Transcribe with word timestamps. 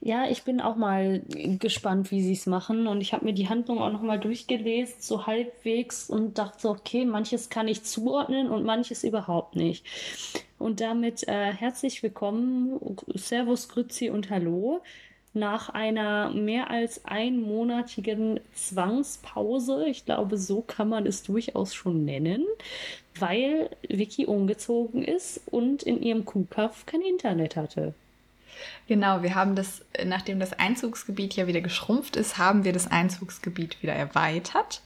Ja, 0.00 0.28
ich 0.30 0.44
bin 0.44 0.60
auch 0.60 0.76
mal 0.76 1.22
gespannt, 1.58 2.12
wie 2.12 2.22
sie 2.22 2.32
es 2.32 2.46
machen. 2.46 2.86
Und 2.86 3.00
ich 3.00 3.12
habe 3.12 3.24
mir 3.24 3.32
die 3.32 3.48
Handlung 3.48 3.78
auch 3.80 3.92
noch 3.92 4.02
mal 4.02 4.18
durchgelesen, 4.18 4.94
so 5.00 5.26
halbwegs, 5.26 6.08
und 6.08 6.38
dachte 6.38 6.68
okay, 6.68 7.04
manches 7.04 7.50
kann 7.50 7.66
ich 7.66 7.82
zuordnen 7.82 8.48
und 8.48 8.64
manches 8.64 9.02
überhaupt 9.02 9.56
nicht. 9.56 9.84
Und 10.58 10.80
damit 10.80 11.26
äh, 11.26 11.52
herzlich 11.52 12.02
willkommen, 12.02 12.78
Servus, 13.14 13.68
Grüzi 13.68 14.10
und 14.10 14.30
Hallo. 14.30 14.82
Nach 15.34 15.68
einer 15.68 16.30
mehr 16.30 16.70
als 16.70 17.04
einmonatigen 17.04 18.40
Zwangspause, 18.54 19.86
ich 19.86 20.04
glaube, 20.04 20.36
so 20.38 20.62
kann 20.62 20.88
man 20.88 21.06
es 21.06 21.22
durchaus 21.22 21.74
schon 21.74 22.04
nennen, 22.04 22.44
weil 23.18 23.70
Vicky 23.88 24.26
umgezogen 24.26 25.04
ist 25.04 25.40
und 25.50 25.82
in 25.82 26.02
ihrem 26.02 26.24
Kuhkaff 26.24 26.86
kein 26.86 27.02
Internet 27.02 27.56
hatte. 27.56 27.94
Genau, 28.86 29.22
wir 29.22 29.34
haben 29.34 29.54
das, 29.54 29.84
nachdem 30.04 30.40
das 30.40 30.52
Einzugsgebiet 30.52 31.34
ja 31.34 31.46
wieder 31.46 31.60
geschrumpft 31.60 32.16
ist, 32.16 32.38
haben 32.38 32.64
wir 32.64 32.72
das 32.72 32.90
Einzugsgebiet 32.90 33.82
wieder 33.82 33.92
erweitert. 33.92 34.82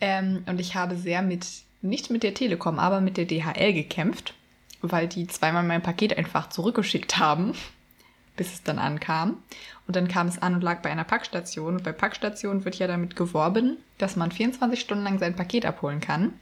Ähm, 0.00 0.44
und 0.46 0.60
ich 0.60 0.74
habe 0.74 0.96
sehr 0.96 1.22
mit, 1.22 1.46
nicht 1.80 2.10
mit 2.10 2.22
der 2.22 2.34
Telekom, 2.34 2.78
aber 2.78 3.00
mit 3.00 3.16
der 3.16 3.26
DHL 3.26 3.72
gekämpft, 3.72 4.34
weil 4.80 5.08
die 5.08 5.26
zweimal 5.26 5.62
mein 5.62 5.82
Paket 5.82 6.16
einfach 6.16 6.48
zurückgeschickt 6.48 7.18
haben, 7.18 7.54
bis 8.36 8.52
es 8.52 8.62
dann 8.62 8.78
ankam. 8.78 9.42
Und 9.86 9.96
dann 9.96 10.08
kam 10.08 10.28
es 10.28 10.40
an 10.40 10.54
und 10.54 10.62
lag 10.62 10.80
bei 10.82 10.90
einer 10.90 11.04
Packstation. 11.04 11.76
Und 11.76 11.84
bei 11.84 11.92
Packstationen 11.92 12.64
wird 12.64 12.76
ja 12.76 12.86
damit 12.86 13.16
geworben, 13.16 13.78
dass 13.98 14.16
man 14.16 14.30
24 14.30 14.80
Stunden 14.80 15.04
lang 15.04 15.18
sein 15.18 15.36
Paket 15.36 15.66
abholen 15.66 16.00
kann. 16.00 16.32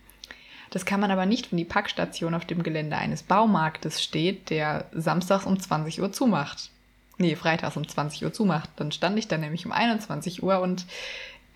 Das 0.71 0.85
kann 0.85 1.01
man 1.01 1.11
aber 1.11 1.27
nicht, 1.27 1.51
wenn 1.51 1.59
die 1.59 1.65
Packstation 1.65 2.35
auf 2.35 2.45
dem 2.45 2.63
Gelände 2.63 2.97
eines 2.97 3.25
Baumarktes 3.25 4.03
steht, 4.03 4.51
der 4.51 4.87
samstags 4.93 5.45
um 5.45 5.59
20 5.59 6.01
Uhr 6.01 6.13
zumacht. 6.13 6.71
Nee, 7.19 7.35
freitags 7.35 7.77
um 7.77 7.87
20 7.87 8.25
Uhr 8.25 8.33
zumacht. 8.33 8.71
Dann 8.77 8.93
stand 8.93 9.19
ich 9.19 9.29
da 9.29 9.37
nämlich 9.37 9.67
um 9.67 9.73
21 9.73 10.43
Uhr 10.43 10.61
und 10.61 10.87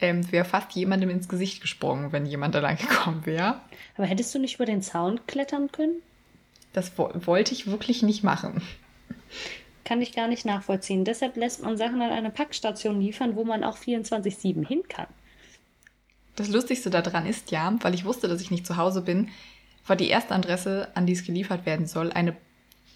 ähm, 0.01 0.31
wäre 0.33 0.45
fast 0.45 0.73
jemandem 0.73 1.11
ins 1.11 1.29
Gesicht 1.29 1.62
gesprungen, 1.62 2.12
wenn 2.12 2.27
jemand 2.27 2.55
da 2.55 2.59
lang 2.59 2.77
gekommen 2.77 3.25
wäre. 3.25 3.61
Aber 3.97 4.07
hättest 4.07 4.35
du 4.35 4.41
nicht 4.41 4.57
über 4.57 4.67
den 4.67 4.83
Zaun 4.83 5.20
klettern 5.27 5.70
können? 5.70 6.03
Das 6.73 6.98
wo 6.98 7.11
wollte 7.15 7.53
ich 7.53 7.69
wirklich 7.69 8.03
nicht 8.03 8.25
machen. 8.25 8.61
Kann 9.85 10.03
ich 10.03 10.12
gar 10.12 10.29
nicht 10.29 10.45
nachvollziehen. 10.45 11.05
Deshalb 11.05 11.37
lässt 11.37 11.62
man 11.62 11.77
Sachen 11.77 12.03
an 12.03 12.11
eine 12.11 12.31
Packstation 12.31 13.01
liefern, 13.01 13.37
wo 13.37 13.45
man 13.45 13.62
auch 13.62 13.79
24-7 13.79 14.67
hin 14.67 14.83
kann. 14.89 15.07
Das 16.37 16.49
Lustigste 16.49 16.91
daran 16.91 17.27
ist 17.27 17.51
ja, 17.51 17.75
weil 17.81 17.95
ich 17.95 18.05
wusste, 18.05 18.29
dass 18.29 18.41
ich 18.41 18.51
nicht 18.51 18.67
zu 18.67 18.77
Hause 18.77 19.03
bin, 19.03 19.29
war 19.87 19.97
die 19.97 20.09
erste 20.09 20.35
Adresse, 20.35 20.89
an 20.95 21.07
die 21.07 21.13
es 21.13 21.25
geliefert 21.25 21.67
werden 21.67 21.87
soll, 21.87 22.13
eine 22.13 22.37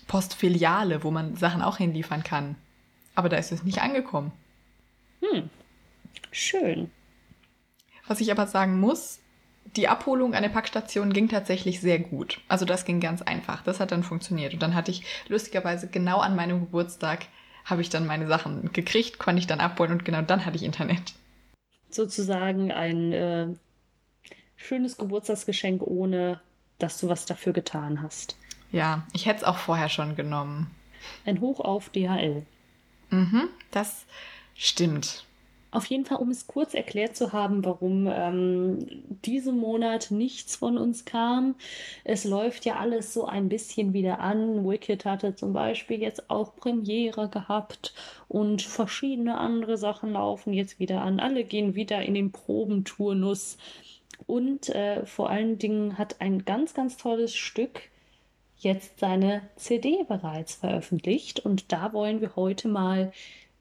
Postfiliale, 0.06 1.04
wo 1.04 1.10
man 1.10 1.36
Sachen 1.36 1.62
auch 1.62 1.76
hinliefern 1.76 2.24
kann. 2.24 2.56
Aber 3.14 3.28
da 3.28 3.36
ist 3.36 3.52
es 3.52 3.62
nicht 3.62 3.80
angekommen. 3.80 4.32
Hm, 5.20 5.50
schön. 6.32 6.90
Was 8.06 8.20
ich 8.20 8.30
aber 8.32 8.46
sagen 8.46 8.80
muss, 8.80 9.20
die 9.76 9.88
Abholung 9.88 10.34
an 10.34 10.42
der 10.42 10.48
Packstation 10.48 11.12
ging 11.12 11.28
tatsächlich 11.28 11.80
sehr 11.80 11.98
gut. 11.98 12.40
Also 12.48 12.64
das 12.64 12.86
ging 12.86 13.00
ganz 13.00 13.20
einfach. 13.20 13.62
Das 13.62 13.80
hat 13.80 13.92
dann 13.92 14.02
funktioniert. 14.02 14.54
Und 14.54 14.62
dann 14.62 14.74
hatte 14.74 14.90
ich 14.90 15.04
lustigerweise 15.28 15.88
genau 15.88 16.18
an 16.20 16.34
meinem 16.34 16.60
Geburtstag 16.60 17.26
habe 17.66 17.82
ich 17.82 17.90
dann 17.90 18.06
meine 18.06 18.26
Sachen 18.26 18.72
gekriegt, 18.72 19.18
konnte 19.18 19.40
ich 19.40 19.46
dann 19.46 19.60
abholen 19.60 19.92
und 19.92 20.04
genau 20.06 20.22
dann 20.22 20.46
hatte 20.46 20.56
ich 20.56 20.62
Internet 20.62 21.12
sozusagen 21.90 22.72
ein 22.72 23.12
äh, 23.12 23.48
schönes 24.56 24.96
Geburtstagsgeschenk, 24.96 25.82
ohne 25.82 26.40
dass 26.78 26.98
du 27.00 27.08
was 27.08 27.26
dafür 27.26 27.52
getan 27.52 28.02
hast. 28.02 28.36
Ja, 28.70 29.06
ich 29.12 29.26
hätte 29.26 29.38
es 29.38 29.44
auch 29.44 29.56
vorher 29.56 29.88
schon 29.88 30.14
genommen. 30.14 30.70
Ein 31.24 31.40
Hoch 31.40 31.60
auf 31.60 31.88
DHL. 31.90 32.44
Mhm, 33.10 33.48
das 33.70 34.04
stimmt. 34.54 35.24
Auf 35.70 35.84
jeden 35.86 36.06
Fall, 36.06 36.18
um 36.18 36.30
es 36.30 36.46
kurz 36.46 36.72
erklärt 36.72 37.14
zu 37.14 37.32
haben, 37.32 37.62
warum 37.62 38.06
ähm, 38.10 38.86
diesen 39.24 39.58
Monat 39.58 40.10
nichts 40.10 40.56
von 40.56 40.78
uns 40.78 41.04
kam. 41.04 41.56
Es 42.04 42.24
läuft 42.24 42.64
ja 42.64 42.76
alles 42.76 43.12
so 43.12 43.26
ein 43.26 43.50
bisschen 43.50 43.92
wieder 43.92 44.20
an. 44.20 44.66
Wicked 44.66 45.04
hatte 45.04 45.34
zum 45.34 45.52
Beispiel 45.52 46.00
jetzt 46.00 46.30
auch 46.30 46.56
Premiere 46.56 47.28
gehabt 47.28 47.92
und 48.28 48.62
verschiedene 48.62 49.36
andere 49.36 49.76
Sachen 49.76 50.12
laufen 50.12 50.54
jetzt 50.54 50.80
wieder 50.80 51.02
an. 51.02 51.20
Alle 51.20 51.44
gehen 51.44 51.74
wieder 51.74 52.02
in 52.02 52.14
den 52.14 52.32
Probenturnus. 52.32 53.58
Und 54.26 54.70
äh, 54.70 55.04
vor 55.04 55.28
allen 55.28 55.58
Dingen 55.58 55.98
hat 55.98 56.20
ein 56.20 56.44
ganz, 56.44 56.72
ganz 56.72 56.96
tolles 56.96 57.34
Stück 57.34 57.82
jetzt 58.58 58.98
seine 58.98 59.42
CD 59.56 60.04
bereits 60.08 60.54
veröffentlicht. 60.54 61.40
Und 61.40 61.72
da 61.72 61.92
wollen 61.92 62.20
wir 62.20 62.36
heute 62.36 62.68
mal 62.68 63.12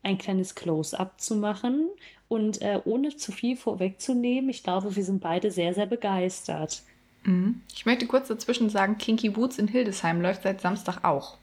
ein 0.04 0.18
kleines 0.18 0.56
Close-up 0.56 1.20
zu 1.20 1.36
machen. 1.36 1.90
Und 2.30 2.62
äh, 2.62 2.82
ohne 2.86 3.16
zu 3.16 3.32
viel 3.32 3.56
vorwegzunehmen, 3.56 4.50
ich 4.50 4.64
glaube, 4.64 4.96
wir 4.96 5.04
sind 5.04 5.22
beide 5.22 5.50
sehr, 5.52 5.74
sehr 5.74 5.86
begeistert. 5.86 6.82
Mhm. 7.24 7.62
Ich 7.74 7.86
möchte 7.86 8.06
kurz 8.06 8.28
dazwischen 8.28 8.70
sagen, 8.70 8.98
Kinky 8.98 9.30
Boots 9.30 9.58
in 9.58 9.68
Hildesheim 9.68 10.22
läuft 10.22 10.44
seit 10.44 10.62
Samstag 10.62 11.04
auch. 11.04 11.38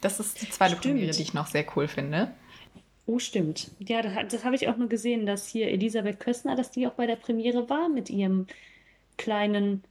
Das 0.00 0.18
ist 0.18 0.40
die 0.40 0.48
zweite 0.48 0.76
stimmt. 0.76 0.94
Premiere, 0.94 1.12
die 1.12 1.22
ich 1.22 1.34
noch 1.34 1.46
sehr 1.46 1.64
cool 1.76 1.88
finde. 1.88 2.32
Oh, 3.06 3.18
stimmt. 3.18 3.70
Ja, 3.80 4.02
das, 4.02 4.12
das 4.30 4.44
habe 4.44 4.54
ich 4.54 4.68
auch 4.68 4.76
nur 4.76 4.88
gesehen, 4.88 5.26
dass 5.26 5.46
hier 5.48 5.68
Elisabeth 5.68 6.20
Kössner, 6.20 6.56
dass 6.56 6.70
die 6.70 6.86
auch 6.86 6.92
bei 6.92 7.06
der 7.06 7.16
Premiere 7.16 7.68
war 7.68 7.88
mit 7.88 8.08
ihrem 8.08 8.46
kleinen 9.18 9.82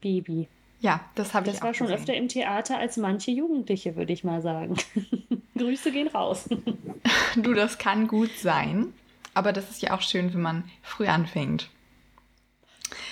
Baby. 0.00 0.48
Ja, 0.80 1.00
das 1.16 1.34
habe 1.34 1.48
ich 1.48 1.54
Das 1.54 1.62
war 1.62 1.74
schon 1.74 1.88
gesehen. 1.88 2.00
öfter 2.00 2.14
im 2.14 2.28
Theater 2.28 2.78
als 2.78 2.96
manche 2.96 3.30
Jugendliche, 3.32 3.96
würde 3.96 4.12
ich 4.12 4.24
mal 4.24 4.40
sagen. 4.42 4.76
Grüße 5.58 5.92
gehen 5.92 6.08
raus. 6.08 6.48
du, 7.36 7.54
das 7.54 7.78
kann 7.78 8.08
gut 8.08 8.30
sein. 8.38 8.92
Aber 9.34 9.52
das 9.52 9.70
ist 9.70 9.82
ja 9.82 9.96
auch 9.96 10.02
schön, 10.02 10.32
wenn 10.34 10.40
man 10.40 10.64
früh 10.82 11.06
anfängt. 11.06 11.68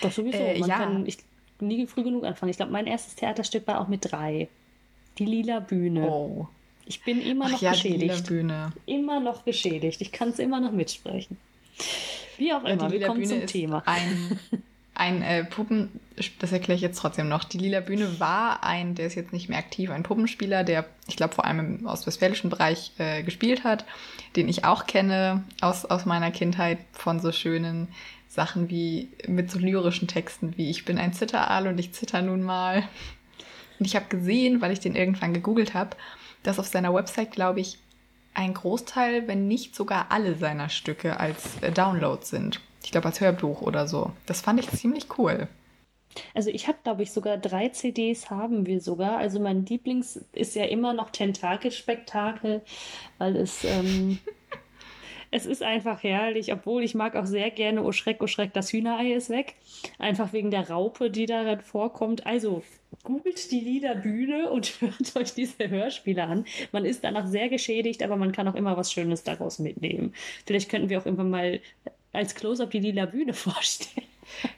Doch 0.03 0.11
sowieso. 0.11 0.39
Äh, 0.39 0.59
man 0.59 0.69
ja. 0.69 0.77
kann 0.79 1.07
ich, 1.07 1.19
nie 1.61 1.87
früh 1.87 2.03
genug 2.03 2.25
anfangen. 2.25 2.51
Ich 2.51 2.57
glaube, 2.57 2.73
mein 2.73 2.87
erstes 2.87 3.15
Theaterstück 3.15 3.67
war 3.67 3.81
auch 3.81 3.89
mit 3.89 4.11
drei. 4.11 4.49
Die 5.19 5.27
lila 5.27 5.61
Bühne. 5.61 6.09
Oh. 6.09 6.49
Ich 6.85 7.03
bin 7.03 7.21
immer 7.21 7.49
noch 7.49 7.59
Ach 7.59 7.63
ja, 7.63 7.71
geschädigt. 7.73 8.03
Die 8.03 8.07
lila 8.07 8.21
Bühne. 8.21 8.73
Immer 8.87 9.21
noch 9.21 9.45
geschädigt. 9.45 10.01
Ich 10.01 10.13
kann 10.13 10.31
es 10.31 10.39
immer 10.39 10.61
noch 10.61 10.73
mitsprechen. 10.73 11.37
Wie 12.39 12.53
auch 12.53 12.65
immer, 12.65 12.91
wir 12.91 13.07
kommen 13.07 13.21
Bühne 13.21 13.41
zum 13.41 13.47
Thema. 13.47 13.83
Ein 13.87 14.39
ein 14.97 15.23
äh, 15.23 15.45
Puppen, 15.45 16.01
das 16.39 16.53
erkläre 16.53 16.77
ich 16.77 16.81
jetzt 16.81 16.99
trotzdem 16.99 17.29
noch. 17.29 17.45
Die 17.45 17.59
Lila 17.59 17.81
Bühne 17.81 18.19
war 18.19 18.65
ein, 18.65 18.95
der 18.95 19.07
ist 19.07 19.15
jetzt 19.15 19.33
nicht 19.33 19.49
mehr 19.49 19.59
aktiv, 19.59 19.91
ein 19.91 20.03
Puppenspieler, 20.03 20.65
der, 20.65 20.87
ich 21.07 21.17
glaube, 21.17 21.35
vor 21.35 21.45
allem 21.45 21.61
im 21.81 21.87
ostwestfälischen 21.87 22.49
Bereich 22.49 22.93
äh, 22.99 23.23
gespielt 23.23 23.63
hat, 23.63 23.85
den 24.37 24.49
ich 24.49 24.65
auch 24.65 24.87
kenne 24.87 25.45
aus, 25.61 25.85
aus 25.85 26.07
meiner 26.07 26.31
Kindheit 26.31 26.79
von 26.93 27.21
so 27.21 27.31
schönen 27.31 27.89
Sachen 28.29 28.71
wie 28.71 29.11
mit 29.27 29.51
so 29.51 29.59
lyrischen 29.59 30.09
Texten 30.09 30.57
wie 30.57 30.71
Ich 30.71 30.85
bin 30.85 30.99
ein 30.99 31.13
Zitteraal 31.13 31.67
und 31.67 31.79
ich 31.79 31.93
zitter 31.93 32.23
nun 32.23 32.43
mal. 32.43 32.83
Und 33.79 33.87
ich 33.87 33.97
habe 33.97 34.07
gesehen, 34.07 34.63
weil 34.63 34.73
ich 34.73 34.81
den 34.81 34.97
irgendwann 34.97 35.35
gegoogelt 35.35 35.75
habe, 35.75 35.97
dass 36.43 36.59
auf 36.59 36.67
seiner 36.67 36.95
Website, 36.95 37.33
glaube 37.33 37.61
ich, 37.61 37.79
ein 38.33 38.55
Großteil, 38.55 39.29
wenn 39.29 39.49
nicht 39.49 39.75
sogar 39.75 40.07
alle 40.11 40.37
seiner 40.37 40.69
Stücke 40.69 41.19
als 41.21 41.61
äh, 41.63 41.71
Download 41.73 42.25
sind. 42.25 42.61
Ich 42.87 42.93
glaube, 42.93 43.07
als 43.07 43.21
Hörbuch 43.21 43.63
oder 43.63 43.89
so. 43.89 44.13
Das 44.27 44.43
fand 44.43 44.61
ich 44.61 44.71
ziemlich 44.71 45.19
cool. 45.19 45.49
Also 46.35 46.51
ich 46.51 46.69
habe, 46.69 46.79
glaube 46.85 47.03
ich, 47.03 47.11
sogar 47.11 47.37
drei 47.37 47.69
CDs 47.71 48.31
haben 48.31 48.65
wir 48.65 48.81
sogar. 48.81 49.17
Also 49.19 49.41
mein 49.41 49.67
Lieblings 49.67 50.25
ist 50.33 50.55
ja 50.55 50.67
immer 50.67 50.95
noch 50.95 51.11
Tentakelspektakel, 51.11 52.63
weil 53.19 53.35
es 53.35 53.65
ähm, 53.65 54.21
es 55.33 55.47
ist 55.47 55.65
einfach 55.65 56.05
herrlich, 56.05 56.53
obwohl 56.53 56.85
ich 56.85 56.95
mag 56.95 57.17
auch 57.17 57.27
sehr 57.27 57.51
gerne 57.51 57.83
Oh 57.83 57.91
Schreck, 57.91 58.23
oh 58.23 58.29
Schreck, 58.29 58.53
das 58.53 58.73
Hühnerei 58.73 59.15
ist 59.15 59.31
weg. 59.31 59.57
Einfach 59.99 60.33
wegen 60.33 60.53
der 60.53 60.71
Raupe, 60.71 61.11
die 61.11 61.27
darin 61.27 61.63
vorkommt. 61.63 62.25
Also 62.25 62.63
googelt 63.03 63.51
die 63.51 63.61
Liederbühne 63.61 64.49
und 64.49 64.73
hört 64.81 65.17
euch 65.17 65.35
diese 65.35 65.69
Hörspiele 65.69 66.23
an. 66.23 66.45
Man 66.71 66.85
ist 66.85 67.03
danach 67.03 67.27
sehr 67.27 67.49
geschädigt, 67.49 68.05
aber 68.05 68.15
man 68.15 68.31
kann 68.31 68.47
auch 68.47 68.55
immer 68.55 68.77
was 68.77 68.93
Schönes 68.93 69.25
daraus 69.25 69.59
mitnehmen. 69.59 70.15
Vielleicht 70.47 70.71
könnten 70.71 70.89
wir 70.89 71.01
auch 71.01 71.05
irgendwann 71.07 71.31
mal 71.31 71.61
als 72.17 72.35
Close-up 72.35 72.71
die 72.71 72.81
lila 72.81 73.07
Bühne 73.07 73.35
vorstellen. 73.35 74.07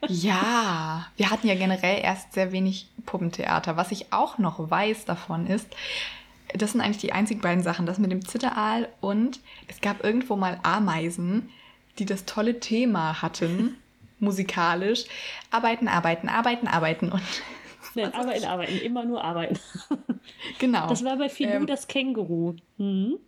Ja, 0.08 1.06
wir 1.16 1.31
hatten 1.31 1.46
ja 1.46 1.55
generell 1.55 2.00
erst 2.02 2.32
sehr 2.32 2.52
wenig 2.52 2.88
Puppentheater. 3.05 3.76
Was 3.76 3.93
ich 3.93 4.12
auch 4.12 4.38
noch 4.38 4.70
weiß 4.70 5.05
davon 5.05 5.46
ist, 5.46 5.69
das 6.55 6.72
sind 6.72 6.81
eigentlich 6.81 6.99
die 6.99 7.12
einzigen 7.12 7.40
beiden 7.40 7.62
Sachen, 7.62 7.84
das 7.84 7.99
mit 7.99 8.10
dem 8.10 8.26
Zitteraal 8.26 8.88
und 9.00 9.40
es 9.66 9.81
gab 9.81 10.02
irgendwo 10.02 10.37
mal 10.37 10.58
Ameisen, 10.62 11.50
die 11.99 12.06
das 12.06 12.25
tolle 12.25 12.60
Thema 12.60 13.20
hatten, 13.20 13.76
musikalisch. 14.19 15.05
Arbeiten, 15.50 15.88
arbeiten, 15.88 16.28
arbeiten, 16.28 16.66
arbeiten 16.66 17.12
und. 17.12 17.22
Nein, 17.94 18.12
arbeiten, 18.14 18.44
arbeiten, 18.44 18.78
immer 18.78 19.05
nur 19.05 19.25
arbeiten. 19.25 19.58
Genau. 20.58 20.88
Das 20.88 21.05
war 21.05 21.16
bei 21.16 21.28
Filou 21.28 21.52
ähm, 21.52 21.66
das 21.66 21.88
Känguru. 21.88 22.55
Hm? 22.76 23.19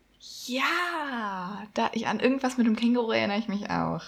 Ja, 0.47 1.67
da 1.75 1.91
ich 1.95 2.07
an 2.07 2.21
irgendwas 2.21 2.59
mit 2.59 2.67
dem 2.67 2.77
Känguru 2.77 3.13
erinnere 3.13 3.39
ich 3.39 3.49
mich 3.49 3.71
auch. 3.71 4.03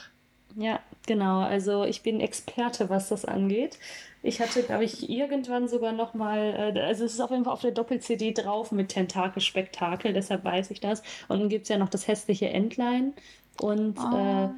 Ja, 0.57 0.81
genau. 1.07 1.41
Also 1.41 1.85
ich 1.85 2.03
bin 2.03 2.21
Experte, 2.21 2.91
was 2.91 3.09
das 3.09 3.25
angeht. 3.25 3.79
Ich 4.23 4.41
hatte, 4.41 4.63
glaube 4.63 4.85
ich, 4.85 5.09
irgendwann 5.09 5.69
sogar 5.69 5.93
noch 5.93 6.15
mal, 6.15 6.75
äh, 6.77 6.81
also 6.81 7.05
es 7.05 7.15
ist 7.15 7.21
auf 7.21 7.31
jeden 7.31 7.45
Fall 7.45 7.55
auf 7.55 7.63
der 7.63 7.73
Doppel-CD 7.73 8.33
drauf 8.33 8.71
mit 8.71 8.91
Tentakel-Spektakel, 8.91 10.13
deshalb 10.13 10.45
weiß 10.45 10.71
ich 10.71 10.81
das. 10.81 11.03
Und 11.29 11.41
dann 11.41 11.49
gibt 11.49 11.65
es 11.65 11.69
ja 11.71 11.79
noch 11.79 11.89
das 11.89 12.07
hässliche 12.07 12.49
Entlein 12.51 13.15
und 13.61 13.99
oh. 13.99 14.51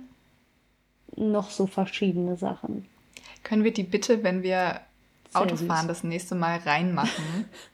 äh, 1.17 1.21
noch 1.21 1.51
so 1.51 1.67
verschiedene 1.67 2.37
Sachen. 2.37 2.87
Können 3.43 3.65
wir 3.65 3.73
die 3.73 3.85
bitte, 3.85 4.23
wenn 4.23 4.43
wir 4.43 4.81
Sehr 5.31 5.41
Autofahren, 5.41 5.87
süß. 5.87 5.89
das 5.89 6.05
nächste 6.05 6.35
Mal 6.35 6.59
reinmachen? 6.59 7.45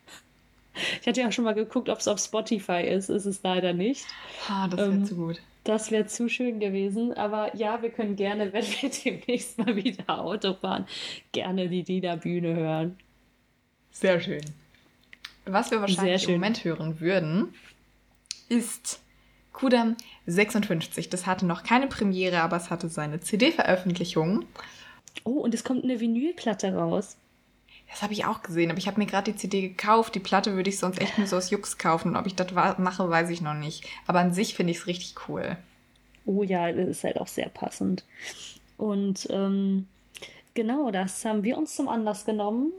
ich 1.00 1.06
hatte 1.06 1.20
ja 1.20 1.32
schon 1.32 1.44
mal 1.44 1.54
geguckt, 1.54 1.88
ob 1.88 1.98
es 1.98 2.08
auf 2.08 2.18
Spotify 2.18 2.82
ist. 2.82 3.08
Ist 3.08 3.26
es 3.26 3.42
leider 3.42 3.72
nicht. 3.72 4.06
Ah, 4.48 4.68
das 4.68 4.80
wäre 4.80 4.92
ähm, 4.92 5.04
zu 5.04 5.16
gut. 5.16 5.40
Das 5.64 5.90
wäre 5.90 6.06
zu 6.06 6.28
schön 6.28 6.60
gewesen. 6.60 7.12
Aber 7.14 7.54
ja, 7.56 7.82
wir 7.82 7.90
können 7.90 8.16
gerne, 8.16 8.52
wenn 8.52 8.64
wir 8.64 8.90
demnächst 8.90 9.58
mal 9.58 9.76
wieder 9.76 10.20
Auto 10.20 10.54
fahren, 10.54 10.86
gerne 11.32 11.68
die 11.68 11.82
Dina-Bühne 11.82 12.54
hören. 12.54 12.98
Sehr 13.90 14.20
schön. 14.20 14.42
Was 15.46 15.70
wir 15.70 15.80
wahrscheinlich 15.80 16.26
im 16.28 16.34
Moment 16.34 16.64
hören 16.64 17.00
würden, 17.00 17.54
ist 18.48 19.00
Kudam 19.52 19.96
56. 20.26 21.08
Das 21.08 21.26
hatte 21.26 21.46
noch 21.46 21.64
keine 21.64 21.86
Premiere, 21.86 22.40
aber 22.40 22.56
es 22.56 22.70
hatte 22.70 22.88
seine 22.88 23.20
CD-Veröffentlichung. 23.20 24.44
Oh, 25.24 25.40
und 25.40 25.54
es 25.54 25.64
kommt 25.64 25.84
eine 25.84 25.98
Vinylplatte 25.98 26.74
raus. 26.74 27.16
Das 27.90 28.02
habe 28.02 28.12
ich 28.12 28.24
auch 28.24 28.42
gesehen, 28.42 28.70
aber 28.70 28.78
ich 28.78 28.86
habe 28.86 29.00
mir 29.00 29.06
gerade 29.06 29.32
die 29.32 29.36
CD 29.36 29.62
gekauft. 29.62 30.14
Die 30.14 30.20
Platte 30.20 30.54
würde 30.54 30.70
ich 30.70 30.78
sonst 30.78 31.00
echt 31.00 31.18
nur 31.18 31.26
so 31.26 31.36
aus 31.36 31.50
Jux 31.50 31.76
kaufen. 31.76 32.10
Und 32.10 32.16
ob 32.16 32.26
ich 32.26 32.34
das 32.34 32.52
mache, 32.78 33.10
weiß 33.10 33.30
ich 33.30 33.42
noch 33.42 33.54
nicht. 33.54 33.84
Aber 34.06 34.20
an 34.20 34.32
sich 34.32 34.54
finde 34.54 34.70
ich 34.70 34.78
es 34.78 34.86
richtig 34.86 35.28
cool. 35.28 35.56
Oh 36.24 36.42
ja, 36.42 36.70
das 36.70 36.88
ist 36.88 37.04
halt 37.04 37.20
auch 37.20 37.26
sehr 37.26 37.48
passend. 37.48 38.04
Und 38.76 39.26
ähm, 39.30 39.88
genau 40.54 40.90
das 40.90 41.24
haben 41.24 41.42
wir 41.42 41.58
uns 41.58 41.74
zum 41.74 41.88
Anlass 41.88 42.24
genommen, 42.24 42.72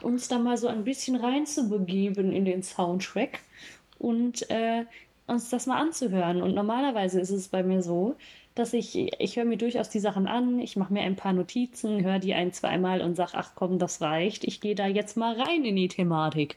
uns 0.00 0.28
da 0.28 0.38
mal 0.38 0.56
so 0.56 0.68
ein 0.68 0.84
bisschen 0.84 1.16
reinzubegeben 1.16 2.32
in 2.32 2.44
den 2.44 2.62
Soundtrack 2.62 3.40
und 3.98 4.48
äh, 4.50 4.84
uns 5.26 5.50
das 5.50 5.66
mal 5.66 5.78
anzuhören. 5.78 6.42
Und 6.42 6.54
normalerweise 6.54 7.20
ist 7.20 7.30
es 7.30 7.48
bei 7.48 7.62
mir 7.62 7.82
so, 7.82 8.16
dass 8.58 8.72
ich, 8.72 8.96
ich 9.20 9.36
höre 9.36 9.44
mir 9.44 9.56
durchaus 9.56 9.88
die 9.88 10.00
Sachen 10.00 10.26
an, 10.26 10.58
ich 10.60 10.76
mache 10.76 10.92
mir 10.92 11.02
ein 11.02 11.16
paar 11.16 11.32
Notizen, 11.32 12.04
höre 12.04 12.18
die 12.18 12.34
ein, 12.34 12.52
zweimal 12.52 13.00
und 13.00 13.14
sage, 13.14 13.32
ach 13.34 13.52
komm, 13.54 13.78
das 13.78 14.00
reicht, 14.00 14.44
ich 14.44 14.60
gehe 14.60 14.74
da 14.74 14.86
jetzt 14.86 15.16
mal 15.16 15.40
rein 15.40 15.64
in 15.64 15.76
die 15.76 15.88
Thematik. 15.88 16.56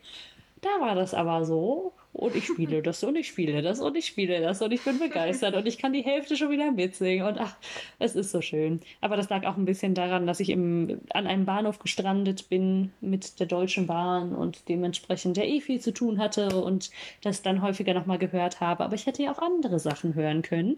Da 0.61 0.69
war 0.79 0.93
das 0.93 1.15
aber 1.15 1.43
so 1.43 1.93
und 2.13 2.35
ich 2.35 2.45
spiele 2.45 2.81
das 2.83 3.03
und 3.03 3.15
ich 3.15 3.27
spiele 3.27 3.61
das 3.61 3.79
und 3.79 3.95
ich 3.95 4.05
spiele 4.05 4.41
das 4.41 4.61
und 4.61 4.71
ich 4.71 4.83
bin 4.83 4.99
begeistert 4.99 5.55
und 5.55 5.67
ich 5.67 5.77
kann 5.77 5.93
die 5.93 6.03
Hälfte 6.03 6.35
schon 6.35 6.51
wieder 6.51 6.71
mitsingen 6.71 7.25
und 7.25 7.39
ach, 7.39 7.55
es 7.99 8.15
ist 8.15 8.31
so 8.31 8.41
schön. 8.41 8.81
Aber 8.99 9.17
das 9.17 9.29
lag 9.29 9.45
auch 9.45 9.57
ein 9.57 9.65
bisschen 9.65 9.95
daran, 9.95 10.27
dass 10.27 10.39
ich 10.39 10.49
im, 10.49 11.01
an 11.13 11.25
einem 11.25 11.45
Bahnhof 11.45 11.79
gestrandet 11.79 12.49
bin 12.49 12.91
mit 13.01 13.39
der 13.39 13.47
Deutschen 13.47 13.87
Bahn 13.87 14.35
und 14.35 14.69
dementsprechend 14.69 15.37
ja 15.37 15.43
eh 15.43 15.61
viel 15.61 15.79
zu 15.79 15.93
tun 15.93 16.19
hatte 16.19 16.61
und 16.61 16.91
das 17.23 17.41
dann 17.41 17.61
häufiger 17.61 17.93
nochmal 17.93 18.19
gehört 18.19 18.59
habe. 18.59 18.83
Aber 18.83 18.95
ich 18.95 19.07
hätte 19.07 19.23
ja 19.23 19.31
auch 19.31 19.39
andere 19.39 19.79
Sachen 19.79 20.13
hören 20.13 20.43
können. 20.43 20.77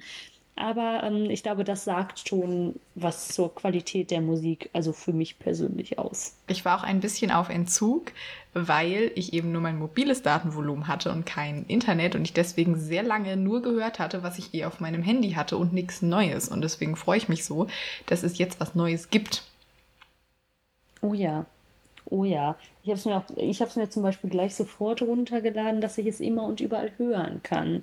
Aber 0.56 1.02
ähm, 1.04 1.30
ich 1.32 1.42
glaube, 1.42 1.64
das 1.64 1.84
sagt 1.84 2.28
schon 2.28 2.76
was 2.94 3.30
zur 3.30 3.54
Qualität 3.56 4.12
der 4.12 4.22
Musik, 4.22 4.70
also 4.72 4.94
für 4.94 5.12
mich 5.12 5.40
persönlich 5.40 5.98
aus. 5.98 6.36
Ich 6.48 6.64
war 6.64 6.78
auch 6.78 6.84
ein 6.84 7.00
bisschen 7.00 7.32
auf 7.32 7.50
Entzug, 7.50 8.12
weil 8.54 9.12
ich 9.16 9.34
eben 9.34 9.52
nur 9.52 9.62
mein 9.62 9.80
mobiles 9.80 10.22
Datenvolumen 10.22 10.88
hatte 10.88 11.12
und 11.12 11.26
kein 11.26 11.66
Internet 11.66 12.16
und 12.16 12.24
ich 12.24 12.34
deswegen 12.34 12.80
sehr 12.80 13.02
lange 13.02 13.36
nur 13.36 13.64
gehört 13.64 13.98
hatte, 13.98 14.22
was 14.22 14.38
ich 14.38 14.54
eh 14.54 14.66
auf 14.66 14.80
meinem 14.80 15.02
Handy 15.02 15.32
hatte 15.32 15.58
und 15.58 15.74
nichts 15.74 16.04
Neues. 16.04 16.50
Und 16.50 16.62
deswegen 16.62 16.96
freue 16.96 17.18
ich 17.18 17.30
mich 17.30 17.46
so, 17.46 17.68
dass 18.06 18.22
es 18.22 18.38
jetzt 18.38 18.60
was 18.60 18.76
Neues 18.76 19.10
gibt. 19.10 19.44
Oh 21.02 21.16
ja. 21.16 21.48
Oh 22.06 22.24
ja, 22.24 22.58
ich 22.84 22.90
habe 22.90 23.00
es 23.00 23.06
mir 23.06 23.18
auch, 23.18 23.24
ich 23.36 23.60
mir 23.76 23.90
zum 23.90 24.04
Beispiel 24.04 24.30
gleich 24.30 24.56
sofort 24.56 25.02
runtergeladen, 25.02 25.82
dass 25.82 25.98
ich 25.98 26.08
es 26.08 26.20
immer 26.20 26.44
und 26.44 26.60
überall 26.62 26.92
hören 26.98 27.42
kann. 27.44 27.82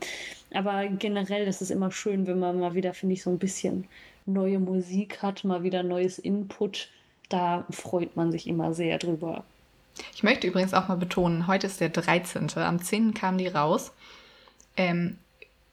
Aber 0.52 0.87
generell 0.87 1.46
ist 1.46 1.62
es 1.62 1.70
immer 1.70 1.90
schön, 1.90 2.26
wenn 2.26 2.38
man 2.38 2.61
mal 2.61 2.75
wieder, 2.75 2.94
finde 2.94 3.14
ich, 3.14 3.22
so 3.22 3.31
ein 3.31 3.38
bisschen 3.38 3.87
neue 4.26 4.58
Musik 4.58 5.22
hat, 5.22 5.44
mal 5.44 5.62
wieder 5.62 5.82
neues 5.82 6.19
Input. 6.19 6.88
Da 7.28 7.64
freut 7.70 8.17
man 8.17 8.32
sich 8.32 8.46
immer 8.46 8.75
sehr 8.75 8.99
drüber. 8.99 9.44
Ich 10.14 10.23
möchte 10.23 10.46
übrigens 10.46 10.75
auch 10.75 10.88
mal 10.88 10.96
betonen, 10.96 11.46
heute 11.46 11.66
ist 11.66 11.81
der 11.81 11.88
13. 11.88 12.50
Am 12.56 12.81
10. 12.81 13.14
kam 13.14 13.38
die 13.38 13.49
raus. 13.49 13.93
Ähm, 14.76 15.19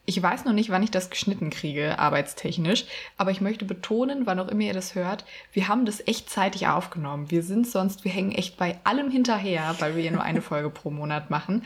ich 0.08 0.24
weiß 0.24 0.46
noch 0.46 0.54
nicht, 0.54 0.70
wann 0.70 0.84
ich 0.84 0.90
das 0.90 1.10
geschnitten 1.10 1.50
kriege, 1.50 2.00
arbeitstechnisch, 2.00 2.86
aber 3.18 3.30
ich 3.32 3.42
möchte 3.42 3.66
betonen, 3.66 4.26
wann 4.26 4.40
auch 4.40 4.48
immer 4.48 4.62
ihr 4.62 4.74
das 4.74 4.96
hört, 4.96 5.26
wir 5.52 5.68
haben 5.68 5.86
das 5.86 6.02
echt 6.08 6.30
zeitig 6.30 6.68
aufgenommen. 6.68 7.30
Wir 7.30 7.44
sind 7.44 7.68
sonst, 7.68 8.06
wir 8.06 8.12
hängen 8.12 8.32
echt 8.32 8.56
bei 8.56 8.80
allem 8.86 9.12
hinterher, 9.12 9.76
weil 9.80 9.98
wir 9.98 10.04
ja 10.04 10.12
nur 10.12 10.24
eine 10.24 10.42
Folge 10.54 10.70
pro 10.70 10.92
Monat 10.92 11.30
machen. 11.30 11.64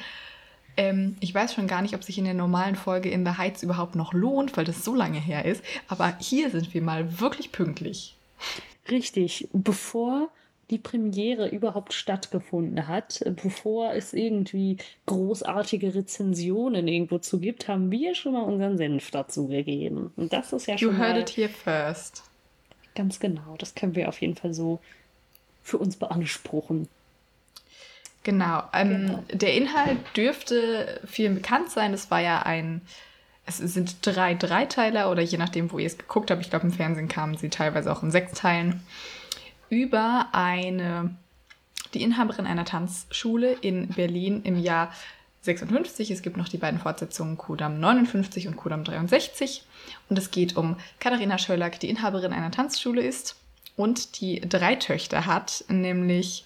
Ähm, 0.75 1.17
ich 1.19 1.35
weiß 1.35 1.53
schon 1.53 1.67
gar 1.67 1.83
nicht, 1.83 1.93
ob 1.93 2.03
sich 2.03 2.17
in 2.17 2.25
der 2.25 2.33
normalen 2.33 2.75
Folge 2.75 3.11
in 3.11 3.23
The 3.25 3.37
Heights 3.37 3.61
überhaupt 3.61 3.95
noch 3.95 4.11
lohnt, 4.11 4.57
weil 4.57 4.65
das 4.65 4.83
so 4.83 4.95
lange 4.95 5.19
her 5.19 5.45
ist, 5.45 5.63
aber 5.87 6.15
hier 6.19 6.49
sind 6.49 6.73
wir 6.73 6.81
mal 6.81 7.19
wirklich 7.19 7.51
pünktlich. 7.51 8.15
Richtig. 8.89 9.49
Bevor 9.53 10.29
die 10.71 10.77
Premiere 10.77 11.49
überhaupt 11.49 11.93
stattgefunden 11.93 12.87
hat, 12.87 13.21
bevor 13.43 13.93
es 13.93 14.13
irgendwie 14.13 14.77
großartige 15.05 15.93
Rezensionen 15.93 16.87
irgendwo 16.87 17.19
zu 17.19 17.39
gibt, 17.39 17.67
haben 17.67 17.91
wir 17.91 18.15
schon 18.15 18.33
mal 18.33 18.43
unseren 18.43 18.77
Senf 18.77 19.11
dazu 19.11 19.47
gegeben. 19.47 20.11
Und 20.15 20.31
das 20.31 20.53
ist 20.53 20.67
ja 20.67 20.77
schon. 20.77 20.95
You 20.95 20.97
heard 20.97 21.17
it 21.17 21.29
here 21.35 21.49
first. 21.49 22.23
Ganz 22.95 23.19
genau. 23.19 23.55
Das 23.57 23.75
können 23.75 23.95
wir 23.95 24.07
auf 24.07 24.21
jeden 24.21 24.35
Fall 24.35 24.53
so 24.53 24.79
für 25.61 25.77
uns 25.77 25.97
beanspruchen. 25.97 26.87
Genau. 28.23 28.63
Ähm, 28.73 29.07
genau. 29.07 29.23
Der 29.33 29.53
Inhalt 29.53 29.97
dürfte 30.15 31.01
vielen 31.05 31.35
bekannt 31.35 31.69
sein. 31.69 31.93
Es 31.93 32.09
war 32.09 32.21
ja 32.21 32.43
ein. 32.43 32.81
Es 33.45 33.57
sind 33.57 34.05
drei 34.05 34.35
Dreiteiler 34.35 35.11
oder 35.11 35.21
je 35.21 35.37
nachdem, 35.37 35.71
wo 35.71 35.79
ihr 35.79 35.87
es 35.87 35.97
geguckt 35.97 36.31
habt. 36.31 36.41
Ich 36.41 36.49
glaube, 36.49 36.67
im 36.67 36.71
Fernsehen 36.71 37.09
kamen 37.09 37.35
sie 37.35 37.49
teilweise 37.49 37.91
auch 37.91 38.03
in 38.03 38.11
sechs 38.11 38.33
Teilen 38.33 38.81
über 39.71 40.27
eine, 40.33 41.15
die 41.93 42.03
Inhaberin 42.03 42.45
einer 42.45 42.65
Tanzschule 42.65 43.53
in 43.53 43.87
Berlin 43.87 44.41
im 44.43 44.59
Jahr 44.59 44.93
56. 45.43 46.11
Es 46.11 46.21
gibt 46.21 46.37
noch 46.37 46.49
die 46.49 46.57
beiden 46.57 46.79
Fortsetzungen 46.79 47.37
Kudam 47.37 47.79
59 47.79 48.47
und 48.47 48.57
Kudam 48.57 48.83
63. 48.83 49.63
Und 50.09 50.19
es 50.19 50.29
geht 50.29 50.57
um 50.57 50.75
Katharina 50.99 51.37
Schöllack, 51.37 51.79
die 51.79 51.89
Inhaberin 51.89 52.33
einer 52.33 52.51
Tanzschule 52.51 53.01
ist 53.01 53.37
und 53.77 54.19
die 54.19 54.41
drei 54.41 54.75
Töchter 54.75 55.25
hat, 55.25 55.63
nämlich 55.69 56.43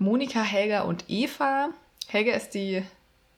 Monika, 0.00 0.42
Helga 0.42 0.82
und 0.82 1.04
Eva. 1.08 1.70
Helga 2.08 2.32
ist 2.32 2.50
die 2.50 2.82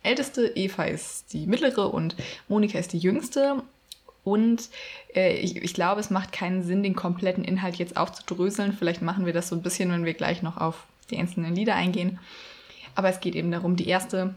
älteste, 0.03 0.47
Eva 0.55 0.85
ist 0.85 1.35
die 1.35 1.47
mittlere 1.47 1.93
und 1.93 2.17
Monika 2.49 2.79
ist 2.79 2.95
die 2.95 2.99
jüngste. 2.99 3.63
Und 4.29 4.69
äh, 5.15 5.37
ich, 5.39 5.57
ich 5.57 5.75
glaube, 5.75 6.01
es 6.01 6.11
macht 6.11 6.33
keinen 6.33 6.63
Sinn, 6.63 6.83
den 6.83 6.95
kompletten 6.95 7.45
Inhalt 7.45 7.77
jetzt 7.77 7.97
aufzudröseln. 7.97 8.73
Vielleicht 8.73 9.01
machen 9.01 9.27
wir 9.27 9.33
das 9.33 9.49
so 9.49 9.57
ein 9.57 9.63
bisschen, 9.63 9.91
wenn 9.91 10.05
wir 10.05 10.15
gleich 10.15 10.43
noch 10.43 10.59
auf 10.59 10.87
die 11.11 11.17
einzelnen 11.17 11.55
Lieder 11.55 11.75
eingehen. 11.75 12.19
Aber 12.95 13.09
es 13.09 13.21
geht 13.21 13.35
eben 13.35 13.51
darum, 13.51 13.77
die 13.77 13.89
erste, 13.89 14.35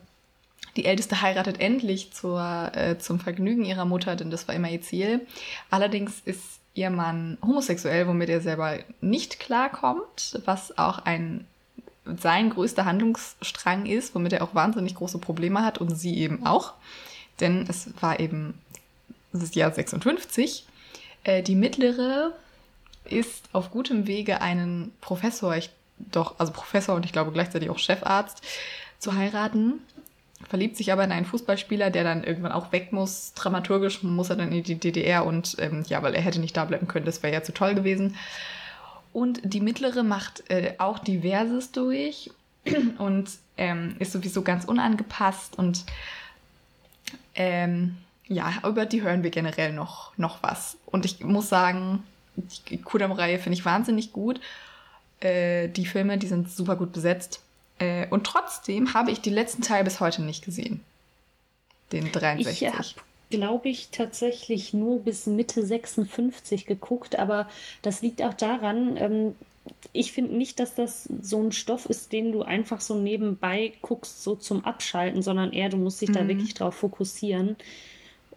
die 0.77 0.85
älteste 0.85 1.21
heiratet 1.21 1.59
endlich 1.59 2.13
zur, 2.13 2.71
äh, 2.73 2.97
zum 2.97 3.19
Vergnügen 3.19 3.65
ihrer 3.65 3.85
Mutter, 3.85 4.15
denn 4.15 4.31
das 4.31 4.47
war 4.47 4.55
immer 4.55 4.69
ihr 4.69 4.81
Ziel. 4.81 5.27
Allerdings 5.69 6.21
ist 6.23 6.59
ihr 6.73 6.89
Mann 6.89 7.37
homosexuell, 7.41 8.07
womit 8.07 8.29
er 8.29 8.39
selber 8.39 8.79
nicht 9.01 9.39
klarkommt, 9.39 10.39
was 10.45 10.77
auch 10.77 10.99
ein 10.99 11.45
sein 12.05 12.49
größter 12.49 12.85
Handlungsstrang 12.85 13.85
ist, 13.85 14.15
womit 14.15 14.33
er 14.33 14.43
auch 14.43 14.55
wahnsinnig 14.55 14.95
große 14.95 15.19
Probleme 15.19 15.63
hat 15.63 15.77
und 15.79 15.95
sie 15.95 16.17
eben 16.17 16.45
auch. 16.45 16.73
Denn 17.39 17.65
es 17.67 17.89
war 18.01 18.19
eben 18.19 18.53
das 19.33 19.55
Jahr 19.55 19.71
56. 19.71 20.65
Äh, 21.23 21.43
die 21.43 21.55
mittlere 21.55 22.33
ist 23.05 23.45
auf 23.53 23.71
gutem 23.71 24.07
Wege, 24.07 24.41
einen 24.41 24.93
Professor, 25.01 25.55
ich, 25.55 25.69
doch, 25.97 26.39
also 26.39 26.51
Professor 26.51 26.95
und 26.95 27.05
ich 27.05 27.11
glaube 27.11 27.31
gleichzeitig 27.31 27.69
auch 27.69 27.79
Chefarzt, 27.79 28.41
zu 28.99 29.15
heiraten. 29.15 29.79
Verliebt 30.47 30.75
sich 30.75 30.91
aber 30.91 31.03
in 31.03 31.11
einen 31.11 31.25
Fußballspieler, 31.25 31.91
der 31.91 32.03
dann 32.03 32.23
irgendwann 32.23 32.51
auch 32.51 32.71
weg 32.71 32.91
muss. 32.91 33.33
Dramaturgisch 33.33 34.01
muss 34.01 34.29
er 34.29 34.37
dann 34.37 34.51
in 34.51 34.63
die 34.63 34.75
DDR 34.75 35.25
und 35.25 35.55
ähm, 35.59 35.83
ja, 35.87 36.01
weil 36.01 36.15
er 36.15 36.21
hätte 36.21 36.39
nicht 36.39 36.57
da 36.57 36.65
bleiben 36.65 36.87
können, 36.87 37.05
das 37.05 37.21
wäre 37.21 37.33
ja 37.33 37.43
zu 37.43 37.53
toll 37.53 37.75
gewesen. 37.75 38.15
Und 39.13 39.41
die 39.43 39.59
mittlere 39.59 40.03
macht 40.03 40.49
äh, 40.49 40.75
auch 40.77 40.99
diverses 40.99 41.71
durch 41.71 42.31
und 42.97 43.29
ähm, 43.57 43.95
ist 43.99 44.13
sowieso 44.13 44.41
ganz 44.41 44.65
unangepasst 44.65 45.57
und 45.57 45.83
ähm, 47.35 47.97
ja, 48.31 48.53
über 48.65 48.85
die 48.85 49.01
hören 49.01 49.23
wir 49.23 49.29
generell 49.29 49.73
noch, 49.73 50.17
noch 50.17 50.41
was. 50.41 50.77
Und 50.85 51.05
ich 51.05 51.19
muss 51.21 51.49
sagen, 51.49 52.03
die 52.69 52.77
Kudam-Reihe 52.77 53.39
finde 53.39 53.57
ich 53.57 53.65
wahnsinnig 53.65 54.13
gut. 54.13 54.39
Äh, 55.19 55.67
die 55.67 55.85
Filme, 55.85 56.17
die 56.17 56.27
sind 56.27 56.49
super 56.49 56.77
gut 56.77 56.93
besetzt. 56.93 57.41
Äh, 57.77 58.07
und 58.07 58.25
trotzdem 58.25 58.93
habe 58.93 59.11
ich 59.11 59.19
die 59.19 59.29
letzten 59.29 59.61
Teile 59.61 59.83
bis 59.83 59.99
heute 59.99 60.21
nicht 60.21 60.45
gesehen. 60.45 60.81
Den 61.91 62.11
63. 62.11 62.61
Ich 62.61 62.73
habe 62.73 62.87
glaube 63.29 63.69
ich, 63.69 63.89
tatsächlich 63.91 64.73
nur 64.73 64.99
bis 64.99 65.25
Mitte 65.25 65.65
56 65.65 66.65
geguckt, 66.65 67.17
aber 67.17 67.47
das 67.81 68.01
liegt 68.01 68.21
auch 68.21 68.33
daran, 68.33 68.97
ähm, 68.97 69.35
ich 69.93 70.11
finde 70.11 70.35
nicht, 70.35 70.59
dass 70.59 70.75
das 70.75 71.07
so 71.21 71.41
ein 71.41 71.51
Stoff 71.51 71.85
ist, 71.85 72.11
den 72.11 72.31
du 72.31 72.41
einfach 72.41 72.81
so 72.81 72.95
nebenbei 72.95 73.73
guckst, 73.81 74.21
so 74.21 74.35
zum 74.35 74.65
Abschalten, 74.65 75.21
sondern 75.21 75.53
eher, 75.53 75.69
du 75.69 75.77
musst 75.77 76.01
dich 76.01 76.09
mhm. 76.09 76.13
da 76.13 76.27
wirklich 76.27 76.53
drauf 76.53 76.75
fokussieren. 76.75 77.55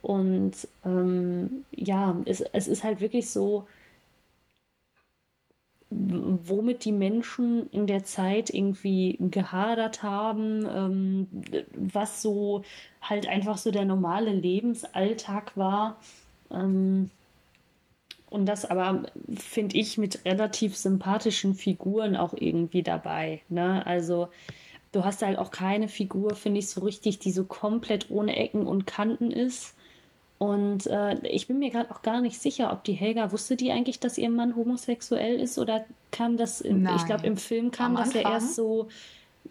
Und 0.05 0.53
ähm, 0.85 1.65
ja, 1.71 2.15
es, 2.27 2.43
es 2.43 2.69
ist 2.69 2.85
halt 2.85 3.01
wirklich 3.01 3.31
so, 3.31 3.67
womit 5.89 6.85
die 6.85 6.93
Menschen 6.93 7.71
in 7.71 7.87
der 7.87 8.05
Zeit 8.05 8.51
irgendwie 8.51 9.17
gehadert 9.19 10.03
haben, 10.03 10.67
ähm, 10.69 11.27
was 11.75 12.21
so 12.21 12.65
halt 13.01 13.27
einfach 13.27 13.57
so 13.57 13.71
der 13.71 13.87
normale 13.87 14.31
Lebensalltag 14.31 15.57
war. 15.57 15.97
Ähm, 16.51 17.09
und 18.29 18.45
das 18.45 18.67
aber, 18.67 19.05
finde 19.35 19.79
ich, 19.79 19.97
mit 19.97 20.27
relativ 20.27 20.77
sympathischen 20.77 21.55
Figuren 21.55 22.15
auch 22.15 22.35
irgendwie 22.35 22.83
dabei. 22.83 23.41
Ne? 23.49 23.87
Also 23.87 24.29
du 24.93 25.03
hast 25.03 25.23
halt 25.23 25.39
auch 25.39 25.51
keine 25.51 25.89
Figur, 25.89 26.35
finde 26.35 26.59
ich, 26.59 26.69
so 26.69 26.83
richtig, 26.83 27.21
die 27.21 27.33
so 27.33 27.45
komplett 27.45 28.11
ohne 28.11 28.37
Ecken 28.37 28.67
und 28.67 28.87
Kanten 28.87 29.31
ist. 29.31 29.75
Und 30.38 30.87
äh, 30.88 31.14
ich 31.29 31.47
bin 31.47 31.59
mir 31.59 31.71
gerade 31.71 31.91
auch 31.91 32.03
gar 32.03 32.21
nicht 32.21 32.41
sicher, 32.41 32.73
ob 32.73 32.85
die 32.85 32.93
Helga 32.93 33.33
wusste 33.33 33.57
die 33.57 33.71
eigentlich, 33.71 34.00
dass 34.00 34.19
ihr 34.19 34.29
Mann 34.31 34.57
homosexuell 34.57 35.41
ist 35.41 35.59
oder 35.59 35.85
kam 36.11 36.37
das, 36.37 36.61
in, 36.61 36.87
ich 36.97 37.07
glaube 37.07 37.26
im 37.26 37.37
Film 37.37 37.71
kam 37.71 37.97
Am 37.97 38.03
das 38.03 38.09
Anfang? 38.09 38.23
ja 38.23 38.33
erst 38.33 38.55
so, 38.57 38.88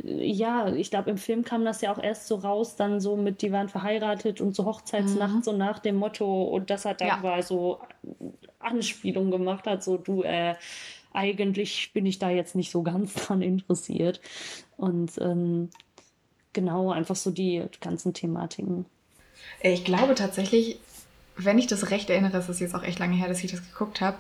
ja, 0.04 0.74
ich 0.74 0.90
glaube 0.90 1.10
im 1.10 1.18
Film 1.18 1.46
kam 1.46 1.63
das 1.63 1.82
ja 1.82 1.94
auch 1.94 2.02
erst 2.02 2.28
so 2.28 2.36
raus, 2.36 2.75
dann 2.75 3.00
so 3.00 3.16
mit, 3.16 3.42
die 3.42 3.52
waren 3.52 3.70
verheiratet 3.70 4.42
und 4.42 4.56
so 4.56 4.66
Hochzeitsnacht, 4.66 5.36
mhm. 5.36 5.44
so 5.44 5.54
nach 5.54 5.80
dem 5.80 5.96
Motto 5.96 6.44
und 6.44 6.70
das 6.70 6.86
hat 6.86 7.02
dann 7.02 7.08
ja. 7.08 7.18
mal 7.18 7.44
so 7.44 7.80
Anspielung 8.60 9.32
gemacht 9.32 9.66
hat, 9.66 9.84
so 9.84 9.98
du, 9.98 10.24
äh, 10.24 10.56
eigentlich 11.13 11.92
bin 11.94 12.06
ich 12.06 12.20
da 12.20 12.30
jetzt 12.30 12.56
nicht 12.56 12.72
so 12.72 12.82
ganz 12.82 13.13
dran 13.28 13.42
interessiert. 13.42 14.20
Und 14.78 15.18
ähm, 15.20 15.70
genau, 16.52 16.92
einfach 16.92 17.16
so 17.16 17.32
die 17.32 17.63
ganzen 17.80 18.13
Thematiken. 18.13 18.86
Ich 19.62 19.86
glaube 19.86 20.16
tatsächlich, 20.16 20.80
wenn 21.38 21.58
ich 21.58 21.68
das 21.68 21.90
recht 21.90 22.10
erinnere, 22.10 22.38
es 22.38 22.50
ist 22.50 22.60
jetzt 22.60 22.75
auch 22.75 22.84
echt 22.84 23.00
lange 23.00 23.16
her, 23.16 23.28
dass 23.28 23.44
ich 23.44 23.52
das 23.52 23.62
geguckt 23.62 24.02
habe. 24.02 24.18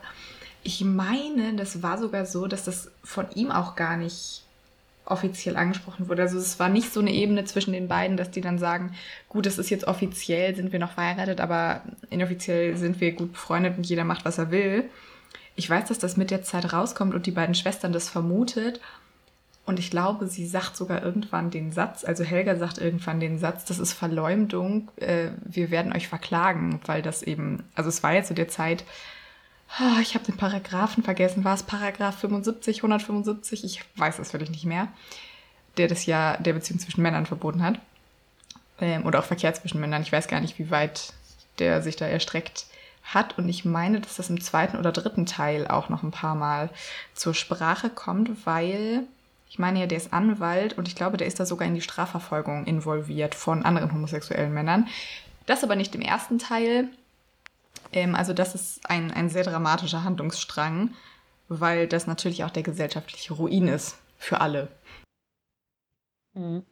Ich 0.63 0.81
meine, 0.81 1.53
das 1.55 1.83
war 1.83 1.97
sogar 1.97 2.25
so, 2.25 2.47
dass 2.47 2.63
das 2.63 2.89
von 3.03 3.29
ihm 3.35 3.51
auch 3.51 3.75
gar 3.75 3.97
nicht 3.97 4.43
offiziell 5.05 5.57
angesprochen 5.57 6.07
wurde. 6.07 6.21
Also 6.21 6.37
es 6.37 6.59
war 6.59 6.69
nicht 6.69 6.93
so 6.93 7.01
eine 7.01 7.11
Ebene 7.11 7.43
zwischen 7.43 7.73
den 7.73 7.89
beiden, 7.89 8.15
dass 8.15 8.31
die 8.31 8.41
dann 8.41 8.57
sagen, 8.57 8.95
gut, 9.27 9.45
es 9.45 9.57
ist 9.57 9.69
jetzt 9.69 9.85
offiziell, 9.85 10.55
sind 10.55 10.71
wir 10.71 10.79
noch 10.79 10.93
verheiratet, 10.93 11.41
aber 11.41 11.81
inoffiziell 12.09 12.77
sind 12.77 13.01
wir 13.01 13.11
gut 13.11 13.33
befreundet 13.33 13.77
und 13.77 13.85
jeder 13.85 14.05
macht, 14.05 14.23
was 14.23 14.37
er 14.37 14.51
will. 14.51 14.85
Ich 15.55 15.69
weiß, 15.69 15.89
dass 15.89 15.99
das 15.99 16.17
mit 16.17 16.31
der 16.31 16.43
Zeit 16.43 16.71
rauskommt 16.71 17.13
und 17.13 17.25
die 17.25 17.31
beiden 17.31 17.53
Schwestern 17.53 17.91
das 17.91 18.09
vermutet 18.09 18.79
und 19.65 19.79
ich 19.79 19.89
glaube, 19.89 20.27
sie 20.27 20.45
sagt 20.45 20.75
sogar 20.75 21.03
irgendwann 21.03 21.49
den 21.49 21.71
Satz, 21.71 22.03
also 22.03 22.23
Helga 22.23 22.57
sagt 22.57 22.79
irgendwann 22.79 23.21
den 23.21 23.39
Satz, 23.39 23.63
das 23.63 23.79
ist 23.79 23.93
Verleumdung, 23.93 24.89
äh, 24.97 25.29
wir 25.45 25.71
werden 25.71 25.93
euch 25.93 26.09
verklagen, 26.09 26.81
weil 26.85 27.01
das 27.01 27.23
eben, 27.23 27.63
also 27.73 27.87
es 27.87 28.03
war 28.03 28.13
ja 28.13 28.23
zu 28.23 28.33
der 28.33 28.49
Zeit, 28.49 28.83
oh, 29.79 29.99
ich 30.01 30.15
habe 30.15 30.25
den 30.25 30.35
Paragraphen 30.35 31.03
vergessen, 31.03 31.45
war 31.45 31.55
es 31.55 31.63
Paragraph 31.63 32.19
75, 32.19 32.79
175, 32.79 33.63
ich 33.63 33.81
weiß 33.95 34.19
es 34.19 34.33
wirklich 34.33 34.51
nicht 34.51 34.65
mehr, 34.65 34.89
der 35.77 35.87
das 35.87 36.05
ja 36.05 36.35
der 36.37 36.53
Beziehung 36.53 36.79
zwischen 36.79 37.01
Männern 37.01 37.25
verboten 37.25 37.63
hat. 37.63 37.79
Ähm, 38.81 39.05
oder 39.05 39.19
auch 39.19 39.25
Verkehr 39.25 39.53
zwischen 39.53 39.79
Männern, 39.79 40.01
ich 40.01 40.11
weiß 40.11 40.27
gar 40.27 40.41
nicht, 40.41 40.59
wie 40.59 40.71
weit 40.71 41.13
der 41.59 41.81
sich 41.81 41.95
da 41.95 42.05
erstreckt 42.05 42.65
hat. 43.03 43.37
Und 43.37 43.47
ich 43.47 43.63
meine, 43.63 44.01
dass 44.01 44.15
das 44.15 44.29
im 44.29 44.41
zweiten 44.41 44.77
oder 44.77 44.91
dritten 44.91 45.25
Teil 45.25 45.67
auch 45.67 45.89
noch 45.89 46.03
ein 46.03 46.11
paar 46.11 46.35
Mal 46.35 46.69
zur 47.13 47.33
Sprache 47.33 47.89
kommt, 47.89 48.45
weil 48.45 49.03
ich 49.53 49.59
meine 49.59 49.79
ja, 49.79 49.85
der 49.85 49.99
ist 49.99 50.11
Anwalt 50.11 50.79
und 50.79 50.87
ich 50.87 50.95
glaube, 50.95 51.15
der 51.15 51.27
ist 51.27 51.39
da 51.39 51.45
sogar 51.45 51.67
in 51.67 51.75
die 51.75 51.81
Strafverfolgung 51.81 52.65
involviert 52.65 53.35
von 53.35 53.63
anderen 53.63 53.93
homosexuellen 53.93 54.51
Männern. 54.51 54.87
Das 55.45 55.63
aber 55.63 55.75
nicht 55.75 55.93
im 55.93 56.01
ersten 56.01 56.39
Teil. 56.39 56.87
Ähm, 57.91 58.15
also 58.15 58.33
das 58.33 58.55
ist 58.55 58.89
ein, 58.89 59.11
ein 59.11 59.29
sehr 59.29 59.43
dramatischer 59.43 60.03
Handlungsstrang, 60.03 60.95
weil 61.49 61.87
das 61.87 62.07
natürlich 62.07 62.43
auch 62.43 62.49
der 62.49 62.63
gesellschaftliche 62.63 63.35
Ruin 63.35 63.67
ist 63.67 63.99
für 64.17 64.41
alle. 64.41 64.69
Mhm. 66.33 66.63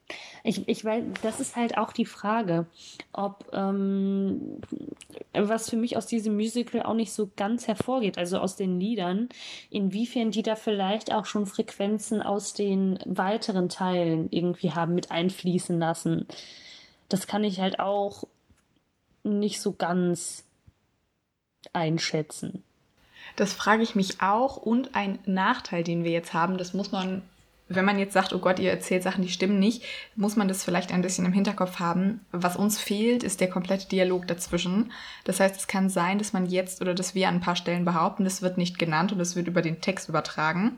Ich, 0.43 0.67
ich 0.67 0.83
weiß, 0.83 1.03
das 1.21 1.39
ist 1.39 1.55
halt 1.55 1.77
auch 1.77 1.93
die 1.93 2.05
Frage, 2.05 2.65
ob 3.13 3.49
ähm, 3.53 4.61
was 5.33 5.69
für 5.69 5.77
mich 5.77 5.97
aus 5.97 6.07
diesem 6.07 6.35
Musical 6.35 6.83
auch 6.83 6.93
nicht 6.93 7.13
so 7.13 7.29
ganz 7.35 7.67
hervorgeht, 7.67 8.17
also 8.17 8.39
aus 8.39 8.55
den 8.55 8.79
Liedern, 8.79 9.29
inwiefern 9.69 10.31
die 10.31 10.43
da 10.43 10.55
vielleicht 10.55 11.13
auch 11.13 11.25
schon 11.25 11.45
Frequenzen 11.45 12.21
aus 12.21 12.53
den 12.53 12.99
weiteren 13.05 13.69
Teilen 13.69 14.29
irgendwie 14.31 14.71
haben 14.71 14.95
mit 14.95 15.11
einfließen 15.11 15.77
lassen. 15.79 16.27
Das 17.09 17.27
kann 17.27 17.43
ich 17.43 17.59
halt 17.59 17.79
auch 17.79 18.23
nicht 19.23 19.61
so 19.61 19.73
ganz 19.73 20.45
einschätzen. 21.73 22.63
Das 23.35 23.53
frage 23.53 23.83
ich 23.83 23.95
mich 23.95 24.21
auch. 24.21 24.57
Und 24.57 24.95
ein 24.95 25.19
Nachteil, 25.25 25.83
den 25.83 26.03
wir 26.03 26.11
jetzt 26.11 26.33
haben, 26.33 26.57
das 26.57 26.73
muss 26.73 26.91
man 26.91 27.21
wenn 27.75 27.85
man 27.85 27.99
jetzt 27.99 28.13
sagt, 28.13 28.33
oh 28.33 28.39
Gott, 28.39 28.59
ihr 28.59 28.71
erzählt 28.71 29.03
Sachen, 29.03 29.21
die 29.23 29.29
stimmen 29.29 29.59
nicht, 29.59 29.83
muss 30.15 30.35
man 30.35 30.47
das 30.47 30.63
vielleicht 30.63 30.91
ein 30.91 31.01
bisschen 31.01 31.25
im 31.25 31.33
Hinterkopf 31.33 31.79
haben. 31.79 32.25
Was 32.31 32.55
uns 32.55 32.79
fehlt, 32.79 33.23
ist 33.23 33.41
der 33.41 33.49
komplette 33.49 33.87
Dialog 33.87 34.27
dazwischen. 34.27 34.91
Das 35.23 35.39
heißt, 35.39 35.55
es 35.55 35.67
kann 35.67 35.89
sein, 35.89 36.17
dass 36.17 36.33
man 36.33 36.45
jetzt 36.45 36.81
oder 36.81 36.93
dass 36.93 37.15
wir 37.15 37.27
an 37.27 37.35
ein 37.35 37.41
paar 37.41 37.55
Stellen 37.55 37.85
behaupten, 37.85 38.25
es 38.25 38.41
wird 38.41 38.57
nicht 38.57 38.79
genannt 38.79 39.11
und 39.11 39.19
es 39.19 39.35
wird 39.35 39.47
über 39.47 39.61
den 39.61 39.81
Text 39.81 40.09
übertragen. 40.09 40.77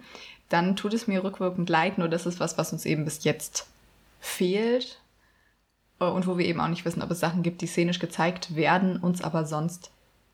Dann 0.50 0.76
tut 0.76 0.94
es 0.94 1.08
mir 1.08 1.24
rückwirkend 1.24 1.70
leid, 1.70 1.98
nur 1.98 2.10
das 2.10 2.26
ist 2.26 2.40
was, 2.40 2.58
was 2.58 2.74
uns 2.74 2.86
eben 2.86 3.06
bis 3.06 3.24
jetzt 3.24 3.68
fehlt. 4.20 5.00
Und 6.00 6.28
wo 6.28 6.38
wir 6.38 6.46
eben 6.46 6.60
auch 6.60 6.68
nicht 6.68 6.86
wissen, 6.86 7.02
ob 7.02 7.12
es 7.12 7.20
Sachen 7.20 7.44
gibt, 7.44 7.62
die 7.62 7.68
szenisch 7.68 8.00
gezeigt 8.00 8.56
werden, 8.56 8.98
uns 8.98 9.22
aber 9.22 9.46
sonst 9.46 9.92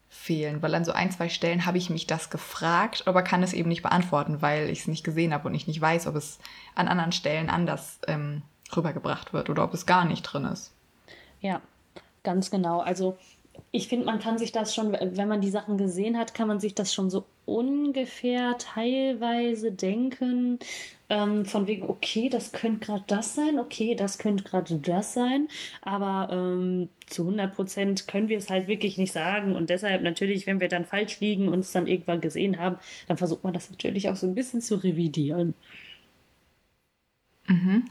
fehlen, 0.09 0.61
weil 0.61 0.73
an 0.73 0.83
so 0.83 0.91
ein, 0.91 1.11
zwei 1.11 1.29
Stellen 1.29 1.65
habe 1.65 1.77
ich 1.77 1.89
mich 1.89 2.07
das 2.07 2.29
gefragt, 2.31 3.03
aber 3.05 3.21
kann 3.21 3.43
es 3.43 3.53
eben 3.53 3.69
nicht 3.69 3.83
beantworten, 3.83 4.41
weil 4.41 4.69
ich 4.69 4.81
es 4.81 4.87
nicht 4.87 5.03
gesehen 5.03 5.33
habe 5.33 5.47
und 5.47 5.53
ich 5.53 5.67
nicht 5.67 5.79
weiß, 5.79 6.07
ob 6.07 6.15
es 6.15 6.39
an 6.75 6.87
anderen 6.87 7.11
Stellen 7.11 7.49
anders 7.49 7.99
ähm, 8.07 8.41
rübergebracht 8.75 9.33
wird 9.33 9.49
oder 9.49 9.63
ob 9.63 9.73
es 9.73 9.85
gar 9.85 10.05
nicht 10.05 10.23
drin 10.23 10.45
ist. 10.45 10.73
Ja, 11.41 11.61
ganz 12.23 12.49
genau. 12.49 12.79
Also 12.79 13.17
ich 13.71 13.87
finde, 13.87 14.05
man 14.05 14.19
kann 14.19 14.37
sich 14.37 14.51
das 14.51 14.73
schon, 14.73 14.93
wenn 14.93 15.27
man 15.27 15.41
die 15.41 15.49
Sachen 15.49 15.77
gesehen 15.77 16.17
hat, 16.17 16.33
kann 16.33 16.47
man 16.47 16.59
sich 16.59 16.75
das 16.75 16.93
schon 16.93 17.09
so 17.09 17.25
ungefähr 17.45 18.57
teilweise 18.57 19.71
denken. 19.71 20.59
Ähm, 21.11 21.45
von 21.45 21.65
wegen, 21.65 21.89
okay, 21.89 22.29
das 22.29 22.51
könnte 22.51 22.85
gerade 22.85 23.03
das 23.07 23.33
sein, 23.33 23.57
okay, 23.57 23.95
das 23.95 24.19
könnte 24.19 24.43
gerade 24.43 24.75
das 24.75 25.13
sein, 25.15 25.47
aber 25.81 26.29
ähm, 26.31 26.89
zu 27.07 27.23
100 27.23 27.55
Prozent 27.55 28.07
können 28.07 28.29
wir 28.29 28.37
es 28.37 28.51
halt 28.51 28.67
wirklich 28.67 28.99
nicht 28.99 29.11
sagen 29.11 29.55
und 29.55 29.71
deshalb 29.71 30.03
natürlich, 30.03 30.45
wenn 30.45 30.59
wir 30.59 30.67
dann 30.67 30.85
falsch 30.85 31.19
liegen 31.19 31.47
und 31.47 31.61
es 31.61 31.71
dann 31.71 31.87
irgendwann 31.87 32.21
gesehen 32.21 32.59
haben, 32.59 32.77
dann 33.07 33.17
versucht 33.17 33.43
man 33.43 33.53
das 33.53 33.71
natürlich 33.71 34.07
auch 34.09 34.15
so 34.15 34.27
ein 34.27 34.35
bisschen 34.35 34.61
zu 34.61 34.75
revidieren. 34.75 35.55
Mhm. 37.47 37.85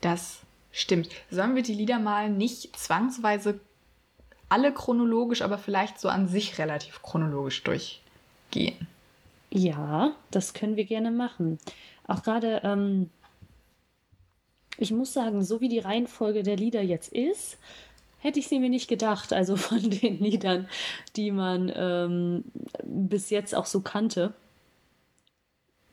Das 0.00 0.40
stimmt. 0.72 1.10
Sollen 1.30 1.56
wir 1.56 1.62
die 1.62 1.74
Lieder 1.74 1.98
mal 1.98 2.30
nicht 2.30 2.74
zwangsweise 2.76 3.60
alle 4.48 4.72
chronologisch, 4.72 5.42
aber 5.42 5.58
vielleicht 5.58 6.00
so 6.00 6.08
an 6.08 6.28
sich 6.28 6.58
relativ 6.58 7.02
chronologisch 7.02 7.62
durchgehen? 7.62 8.86
Ja, 9.50 10.12
das 10.30 10.54
können 10.54 10.76
wir 10.76 10.84
gerne 10.84 11.10
machen. 11.10 11.58
Auch 12.06 12.22
gerade, 12.22 12.60
ähm, 12.64 13.10
ich 14.78 14.92
muss 14.92 15.12
sagen, 15.12 15.42
so 15.42 15.60
wie 15.60 15.68
die 15.68 15.78
Reihenfolge 15.78 16.42
der 16.42 16.56
Lieder 16.56 16.82
jetzt 16.82 17.12
ist, 17.12 17.58
hätte 18.18 18.38
ich 18.38 18.48
sie 18.48 18.58
mir 18.58 18.68
nicht 18.68 18.88
gedacht. 18.88 19.32
Also 19.32 19.56
von 19.56 19.88
den 19.88 20.18
Liedern, 20.20 20.68
die 21.16 21.30
man 21.30 21.72
ähm, 21.74 22.44
bis 22.84 23.30
jetzt 23.30 23.54
auch 23.54 23.66
so 23.66 23.80
kannte, 23.80 24.34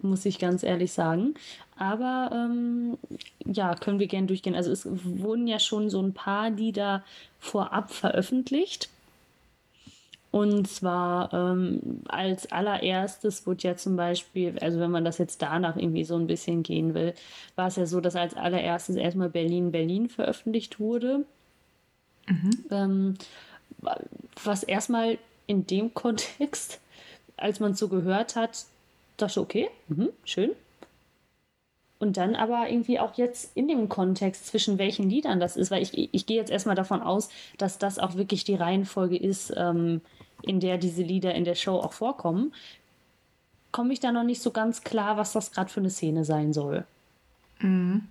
muss 0.03 0.25
ich 0.25 0.39
ganz 0.39 0.63
ehrlich 0.63 0.91
sagen. 0.91 1.35
Aber 1.77 2.29
ähm, 2.33 2.97
ja, 3.45 3.75
können 3.75 3.99
wir 3.99 4.07
gerne 4.07 4.27
durchgehen. 4.27 4.55
Also 4.55 4.71
es 4.71 4.85
wurden 4.85 5.47
ja 5.47 5.59
schon 5.59 5.89
so 5.89 6.01
ein 6.01 6.13
paar 6.13 6.49
Lieder 6.49 7.03
vorab 7.39 7.91
veröffentlicht. 7.91 8.89
Und 10.33 10.67
zwar 10.67 11.31
ähm, 11.31 12.01
als 12.07 12.51
allererstes 12.51 13.45
wurde 13.45 13.67
ja 13.67 13.75
zum 13.75 13.95
Beispiel, 13.95 14.57
also 14.59 14.79
wenn 14.79 14.89
man 14.89 15.05
das 15.05 15.19
jetzt 15.19 15.43
danach 15.43 15.75
irgendwie 15.75 16.05
so 16.05 16.15
ein 16.15 16.25
bisschen 16.25 16.63
gehen 16.63 16.95
will, 16.95 17.13
war 17.55 17.67
es 17.67 17.75
ja 17.75 17.85
so, 17.85 18.01
dass 18.01 18.15
als 18.15 18.33
allererstes 18.33 18.95
erstmal 18.95 19.29
Berlin 19.29 19.71
Berlin 19.71 20.09
veröffentlicht 20.09 20.79
wurde. 20.79 21.25
Mhm. 22.27 22.65
Ähm, 22.71 23.13
was 24.43 24.63
erstmal 24.63 25.19
in 25.45 25.67
dem 25.67 25.93
Kontext, 25.93 26.79
als 27.37 27.59
man 27.59 27.73
es 27.73 27.79
so 27.79 27.87
gehört 27.87 28.35
hat, 28.35 28.65
dachte, 29.17 29.41
okay, 29.41 29.69
mh, 29.87 30.07
schön. 30.23 30.51
Und 31.99 32.17
dann 32.17 32.35
aber 32.35 32.69
irgendwie 32.69 32.99
auch 32.99 33.13
jetzt 33.15 33.55
in 33.55 33.67
dem 33.67 33.87
Kontext 33.87 34.47
zwischen 34.47 34.77
welchen 34.77 35.09
Liedern 35.09 35.39
das 35.39 35.55
ist, 35.55 35.71
weil 35.71 35.81
ich, 35.81 36.13
ich 36.13 36.25
gehe 36.25 36.35
jetzt 36.35 36.51
erstmal 36.51 36.75
davon 36.75 37.01
aus, 37.01 37.29
dass 37.57 37.77
das 37.77 37.97
auch 37.97 38.15
wirklich 38.15 38.43
die 38.43 38.55
Reihenfolge 38.55 39.15
ist, 39.15 39.53
ähm, 39.55 40.01
in 40.41 40.59
der 40.59 40.77
diese 40.77 41.01
Lieder 41.01 41.33
in 41.33 41.45
der 41.45 41.55
Show 41.55 41.77
auch 41.77 41.93
vorkommen, 41.93 42.53
komme 43.71 43.93
ich 43.93 43.99
da 43.99 44.11
noch 44.11 44.23
nicht 44.23 44.41
so 44.41 44.51
ganz 44.51 44.83
klar, 44.83 45.17
was 45.17 45.31
das 45.31 45.51
gerade 45.51 45.69
für 45.69 45.79
eine 45.79 45.89
Szene 45.89 46.25
sein 46.25 46.51
soll. 46.51 46.85
Mhm. 47.59 48.07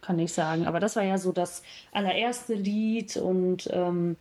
Kann 0.00 0.18
ich 0.20 0.32
sagen. 0.32 0.66
Aber 0.66 0.78
das 0.78 0.94
war 0.94 1.02
ja 1.02 1.18
so 1.18 1.32
das 1.32 1.64
allererste 1.90 2.54
Lied 2.54 3.16
und 3.16 3.68
ähm, 3.72 4.16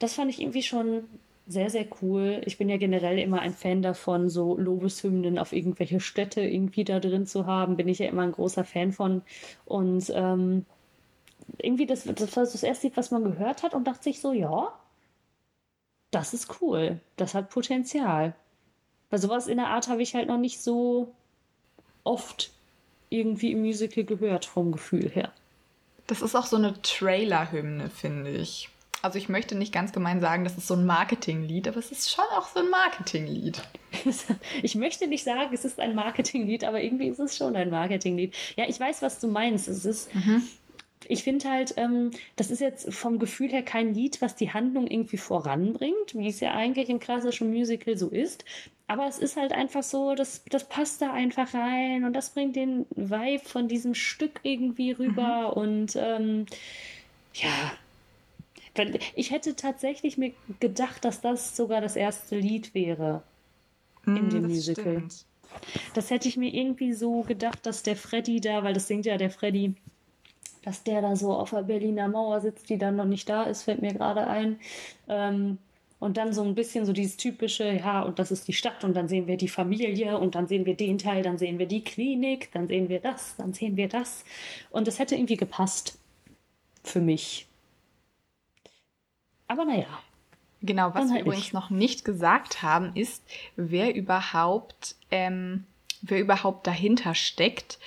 das 0.00 0.14
fand 0.14 0.30
ich 0.30 0.40
irgendwie 0.40 0.62
schon 0.62 1.04
sehr, 1.46 1.70
sehr 1.70 1.86
cool. 2.02 2.42
Ich 2.44 2.58
bin 2.58 2.68
ja 2.68 2.76
generell 2.76 3.18
immer 3.18 3.40
ein 3.40 3.54
Fan 3.54 3.80
davon, 3.80 4.28
so 4.28 4.56
Lobeshymnen 4.58 5.38
auf 5.38 5.52
irgendwelche 5.52 6.00
Städte 6.00 6.40
irgendwie 6.40 6.84
da 6.84 6.98
drin 6.98 7.26
zu 7.26 7.46
haben. 7.46 7.76
Bin 7.76 7.88
ich 7.88 8.00
ja 8.00 8.08
immer 8.08 8.22
ein 8.22 8.32
großer 8.32 8.64
Fan 8.64 8.92
von. 8.92 9.22
Und 9.64 10.12
ähm, 10.14 10.66
irgendwie, 11.58 11.86
das, 11.86 12.04
das 12.04 12.36
war 12.36 12.44
das 12.44 12.62
erste 12.62 12.88
Lied, 12.88 12.96
was 12.96 13.12
man 13.12 13.22
gehört 13.22 13.62
hat 13.62 13.74
und 13.74 13.84
dachte 13.86 14.04
sich 14.04 14.20
so, 14.20 14.32
ja, 14.32 14.72
das 16.10 16.34
ist 16.34 16.60
cool. 16.60 17.00
Das 17.16 17.34
hat 17.34 17.50
Potenzial. 17.50 18.34
Weil 19.10 19.20
sowas 19.20 19.46
in 19.46 19.58
der 19.58 19.68
Art 19.68 19.88
habe 19.88 20.02
ich 20.02 20.14
halt 20.14 20.28
noch 20.28 20.38
nicht 20.38 20.60
so 20.60 21.14
oft 22.02 22.52
irgendwie 23.08 23.52
im 23.52 23.60
Musical 23.60 24.02
gehört, 24.02 24.44
vom 24.44 24.72
Gefühl 24.72 25.08
her. 25.08 25.32
Das 26.08 26.22
ist 26.22 26.34
auch 26.34 26.46
so 26.46 26.56
eine 26.56 26.80
Trailer-Hymne, 26.82 27.90
finde 27.90 28.30
ich. 28.30 28.68
Also 29.06 29.18
ich 29.18 29.28
möchte 29.28 29.54
nicht 29.54 29.72
ganz 29.72 29.92
gemein 29.92 30.18
sagen, 30.20 30.42
das 30.42 30.58
ist 30.58 30.66
so 30.66 30.74
ein 30.74 30.84
Marketinglied, 30.84 31.68
aber 31.68 31.78
es 31.78 31.92
ist 31.92 32.10
schon 32.10 32.24
auch 32.36 32.48
so 32.48 32.58
ein 32.58 32.70
Marketinglied. 32.70 33.62
Ich 34.62 34.74
möchte 34.74 35.06
nicht 35.06 35.22
sagen, 35.22 35.50
es 35.54 35.64
ist 35.64 35.78
ein 35.78 35.94
Marketinglied, 35.94 36.64
aber 36.64 36.82
irgendwie 36.82 37.06
ist 37.06 37.20
es 37.20 37.36
schon 37.36 37.54
ein 37.54 37.70
Marketinglied. 37.70 38.34
Ja, 38.56 38.64
ich 38.68 38.80
weiß, 38.80 39.02
was 39.02 39.20
du 39.20 39.28
meinst. 39.28 39.68
Es 39.68 39.84
ist, 39.84 40.12
mhm. 40.12 40.42
ich 41.06 41.22
finde 41.22 41.48
halt, 41.48 41.74
ähm, 41.76 42.10
das 42.34 42.50
ist 42.50 42.60
jetzt 42.60 42.92
vom 42.92 43.20
Gefühl 43.20 43.48
her 43.50 43.62
kein 43.62 43.94
Lied, 43.94 44.20
was 44.20 44.34
die 44.34 44.52
Handlung 44.52 44.88
irgendwie 44.88 45.18
voranbringt, 45.18 46.14
wie 46.14 46.28
es 46.28 46.40
ja 46.40 46.52
eigentlich 46.52 46.88
im 46.88 46.98
klassischen 46.98 47.50
Musical 47.50 47.96
so 47.96 48.08
ist. 48.08 48.44
Aber 48.88 49.06
es 49.06 49.18
ist 49.18 49.36
halt 49.36 49.52
einfach 49.52 49.84
so, 49.84 50.16
das, 50.16 50.42
das 50.50 50.68
passt 50.68 51.00
da 51.00 51.12
einfach 51.12 51.54
rein 51.54 52.04
und 52.04 52.12
das 52.12 52.30
bringt 52.30 52.56
den 52.56 52.86
Vibe 52.90 53.44
von 53.44 53.68
diesem 53.68 53.94
Stück 53.94 54.40
irgendwie 54.42 54.90
rüber 54.90 55.52
mhm. 55.54 55.62
und 55.62 55.96
ähm, 55.96 56.46
ja, 57.34 57.72
ich 59.14 59.30
hätte 59.30 59.56
tatsächlich 59.56 60.18
mir 60.18 60.32
gedacht, 60.60 61.04
dass 61.04 61.20
das 61.20 61.56
sogar 61.56 61.80
das 61.80 61.96
erste 61.96 62.38
Lied 62.38 62.74
wäre 62.74 63.22
mm, 64.04 64.16
in 64.16 64.30
dem 64.30 64.42
Musical. 64.48 64.96
Stimmt. 64.96 65.24
Das 65.94 66.10
hätte 66.10 66.28
ich 66.28 66.36
mir 66.36 66.52
irgendwie 66.52 66.92
so 66.92 67.22
gedacht, 67.22 67.64
dass 67.66 67.82
der 67.82 67.96
Freddy 67.96 68.40
da, 68.40 68.62
weil 68.62 68.74
das 68.74 68.88
singt 68.88 69.06
ja 69.06 69.16
der 69.16 69.30
Freddy, 69.30 69.74
dass 70.62 70.82
der 70.82 71.00
da 71.00 71.16
so 71.16 71.32
auf 71.32 71.50
der 71.50 71.62
Berliner 71.62 72.08
Mauer 72.08 72.40
sitzt, 72.40 72.68
die 72.68 72.78
dann 72.78 72.96
noch 72.96 73.04
nicht 73.04 73.28
da 73.28 73.44
ist, 73.44 73.62
fällt 73.62 73.82
mir 73.82 73.94
gerade 73.94 74.26
ein. 74.26 74.58
Ähm, 75.08 75.58
und 75.98 76.18
dann 76.18 76.32
so 76.32 76.42
ein 76.42 76.54
bisschen 76.54 76.84
so 76.84 76.92
dieses 76.92 77.16
typische, 77.16 77.72
ja, 77.72 78.02
und 78.02 78.18
das 78.18 78.30
ist 78.30 78.46
die 78.48 78.52
Stadt 78.52 78.84
und 78.84 78.94
dann 78.94 79.08
sehen 79.08 79.26
wir 79.26 79.36
die 79.36 79.48
Familie 79.48 80.18
und 80.18 80.34
dann 80.34 80.46
sehen 80.46 80.66
wir 80.66 80.76
den 80.76 80.98
Teil, 80.98 81.22
dann 81.22 81.38
sehen 81.38 81.58
wir 81.58 81.66
die 81.66 81.82
Klinik, 81.84 82.52
dann 82.52 82.68
sehen 82.68 82.88
wir 82.88 83.00
das, 83.00 83.36
dann 83.36 83.54
sehen 83.54 83.76
wir 83.76 83.88
das. 83.88 84.24
Und 84.70 84.86
das 84.86 84.98
hätte 84.98 85.14
irgendwie 85.14 85.36
gepasst 85.36 85.98
für 86.82 87.00
mich. 87.00 87.46
Aber 89.48 89.64
naja. 89.64 89.86
Genau, 90.62 90.94
was 90.94 91.12
wir 91.12 91.20
übrigens 91.20 91.52
noch 91.52 91.70
nicht 91.70 92.04
gesagt 92.04 92.62
haben, 92.62 92.92
ist, 92.94 93.22
wer 93.56 93.94
überhaupt, 93.94 94.96
ähm, 95.10 95.64
wer 96.00 96.18
überhaupt 96.18 96.66
dahinter 96.66 97.14
steckt. 97.14 97.78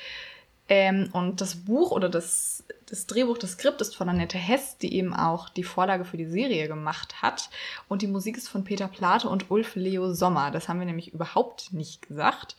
Ähm, 0.70 1.10
und 1.14 1.42
das 1.42 1.56
Buch 1.56 1.92
oder 1.92 2.10
das, 2.10 2.64
das 2.86 3.08
Drehbuch, 3.08 3.40
das 3.40 3.54
Skript 3.54 3.82
ist 3.82 3.96
von 3.96 4.08
Annette 4.08 4.38
Hess, 4.38 4.78
die 4.78 4.94
eben 4.94 5.16
auch 5.16 5.50
die 5.50 5.64
Vorlage 5.64 6.06
für 6.06 6.16
die 6.16 6.28
Serie 6.28 6.68
gemacht 6.68 7.24
hat. 7.24 7.50
Und 7.88 8.04
die 8.04 8.08
Musik 8.08 8.38
ist 8.38 8.48
von 8.48 8.64
Peter 8.64 8.88
Plate 8.88 9.28
und 9.28 9.50
Ulf 9.50 9.76
Leo 9.76 10.14
Sommer. 10.14 10.52
Das 10.52 10.70
haben 10.70 10.80
wir 10.80 10.86
nämlich 10.86 11.12
überhaupt 11.12 11.74
nicht 11.74 12.04
gesagt. 12.08 12.56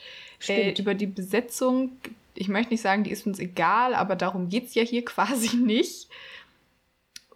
Äh, 0.49 0.73
über 0.73 0.95
die 0.95 1.07
Besetzung, 1.07 1.93
ich 2.35 2.49
möchte 2.49 2.73
nicht 2.73 2.83
sagen, 2.83 3.05
die 3.05 3.13
ist 3.13 3.27
uns 3.27 3.39
egal, 3.39 3.95
aber 3.95 4.17
darum 4.17 4.49
geht 4.49 4.67
es 4.67 4.75
ja 4.75 4.83
hier 4.83 5.05
quasi 5.05 5.57
nicht. 5.57 6.09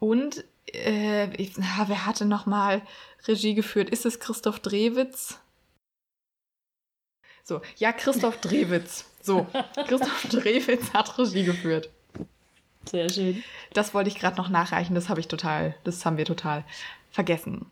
Und 0.00 0.44
äh, 0.72 1.34
ich, 1.36 1.56
na, 1.56 1.84
wer 1.86 2.06
hatte 2.06 2.24
noch 2.24 2.46
mal 2.46 2.82
Regie 3.26 3.54
geführt? 3.54 3.90
Ist 3.90 4.06
es 4.06 4.20
Christoph 4.20 4.60
Drewitz? 4.60 5.38
So, 7.42 7.60
ja, 7.76 7.92
Christoph 7.92 8.40
Drewitz. 8.40 9.04
So, 9.22 9.46
Christoph 9.86 10.26
Drewitz 10.30 10.92
hat 10.92 11.18
Regie 11.18 11.44
geführt. 11.44 11.90
Sehr 12.86 13.08
schön. 13.08 13.42
Das 13.72 13.94
wollte 13.94 14.08
ich 14.08 14.18
gerade 14.18 14.36
noch 14.36 14.48
nachreichen. 14.48 14.94
Das 14.94 15.08
habe 15.08 15.20
ich 15.20 15.28
total, 15.28 15.74
das 15.84 16.04
haben 16.04 16.16
wir 16.16 16.24
total 16.24 16.64
vergessen. 17.10 17.66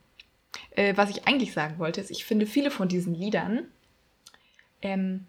Äh, 0.71 0.97
was 0.97 1.11
ich 1.11 1.27
eigentlich 1.27 1.53
sagen 1.53 1.79
wollte, 1.79 2.01
ist, 2.01 2.11
ich 2.11 2.25
finde 2.25 2.47
viele 2.47 2.71
von 2.71 2.89
diesen 2.89 3.15
Liedern 3.15 3.67
ähm, 4.81 5.27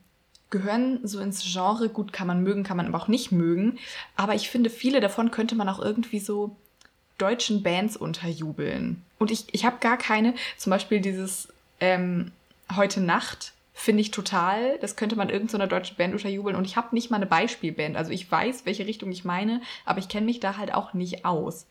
gehören 0.49 1.05
so 1.05 1.19
ins 1.19 1.43
Genre. 1.43 1.89
Gut, 1.89 2.13
kann 2.13 2.27
man 2.27 2.43
mögen, 2.43 2.63
kann 2.63 2.77
man 2.77 2.87
aber 2.87 3.01
auch 3.01 3.07
nicht 3.07 3.31
mögen. 3.31 3.79
Aber 4.15 4.35
ich 4.35 4.49
finde, 4.49 4.69
viele 4.69 4.99
davon 4.99 5.31
könnte 5.31 5.55
man 5.55 5.69
auch 5.69 5.79
irgendwie 5.79 6.19
so 6.19 6.55
deutschen 7.17 7.63
Bands 7.63 7.95
unterjubeln. 7.97 9.03
Und 9.19 9.31
ich, 9.31 9.45
ich 9.53 9.65
habe 9.65 9.77
gar 9.79 9.97
keine, 9.97 10.33
zum 10.57 10.71
Beispiel 10.71 10.99
dieses 10.99 11.47
ähm, 11.79 12.31
Heute 12.75 13.01
Nacht 13.01 13.53
finde 13.73 14.01
ich 14.01 14.11
total, 14.11 14.77
das 14.79 14.95
könnte 14.95 15.15
man 15.15 15.29
irgendeiner 15.29 15.65
so 15.65 15.69
deutschen 15.69 15.97
Band 15.97 16.13
unterjubeln. 16.13 16.55
Und 16.55 16.65
ich 16.65 16.77
habe 16.77 16.93
nicht 16.93 17.11
mal 17.11 17.17
eine 17.17 17.25
Beispielband. 17.25 17.97
Also 17.97 18.11
ich 18.11 18.31
weiß, 18.31 18.65
welche 18.65 18.85
Richtung 18.85 19.11
ich 19.11 19.25
meine, 19.25 19.61
aber 19.85 19.99
ich 19.99 20.07
kenne 20.07 20.25
mich 20.25 20.39
da 20.39 20.57
halt 20.57 20.73
auch 20.73 20.93
nicht 20.93 21.25
aus. 21.25 21.67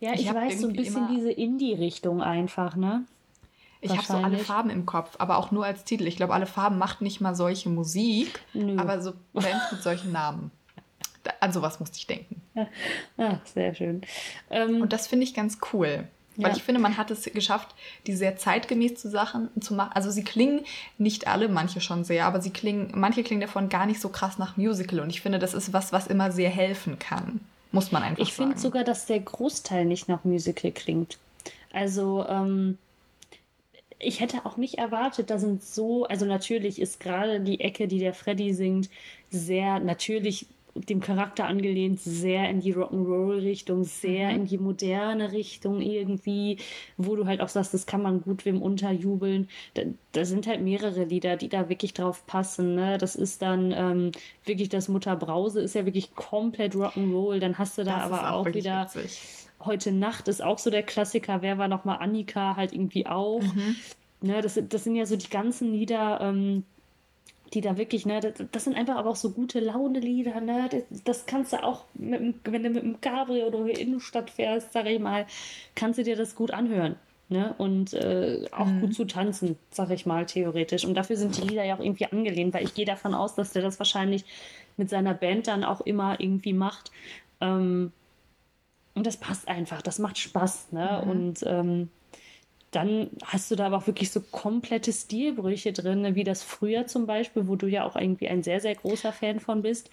Ja, 0.00 0.14
ich, 0.14 0.22
ich 0.22 0.34
weiß 0.34 0.60
so 0.60 0.68
ein 0.68 0.74
bisschen 0.74 1.08
diese 1.08 1.30
Indie-Richtung 1.30 2.22
einfach, 2.22 2.76
ne? 2.76 3.04
Ich 3.82 3.92
habe 3.92 4.02
so 4.02 4.14
alle 4.14 4.38
Farben 4.38 4.68
im 4.68 4.84
Kopf, 4.84 5.16
aber 5.18 5.38
auch 5.38 5.52
nur 5.52 5.64
als 5.64 5.84
Titel. 5.84 6.06
Ich 6.06 6.16
glaube, 6.16 6.34
alle 6.34 6.46
Farben 6.46 6.76
macht 6.76 7.00
nicht 7.00 7.20
mal 7.20 7.34
solche 7.34 7.70
Musik, 7.70 8.40
Nö. 8.52 8.78
aber 8.78 9.00
so 9.00 9.12
Bands 9.32 9.72
mit 9.72 9.82
solchen 9.82 10.12
Namen. 10.12 10.50
An 11.40 11.52
sowas 11.52 11.80
musste 11.80 11.98
ich 11.98 12.06
denken. 12.06 12.40
Ah, 13.18 13.38
sehr 13.44 13.74
schön. 13.74 14.02
Ähm, 14.50 14.80
und 14.80 14.92
das 14.92 15.06
finde 15.06 15.24
ich 15.24 15.34
ganz 15.34 15.58
cool. 15.72 16.06
Weil 16.36 16.52
ja. 16.52 16.56
ich 16.56 16.62
finde, 16.62 16.80
man 16.80 16.96
hat 16.96 17.10
es 17.10 17.24
geschafft, 17.24 17.74
die 18.06 18.14
sehr 18.14 18.36
zeitgemäß 18.36 18.94
zu 18.94 19.10
Sachen 19.10 19.48
zu 19.60 19.74
machen. 19.74 19.92
Also 19.94 20.10
sie 20.10 20.24
klingen 20.24 20.64
nicht 20.96 21.26
alle, 21.26 21.48
manche 21.48 21.80
schon 21.80 22.04
sehr, 22.04 22.24
aber 22.26 22.40
sie 22.40 22.50
klingen, 22.50 22.92
manche 22.94 23.22
klingen 23.22 23.42
davon 23.42 23.68
gar 23.68 23.86
nicht 23.86 24.00
so 24.00 24.08
krass 24.08 24.38
nach 24.38 24.56
Musical. 24.56 25.00
Und 25.00 25.10
ich 25.10 25.20
finde, 25.20 25.38
das 25.38 25.54
ist 25.54 25.72
was, 25.72 25.92
was 25.92 26.06
immer 26.06 26.32
sehr 26.32 26.50
helfen 26.50 26.98
kann. 26.98 27.40
Muss 27.72 27.92
man 27.92 28.02
einfach 28.02 28.22
ich 28.22 28.34
sagen. 28.34 28.50
Ich 28.50 28.54
finde 28.54 28.58
sogar, 28.60 28.84
dass 28.84 29.06
der 29.06 29.20
Großteil 29.20 29.84
nicht 29.84 30.08
nach 30.08 30.24
Musical 30.24 30.72
klingt. 30.72 31.18
Also, 31.72 32.24
ähm, 32.28 32.78
ich 33.98 34.20
hätte 34.20 34.46
auch 34.46 34.56
nicht 34.56 34.78
erwartet, 34.78 35.30
da 35.30 35.38
sind 35.38 35.62
so, 35.62 36.04
also 36.04 36.24
natürlich 36.24 36.80
ist 36.80 37.00
gerade 37.00 37.40
die 37.40 37.60
Ecke, 37.60 37.86
die 37.86 37.98
der 37.98 38.14
Freddy 38.14 38.54
singt, 38.54 38.88
sehr 39.30 39.78
natürlich 39.78 40.46
dem 40.74 41.00
Charakter 41.00 41.46
angelehnt, 41.46 42.00
sehr 42.00 42.48
in 42.48 42.60
die 42.60 42.74
Rock'n'Roll-Richtung, 42.74 43.84
sehr 43.84 44.30
mhm. 44.30 44.36
in 44.36 44.44
die 44.46 44.58
moderne 44.58 45.32
Richtung 45.32 45.80
irgendwie, 45.80 46.58
wo 46.96 47.16
du 47.16 47.26
halt 47.26 47.40
auch 47.40 47.48
sagst, 47.48 47.74
das 47.74 47.86
kann 47.86 48.02
man 48.02 48.22
gut 48.22 48.44
wem 48.44 48.62
unterjubeln. 48.62 49.48
Da, 49.74 49.82
da 50.12 50.24
sind 50.24 50.46
halt 50.46 50.62
mehrere 50.62 51.04
Lieder, 51.04 51.36
die 51.36 51.48
da 51.48 51.68
wirklich 51.68 51.94
drauf 51.94 52.26
passen. 52.26 52.74
Ne? 52.74 52.98
Das 52.98 53.16
ist 53.16 53.42
dann 53.42 53.72
ähm, 53.72 54.12
wirklich 54.44 54.68
das 54.68 54.88
Mutter 54.88 55.16
Brause, 55.16 55.60
ist 55.60 55.74
ja 55.74 55.86
wirklich 55.86 56.14
komplett 56.14 56.74
Rock'n'Roll. 56.74 57.40
Dann 57.40 57.58
hast 57.58 57.78
du 57.78 57.84
da 57.84 57.96
das 57.96 58.04
aber 58.04 58.32
auch, 58.32 58.46
auch 58.46 58.54
wieder. 58.54 58.88
Witzig. 58.94 59.20
Heute 59.62 59.92
Nacht 59.92 60.28
ist 60.28 60.42
auch 60.42 60.58
so 60.58 60.70
der 60.70 60.82
Klassiker. 60.82 61.42
Wer 61.42 61.58
war 61.58 61.68
nochmal 61.68 61.98
Annika 62.00 62.56
halt 62.56 62.72
irgendwie 62.72 63.06
auch? 63.06 63.42
Mhm. 63.42 63.76
Ne, 64.22 64.42
das, 64.42 64.60
das 64.68 64.84
sind 64.84 64.96
ja 64.96 65.06
so 65.06 65.16
die 65.16 65.30
ganzen 65.30 65.72
Lieder, 65.72 66.20
ähm, 66.20 66.64
die 67.52 67.60
da 67.60 67.76
wirklich, 67.76 68.06
ne, 68.06 68.20
das, 68.20 68.34
das, 68.52 68.64
sind 68.64 68.76
einfach 68.76 68.96
aber 68.96 69.10
auch 69.10 69.16
so 69.16 69.30
gute 69.30 69.60
Laune-Lieder, 69.60 70.40
ne, 70.40 70.68
das, 70.70 71.02
das, 71.04 71.26
kannst 71.26 71.52
du 71.52 71.62
auch, 71.62 71.84
mit, 71.94 72.36
wenn 72.44 72.62
du 72.62 72.70
mit 72.70 72.82
dem 72.82 73.00
Cabrio 73.00 73.46
oder 73.46 73.58
in 73.60 73.66
die 73.66 73.80
Innenstadt 73.80 74.30
fährst, 74.30 74.72
sag 74.72 74.86
ich 74.86 75.00
mal, 75.00 75.26
kannst 75.74 75.98
du 75.98 76.04
dir 76.04 76.16
das 76.16 76.34
gut 76.34 76.52
anhören, 76.52 76.96
ne, 77.28 77.54
und 77.58 77.92
äh, 77.94 78.46
auch 78.52 78.66
mhm. 78.66 78.80
gut 78.82 78.94
zu 78.94 79.04
tanzen, 79.04 79.56
sag 79.70 79.90
ich 79.90 80.06
mal, 80.06 80.26
theoretisch. 80.26 80.84
Und 80.84 80.94
dafür 80.94 81.16
sind 81.16 81.36
die 81.36 81.46
Lieder 81.48 81.64
ja 81.64 81.76
auch 81.76 81.80
irgendwie 81.80 82.06
angelehnt, 82.06 82.54
weil 82.54 82.64
ich 82.64 82.74
gehe 82.74 82.86
davon 82.86 83.14
aus, 83.14 83.34
dass 83.34 83.52
der 83.52 83.62
das 83.62 83.78
wahrscheinlich 83.78 84.24
mit 84.76 84.88
seiner 84.88 85.14
Band 85.14 85.48
dann 85.48 85.64
auch 85.64 85.80
immer 85.80 86.20
irgendwie 86.20 86.52
macht. 86.52 86.92
Ähm, 87.40 87.92
und 88.94 89.06
das 89.06 89.16
passt 89.16 89.48
einfach, 89.48 89.82
das 89.82 89.98
macht 89.98 90.18
Spaß, 90.18 90.72
ne, 90.72 91.02
mhm. 91.04 91.10
und 91.10 91.44
ähm, 91.46 91.88
dann 92.70 93.10
hast 93.24 93.50
du 93.50 93.56
da 93.56 93.66
aber 93.66 93.78
auch 93.78 93.86
wirklich 93.86 94.10
so 94.10 94.20
komplette 94.20 94.92
Stilbrüche 94.92 95.72
drin, 95.72 96.14
wie 96.14 96.24
das 96.24 96.42
früher 96.42 96.86
zum 96.86 97.06
Beispiel, 97.06 97.48
wo 97.48 97.56
du 97.56 97.66
ja 97.66 97.84
auch 97.84 97.96
irgendwie 97.96 98.28
ein 98.28 98.42
sehr, 98.42 98.60
sehr 98.60 98.74
großer 98.74 99.12
Fan 99.12 99.40
von 99.40 99.62
bist. 99.62 99.90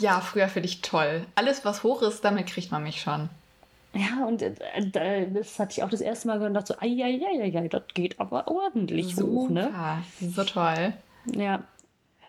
Ja, 0.00 0.20
früher 0.20 0.48
finde 0.48 0.68
ich 0.68 0.82
toll. 0.82 1.24
Alles, 1.36 1.64
was 1.64 1.82
hoch 1.82 2.02
ist, 2.02 2.24
damit 2.24 2.46
kriegt 2.46 2.70
man 2.70 2.82
mich 2.82 3.00
schon. 3.00 3.30
Ja, 3.94 4.26
und 4.26 4.42
äh, 4.42 5.30
das 5.32 5.58
hatte 5.58 5.72
ich 5.72 5.82
auch 5.82 5.88
das 5.88 6.02
erste 6.02 6.28
Mal 6.28 6.38
gedacht, 6.38 6.66
so, 6.66 6.74
ai, 6.74 7.02
ai, 7.02 7.20
ai, 7.24 7.58
ai, 7.58 7.68
das 7.68 7.82
geht 7.94 8.20
aber 8.20 8.46
ordentlich 8.48 9.16
Super. 9.16 9.26
hoch, 9.26 9.48
ne? 9.48 9.72
So 10.20 10.44
toll. 10.44 10.92
Ja. 11.34 11.62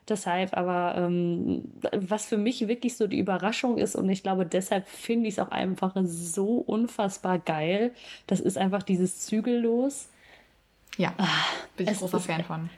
Deshalb, 0.10 0.58
aber 0.58 0.96
ähm, 0.98 1.72
was 1.94 2.26
für 2.26 2.38
mich 2.38 2.68
wirklich 2.68 2.98
so 2.98 3.08
die 3.08 3.20
Überraschung 3.20 3.78
ist, 3.78 3.96
und 3.96 4.10
ich 4.10 4.24
glaube, 4.24 4.46
deshalb 4.46 4.88
finde 4.88 5.28
ich 5.28 5.36
es 5.36 5.40
auch 5.40 5.52
einfach 5.52 5.94
so 6.04 6.56
unfassbar 6.58 7.40
geil, 7.40 7.92
das 8.28 8.40
ist 8.40 8.58
einfach 8.58 8.84
dieses 8.84 9.20
Zügellos. 9.20 10.10
Ja, 10.98 11.14
ah, 11.18 11.28
bin 11.78 11.88
ich 11.88 11.98
großer 11.98 12.20
Fan 12.20 12.44
von. 12.44 12.70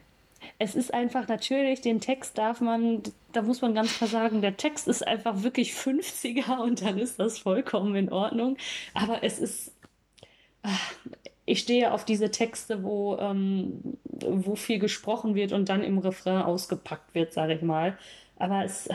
Es 0.60 0.76
ist 0.76 0.94
einfach 0.94 1.28
natürlich, 1.28 1.82
den 1.82 2.02
Text 2.02 2.38
darf 2.38 2.62
man, 2.62 3.02
da 3.32 3.42
muss 3.42 3.62
man 3.62 3.74
ganz 3.74 3.98
klar 3.98 4.10
sagen, 4.10 4.42
der 4.42 4.58
Text 4.58 4.88
ist 4.88 5.08
einfach 5.08 5.44
wirklich 5.44 5.74
50er 5.74 6.60
und 6.60 6.82
dann 6.82 6.98
ist 6.98 7.20
das 7.20 7.40
vollkommen 7.40 7.96
in 7.96 8.12
Ordnung. 8.12 8.58
Aber 8.94 9.24
es 9.24 9.40
ist, 9.40 9.72
ach, 10.64 10.94
ich 11.52 11.60
stehe 11.60 11.92
auf 11.92 12.06
diese 12.06 12.32
Texte, 12.32 12.82
wo, 12.82 13.18
ähm, 13.18 13.98
wo 14.04 14.56
viel 14.56 14.80
gesprochen 14.80 15.36
wird 15.36 15.52
und 15.52 15.68
dann 15.68 15.84
im 15.84 15.98
Refrain 15.98 16.44
ausgepackt 16.44 17.14
wird, 17.14 17.34
sage 17.34 17.56
ich 17.56 17.62
mal. 17.62 17.98
Aber 18.38 18.64
es, 18.64 18.88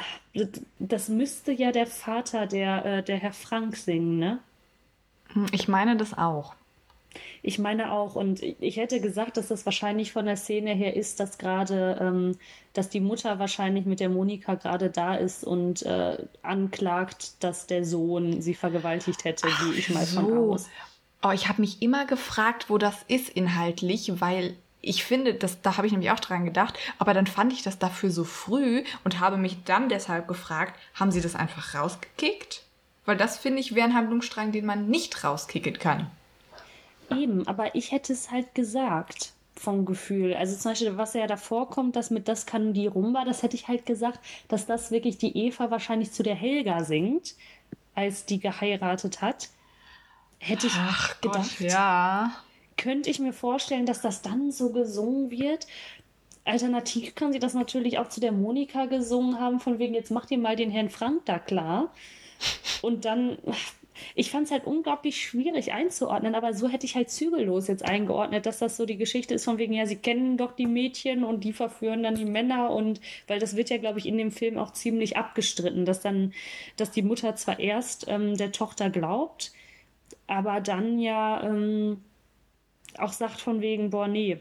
das 0.79 1.11
müsste 1.11 1.53
ja 1.53 1.71
der 1.71 1.87
Vater, 1.87 2.47
der, 2.47 2.85
äh, 2.87 3.03
der 3.03 3.19
Herr 3.19 3.35
Frank 3.35 3.77
singen, 3.77 4.19
ne? 4.19 4.38
Hm, 5.35 5.47
ich 5.53 5.69
meine 5.69 5.99
das 5.99 6.16
auch. 6.16 6.55
Ich 7.42 7.59
meine 7.59 7.92
auch, 7.92 8.16
und 8.16 8.42
ich 8.42 8.79
hätte 8.79 9.01
gesagt, 9.03 9.37
dass 9.37 9.49
das 9.49 9.66
wahrscheinlich 9.66 10.12
von 10.12 10.25
der 10.25 10.37
Szene 10.37 10.73
her 10.73 10.97
ist, 10.97 11.21
dass 11.21 11.37
gerade, 11.37 11.99
ähm, 12.01 12.38
dass 12.73 12.88
die 12.88 13.01
Mutter 13.01 13.38
wahrscheinlich 13.38 13.85
mit 13.85 14.01
der 14.01 14.09
Monika 14.09 14.55
gerade 14.55 14.88
da 14.88 15.14
ist 15.14 15.45
und 15.45 15.83
äh, 15.83 16.25
anklagt, 16.42 17.45
dass 17.45 17.66
der 17.66 17.85
Sohn 17.85 18.40
sie 18.40 18.55
vergewaltigt 18.55 19.25
hätte, 19.25 19.47
gehe 19.47 19.79
ich 19.79 19.90
mal 19.90 20.07
so. 20.07 20.21
von 20.21 20.38
aus. 20.51 20.69
Oh, 21.23 21.31
ich 21.31 21.49
habe 21.49 21.61
mich 21.61 21.83
immer 21.83 22.07
gefragt, 22.07 22.69
wo 22.69 22.79
das 22.79 22.97
ist 23.09 23.29
inhaltlich, 23.29 24.21
weil 24.21 24.57
ich 24.81 25.05
finde, 25.05 25.35
das, 25.35 25.61
da 25.63 25.77
habe 25.77 25.87
ich 25.87 25.93
nämlich 25.93 26.11
auch 26.11 26.21
dran 26.21 26.45
gedacht, 26.45 26.79
aber 26.99 27.15
dann 27.15 27.27
fand 27.27 27.53
ich 27.53 27.63
das 27.63 27.79
dafür 27.79 28.11
so 28.11 28.25
früh 28.25 28.85
und 29.05 29.19
habe 29.19 29.37
mich 29.37 29.65
dann 29.65 29.89
deshalb 29.89 30.29
gefragt, 30.29 30.79
haben 30.95 31.11
sie 31.11 31.21
das 31.21 31.35
einfach 31.35 31.75
rausgekickt? 31.75 32.63
Weil 33.05 33.17
das 33.17 33.39
finde 33.39 33.61
ich 33.61 33.75
wäre 33.75 33.89
ein 33.89 33.95
Handlungsstrang, 33.95 34.53
den 34.53 34.67
man 34.67 34.89
nicht 34.89 35.25
rauskicken 35.25 35.79
kann. 35.79 36.11
Eben, 37.11 37.47
aber 37.47 37.75
ich 37.75 37.93
hätte 37.93 38.13
es 38.13 38.31
halt 38.31 38.55
gesagt 38.55 39.33
vom 39.55 39.85
Gefühl. 39.87 40.35
Also 40.35 40.57
zum 40.57 40.73
Beispiel, 40.73 40.97
was 40.97 41.15
ja 41.15 41.27
davor 41.27 41.71
kommt, 41.71 41.97
das 41.97 42.11
mit 42.11 42.29
Das 42.29 42.47
kann 42.47 42.73
die 42.73 42.87
Rumba, 42.87 43.25
das 43.25 43.43
hätte 43.43 43.57
ich 43.57 43.69
halt 43.69 43.87
gesagt, 43.87 44.21
dass 44.49 44.67
das 44.67 44.91
wirklich 44.91 45.19
die 45.19 45.37
Eva 45.37 45.71
wahrscheinlich 45.71 46.13
zu 46.13 46.23
der 46.23 46.35
Helga 46.35 46.85
singt, 46.85 47.35
als 47.95 48.27
die 48.27 48.39
geheiratet 48.39 49.23
hat. 49.23 49.49
Hätte 50.47 50.69
ich 50.69 50.75
Ach 50.77 51.21
gedacht. 51.21 51.59
Gott, 51.59 51.69
ja. 51.69 52.33
Könnte 52.77 53.11
ich 53.11 53.19
mir 53.19 53.33
vorstellen, 53.33 53.85
dass 53.85 54.01
das 54.01 54.23
dann 54.23 54.53
so 54.53 54.71
gesungen 54.71 55.31
wird. 55.31 55.67
Alternativ 56.45 57.17
kann 57.17 57.33
sie 57.33 57.41
das 57.41 57.55
natürlich 57.55 57.99
auch 57.99 58.09
zu 58.09 58.21
der 58.21 58.31
Monika 58.31 58.87
gesungen 58.87 59.41
haben, 59.41 59.59
von 59.59 59.81
wegen, 59.81 59.95
jetzt 59.95 60.13
macht 60.13 60.31
ihr 60.31 60.39
mal 60.39 60.55
den 60.55 60.71
Herrn 60.71 60.89
Frank 60.89 61.23
da 61.25 61.41
klar. 61.41 61.93
Und 62.81 63.05
dann, 63.05 63.39
ich 64.15 64.31
fand 64.31 64.45
es 64.45 64.53
halt 64.53 64.67
unglaublich 64.67 65.21
schwierig 65.21 65.73
einzuordnen, 65.73 66.37
aber 66.37 66.55
so 66.55 66.69
hätte 66.69 66.87
ich 66.87 66.95
halt 66.95 67.11
zügellos 67.11 67.67
jetzt 67.67 67.85
eingeordnet, 67.85 68.47
dass 68.47 68.61
das 68.61 68.77
so 68.77 68.87
die 68.87 68.99
Geschichte 68.99 69.35
ist 69.35 69.47
von 69.47 69.59
wegen, 69.59 69.73
ja, 69.73 69.87
sie 69.87 69.97
kennen 69.97 70.37
doch 70.37 70.53
die 70.53 70.67
Mädchen 70.67 71.25
und 71.25 71.43
die 71.43 71.55
verführen 71.55 72.05
dann 72.05 72.15
die 72.15 72.25
Männer 72.25 72.71
und 72.71 73.01
weil 73.27 73.41
das 73.41 73.57
wird 73.57 73.71
ja, 73.71 73.79
glaube 73.79 73.99
ich, 73.99 74.07
in 74.07 74.19
dem 74.19 74.31
Film 74.31 74.59
auch 74.59 74.73
ziemlich 74.73 75.17
abgestritten, 75.17 75.85
dass 75.85 76.01
dann, 76.01 76.33
dass 76.77 76.93
die 76.93 77.03
Mutter 77.03 77.35
zwar 77.35 77.59
erst 77.59 78.07
ähm, 78.07 78.37
der 78.37 78.53
Tochter 78.53 78.91
glaubt, 78.91 79.51
aber 80.27 80.61
dann 80.61 80.99
ja 80.99 81.43
ähm, 81.43 82.03
auch 82.99 83.12
sagt 83.12 83.41
von 83.41 83.61
wegen, 83.61 83.91
boah, 83.91 84.09
nee. 84.09 84.39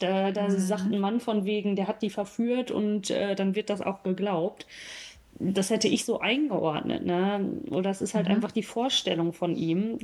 Da, 0.00 0.30
da 0.30 0.44
mhm. 0.44 0.58
sagt 0.58 0.84
ein 0.84 1.00
Mann 1.00 1.20
von 1.20 1.44
wegen, 1.44 1.74
der 1.74 1.88
hat 1.88 2.02
die 2.02 2.10
verführt 2.10 2.70
und 2.70 3.10
äh, 3.10 3.34
dann 3.34 3.56
wird 3.56 3.70
das 3.70 3.80
auch 3.80 4.02
geglaubt. 4.02 4.66
Das 5.40 5.70
hätte 5.70 5.86
ich 5.88 6.04
so 6.04 6.20
eingeordnet, 6.20 7.04
ne? 7.04 7.48
Oder 7.70 7.90
es 7.90 8.00
ist 8.00 8.14
halt 8.14 8.28
mhm. 8.28 8.34
einfach 8.34 8.50
die 8.50 8.62
Vorstellung 8.62 9.32
von 9.32 9.54
ihm. 9.54 9.98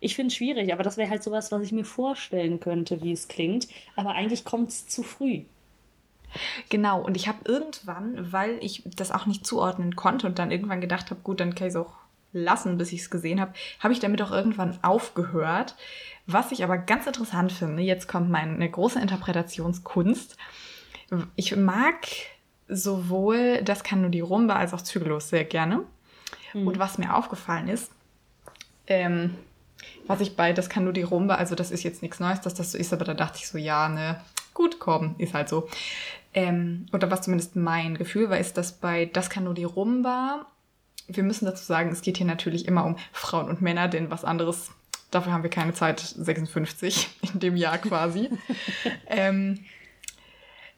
Ich 0.00 0.16
finde 0.16 0.28
es 0.28 0.34
schwierig, 0.34 0.72
aber 0.72 0.82
das 0.82 0.96
wäre 0.96 1.10
halt 1.10 1.22
sowas, 1.22 1.52
was 1.52 1.62
ich 1.62 1.72
mir 1.72 1.84
vorstellen 1.84 2.58
könnte, 2.58 3.02
wie 3.02 3.12
es 3.12 3.28
klingt. 3.28 3.68
Aber 3.94 4.12
eigentlich 4.12 4.44
kommt 4.44 4.70
es 4.70 4.88
zu 4.88 5.02
früh. 5.02 5.42
Genau, 6.68 7.00
und 7.04 7.16
ich 7.16 7.28
habe 7.28 7.38
irgendwann, 7.44 8.32
weil 8.32 8.58
ich 8.60 8.82
das 8.96 9.12
auch 9.12 9.26
nicht 9.26 9.46
zuordnen 9.46 9.96
konnte 9.96 10.26
und 10.26 10.38
dann 10.38 10.50
irgendwann 10.50 10.80
gedacht 10.80 11.10
habe, 11.10 11.20
gut, 11.22 11.40
dann 11.40 11.54
kann 11.54 11.68
ich 11.68 11.74
es 11.74 11.80
auch 11.80 11.94
lassen, 12.32 12.78
bis 12.78 12.92
ich 12.92 13.00
es 13.00 13.10
gesehen 13.10 13.40
habe, 13.40 13.52
habe 13.80 13.92
ich 13.92 14.00
damit 14.00 14.22
auch 14.22 14.30
irgendwann 14.30 14.78
aufgehört. 14.82 15.76
Was 16.26 16.52
ich 16.52 16.62
aber 16.62 16.76
ganz 16.76 17.06
interessant 17.06 17.52
finde, 17.52 17.82
jetzt 17.82 18.06
kommt 18.06 18.30
meine 18.30 18.70
große 18.70 19.00
Interpretationskunst. 19.00 20.36
Ich 21.36 21.56
mag 21.56 22.06
sowohl 22.68 23.62
das 23.62 23.82
kann 23.82 24.02
nur 24.02 24.10
die 24.10 24.20
Rumba 24.20 24.56
als 24.56 24.74
auch 24.74 24.82
Zügellos 24.82 25.30
sehr 25.30 25.44
gerne. 25.44 25.84
Mhm. 26.52 26.66
Und 26.66 26.78
was 26.78 26.98
mir 26.98 27.14
aufgefallen 27.14 27.68
ist, 27.68 27.90
ähm, 28.86 29.34
was 30.06 30.20
ich 30.20 30.36
bei 30.36 30.52
das 30.52 30.68
kann 30.68 30.84
nur 30.84 30.92
die 30.92 31.02
Rumba, 31.02 31.36
also 31.36 31.54
das 31.54 31.70
ist 31.70 31.82
jetzt 31.82 32.02
nichts 32.02 32.20
Neues, 32.20 32.40
dass 32.40 32.54
das 32.54 32.72
so 32.72 32.78
ist, 32.78 32.92
aber 32.92 33.04
da 33.04 33.14
dachte 33.14 33.38
ich 33.38 33.48
so, 33.48 33.58
ja, 33.58 33.88
ne, 33.88 34.20
gut, 34.54 34.78
komm, 34.78 35.14
ist 35.18 35.34
halt 35.34 35.48
so. 35.48 35.68
Ähm, 36.34 36.86
oder 36.92 37.10
was 37.10 37.22
zumindest 37.22 37.56
mein 37.56 37.96
Gefühl 37.96 38.28
war, 38.28 38.38
ist, 38.38 38.56
dass 38.58 38.72
bei 38.72 39.06
das 39.06 39.30
kann 39.30 39.44
nur 39.44 39.54
die 39.54 39.64
Rumba 39.64 40.46
wir 41.08 41.22
müssen 41.22 41.46
dazu 41.46 41.64
sagen, 41.64 41.90
es 41.90 42.02
geht 42.02 42.18
hier 42.18 42.26
natürlich 42.26 42.68
immer 42.68 42.84
um 42.84 42.96
Frauen 43.12 43.48
und 43.48 43.62
Männer, 43.62 43.88
denn 43.88 44.10
was 44.10 44.24
anderes, 44.24 44.70
dafür 45.10 45.32
haben 45.32 45.42
wir 45.42 45.50
keine 45.50 45.74
Zeit, 45.74 46.00
56 46.00 47.08
in 47.34 47.40
dem 47.40 47.56
Jahr 47.56 47.78
quasi. 47.78 48.28
ähm, 49.06 49.64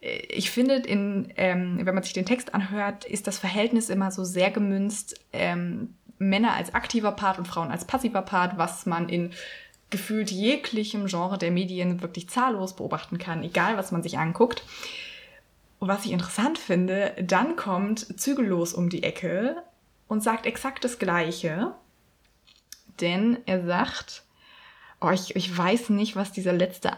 ich 0.01 0.51
finde, 0.51 0.77
in, 0.77 1.31
ähm, 1.37 1.81
wenn 1.83 1.95
man 1.95 2.05
sich 2.05 2.15
den 2.15 2.25
Text 2.25 2.55
anhört, 2.55 3.05
ist 3.05 3.27
das 3.27 3.39
Verhältnis 3.39 3.91
immer 3.91 4.11
so 4.11 4.25
sehr 4.25 4.51
gemünzt, 4.51 5.21
ähm, 5.33 5.95
Männer 6.19 6.55
als 6.55 6.75
aktiver 6.75 7.13
Part 7.13 7.39
und 7.39 7.49
Frauen 7.49 7.71
als 7.71 7.87
passiver 7.87 8.23
Part, 8.23 8.57
was 8.57 8.87
man 8.87 9.09
in 9.09 9.31
gefühlt 9.91 10.31
jeglichem 10.31 11.07
Genre 11.07 11.37
der 11.37 11.51
Medien 11.51 12.01
wirklich 12.01 12.29
zahllos 12.29 12.77
beobachten 12.77 13.19
kann, 13.19 13.43
egal 13.43 13.77
was 13.77 13.91
man 13.91 14.03
sich 14.03 14.19
anguckt. 14.19 14.63
Und 15.81 15.89
was 15.89 16.05
ich 16.05 16.13
interessant 16.13 16.59
finde, 16.59 17.15
dann 17.21 17.57
kommt 17.57 18.21
Zügellos 18.21 18.75
um 18.75 18.91
die 18.91 19.03
Ecke 19.03 19.57
und 20.11 20.25
sagt 20.25 20.45
exakt 20.45 20.83
das 20.83 20.99
Gleiche. 20.99 21.73
Denn 23.01 23.39
er 23.47 23.65
sagt, 23.65 24.25
oh, 25.01 25.11
ich, 25.11 25.37
ich 25.37 25.57
weiß 25.57 25.91
nicht, 25.91 26.17
was 26.17 26.33
dieser 26.33 26.53
letzte 26.53 26.91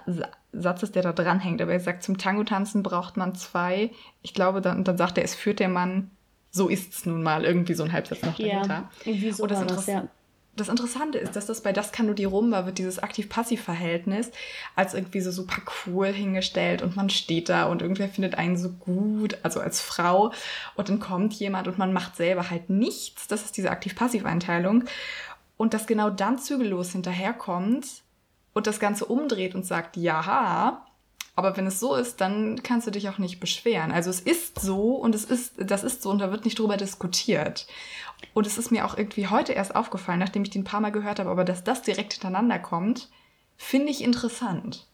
Satz 0.53 0.83
ist, 0.83 0.95
der 0.95 1.03
da 1.03 1.13
dranhängt, 1.13 1.61
aber 1.61 1.75
er 1.75 1.81
sagt, 1.81 2.03
zum 2.03 2.17
Tango-Tanzen 2.17 2.83
braucht 2.83 3.19
man 3.19 3.35
zwei. 3.35 3.91
Ich 4.23 4.33
glaube, 4.33 4.63
dann, 4.63 4.83
dann 4.83 4.97
sagt 4.97 5.19
er, 5.19 5.25
es 5.25 5.35
führt 5.35 5.61
der 5.61 5.69
Mann, 5.69 6.11
so 6.51 6.71
ist's 6.71 7.05
nun 7.05 7.23
mal, 7.23 7.45
irgendwie 7.45 7.75
so 7.75 7.85
ein 7.85 7.93
Halbsatz 7.93 8.23
noch 8.23 8.37
dahinter. 8.37 8.67
Ja, 8.67 8.91
irgendwie 9.05 9.31
so 9.31 9.43
und 9.43 9.51
das, 9.51 9.67
das 9.67 9.87
ja 9.87 10.09
das 10.55 10.69
Interessante 10.69 11.19
ist, 11.19 11.35
dass 11.35 11.47
das 11.47 11.63
bei 11.63 11.73
Das 11.73 11.93
kann 11.93 12.07
nur 12.07 12.15
die 12.15 12.27
Rumba 12.27 12.67
wird 12.67 12.79
dieses 12.79 12.99
Aktiv-Passiv-Verhältnis 12.99 14.31
als 14.77 14.93
irgendwie 14.93 15.21
so 15.23 15.31
super 15.31 15.63
cool 15.87 16.09
hingestellt 16.09 16.83
und 16.83 16.95
man 16.95 17.09
steht 17.09 17.49
da 17.49 17.65
und 17.65 17.81
irgendwer 17.81 18.09
findet 18.09 18.35
einen 18.35 18.59
so 18.59 18.69
gut, 18.69 19.39
also 19.43 19.61
als 19.61 19.81
Frau 19.81 20.33
und 20.75 20.89
dann 20.91 21.01
kommt 21.01 21.33
jemand 21.35 21.69
und 21.69 21.79
man 21.79 21.93
macht 21.93 22.17
selber 22.17 22.51
halt 22.51 22.69
nichts. 22.69 23.29
Das 23.29 23.45
ist 23.45 23.57
diese 23.57 23.71
Aktiv-Passiv-Einteilung 23.71 24.85
und 25.57 25.73
dass 25.73 25.87
genau 25.87 26.11
dann 26.11 26.39
zügellos 26.39 26.93
hinterherkommt 26.93 27.87
und 28.53 28.67
das 28.67 28.79
Ganze 28.79 29.07
umdreht 29.07 29.55
und 29.55 29.65
sagt, 29.65 29.97
ja, 29.97 30.85
aber 31.35 31.57
wenn 31.57 31.67
es 31.67 31.81
so 31.81 31.95
ist, 31.95 32.21
dann 32.21 32.63
kannst 32.63 32.87
du 32.87 32.91
dich 32.91 33.09
auch 33.09 33.19
nicht 33.19 33.41
beschweren. 33.41 33.91
Also 33.91 34.11
es 34.11 34.21
ist 34.21 34.61
so 34.61 34.97
und 34.97 35.15
es 35.15 35.25
ist, 35.25 35.55
das 35.59 35.83
ist 35.83 36.03
so 36.03 36.11
und 36.11 36.19
da 36.19 36.31
wird 36.31 36.45
nicht 36.45 36.59
drüber 36.59 36.77
diskutiert. 36.77 37.67
Und 38.35 38.47
es 38.47 38.59
ist 38.59 38.71
mir 38.71 38.85
auch 38.85 38.97
irgendwie 38.97 39.29
heute 39.29 39.53
erst 39.53 39.75
aufgefallen, 39.75 40.19
nachdem 40.19 40.43
ich 40.43 40.51
den 40.51 40.63
ein 40.63 40.67
paar 40.67 40.81
Mal 40.81 40.93
gehört 40.93 41.19
habe, 41.19 41.31
aber 41.31 41.45
dass 41.45 41.65
das 41.65 41.83
direkt 41.83 42.13
hintereinander 42.15 42.59
kommt, 42.59 43.09
finde 43.57 43.91
ich 43.91 44.03
interessant. 44.03 44.87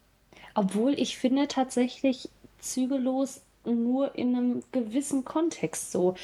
Obwohl 0.54 0.94
ich 0.94 1.18
finde 1.18 1.48
tatsächlich 1.48 2.30
zügellos 2.58 3.42
nur 3.64 4.14
in 4.14 4.34
einem 4.34 4.62
gewissen 4.72 5.24
Kontext 5.24 5.92
so. 5.92 6.14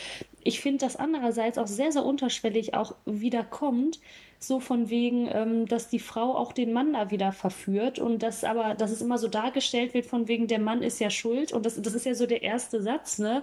Ich 0.43 0.61
finde 0.61 0.85
das 0.85 0.97
andererseits 0.97 1.59
auch 1.59 1.67
sehr, 1.67 1.93
sehr 1.93 2.05
unterschwellig 2.05 2.75
auch 2.75 2.95
wieder 3.05 3.45
kommt, 3.45 4.01
so 4.47 4.61
von 4.61 4.91
wegen, 4.91 5.29
ähm, 5.33 5.67
dass 5.67 5.89
die 5.89 5.99
Frau 5.99 6.37
auch 6.37 6.53
den 6.53 6.73
Mann 6.73 6.93
da 6.93 7.11
wieder 7.11 7.33
verführt 7.33 7.99
und 7.99 8.23
das 8.23 8.45
aber, 8.45 8.75
dass 8.75 8.91
es 8.91 9.01
immer 9.01 9.19
so 9.19 9.29
dargestellt 9.29 9.95
wird 9.95 10.07
von 10.07 10.29
wegen, 10.29 10.47
der 10.47 10.59
Mann 10.59 10.83
ist 10.83 11.01
ja 11.01 11.11
schuld 11.11 11.53
und 11.53 11.67
das, 11.67 11.81
das 11.81 11.95
ist 11.95 12.07
ja 12.07 12.15
so 12.15 12.27
der 12.27 12.43
erste 12.43 12.83
Satz, 12.83 13.19
ne? 13.19 13.43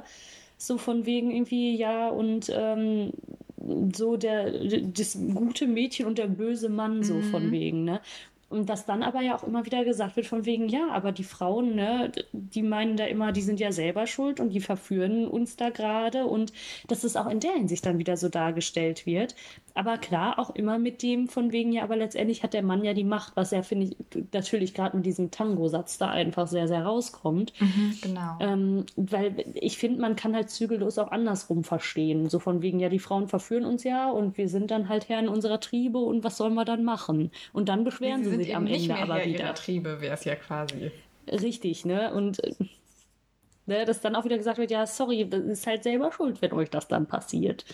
So 0.58 0.78
von 0.78 1.06
wegen 1.08 1.32
irgendwie, 1.32 1.76
ja, 1.76 2.10
und 2.10 2.52
ähm, 2.56 3.12
so 3.96 4.18
der, 4.18 4.52
das 4.82 5.18
gute 5.34 5.68
Mädchen 5.68 6.06
und 6.06 6.18
der 6.18 6.28
böse 6.28 6.70
Mann, 6.70 7.04
so 7.04 7.16
mhm. 7.16 7.24
von 7.24 7.52
wegen, 7.52 7.84
ne? 7.84 8.02
Und 8.52 8.70
dass 8.70 8.86
dann 8.86 9.02
aber 9.02 9.22
ja 9.22 9.34
auch 9.38 9.44
immer 9.44 9.66
wieder 9.66 9.86
gesagt 9.86 10.18
wird 10.18 10.28
von 10.28 10.46
wegen, 10.46 10.68
ja, 10.68 10.90
aber 10.90 11.14
die 11.14 11.24
Frauen, 11.24 11.74
ne, 11.74 12.12
die 12.34 12.64
meinen 12.64 12.98
da 12.98 13.06
immer, 13.06 13.32
die 13.32 13.42
sind 13.42 13.62
ja 13.62 13.72
selber 13.72 14.08
schuld 14.08 14.42
und 14.42 14.50
die 14.50 14.60
verführen 14.60 15.26
uns 15.26 15.56
da 15.56 15.70
gerade 15.70 16.26
und 16.26 16.52
dass 16.90 17.06
es 17.06 17.16
auch 17.16 17.30
in 17.30 17.40
der 17.40 17.54
Hinsicht 17.54 17.86
dann 17.86 17.98
wieder 17.98 18.18
so 18.18 18.28
dargestellt 18.28 19.06
wird. 19.06 19.36
Aber 19.74 19.98
klar, 19.98 20.38
auch 20.38 20.54
immer 20.56 20.78
mit 20.80 21.02
dem 21.02 21.28
von 21.28 21.52
wegen, 21.52 21.72
ja, 21.72 21.84
aber 21.84 21.96
letztendlich 21.96 22.44
hat 22.44 22.54
der 22.54 22.64
Mann 22.64 22.84
ja 22.84 22.94
die 22.94 23.04
Macht, 23.04 23.36
was 23.36 23.52
ja, 23.52 23.62
finde 23.64 23.88
ich, 23.88 23.98
natürlich 24.34 24.74
gerade 24.74 24.98
mit 24.98 25.06
diesem 25.06 25.32
Tango-Satz 25.32 25.98
da 25.98 26.10
einfach 26.10 26.48
sehr, 26.48 26.68
sehr 26.68 26.84
rauskommt. 26.84 27.54
Mhm, 27.60 27.98
genau. 28.02 28.38
Ähm, 28.40 28.86
weil 28.96 29.46
ich 29.54 29.78
finde, 29.78 30.02
man 30.02 30.16
kann 30.16 30.36
halt 30.36 30.50
zügellos 30.50 30.98
auch 30.98 31.12
andersrum 31.12 31.64
verstehen. 31.64 32.30
So 32.30 32.40
von 32.40 32.62
wegen, 32.62 32.80
ja, 32.80 32.90
die 32.90 33.00
Frauen 33.00 33.28
verführen 33.28 33.66
uns 33.66 33.84
ja 33.84 34.10
und 34.10 34.38
wir 34.38 34.50
sind 34.50 34.72
dann 34.72 34.90
halt 34.90 35.08
Herren 35.10 35.30
unserer 35.30 35.60
Triebe 35.60 36.00
und 36.00 36.24
was 36.24 36.38
sollen 36.38 36.54
wir 36.54 36.66
dann 36.66 36.84
machen? 36.84 37.32
Und 37.54 37.70
dann 37.70 37.84
beschweren 37.84 38.24
sie, 38.24 38.32
sie 38.32 38.38
sich 38.38 38.56
am 38.56 38.68
Ende 38.68 38.96
aber 38.96 39.16
Herr 39.16 39.26
wieder. 39.26 39.40
Ihrer 39.40 39.54
Triebe 39.54 40.02
wäre 40.02 40.16
es 40.16 40.26
ja 40.26 40.36
quasi. 40.36 40.92
Richtig, 41.28 41.86
ne? 41.86 42.14
Und 42.14 42.42
ne, 43.66 43.86
dass 43.86 44.02
dann 44.02 44.16
auch 44.16 44.26
wieder 44.26 44.38
gesagt 44.38 44.58
wird, 44.58 44.72
ja, 44.72 44.86
sorry, 44.86 45.28
das 45.30 45.44
ist 45.44 45.68
halt 45.68 45.84
selber 45.84 46.12
schuld, 46.12 46.42
wenn 46.42 46.52
euch 46.54 46.70
das 46.70 46.88
dann 46.88 47.08
passiert. 47.08 47.66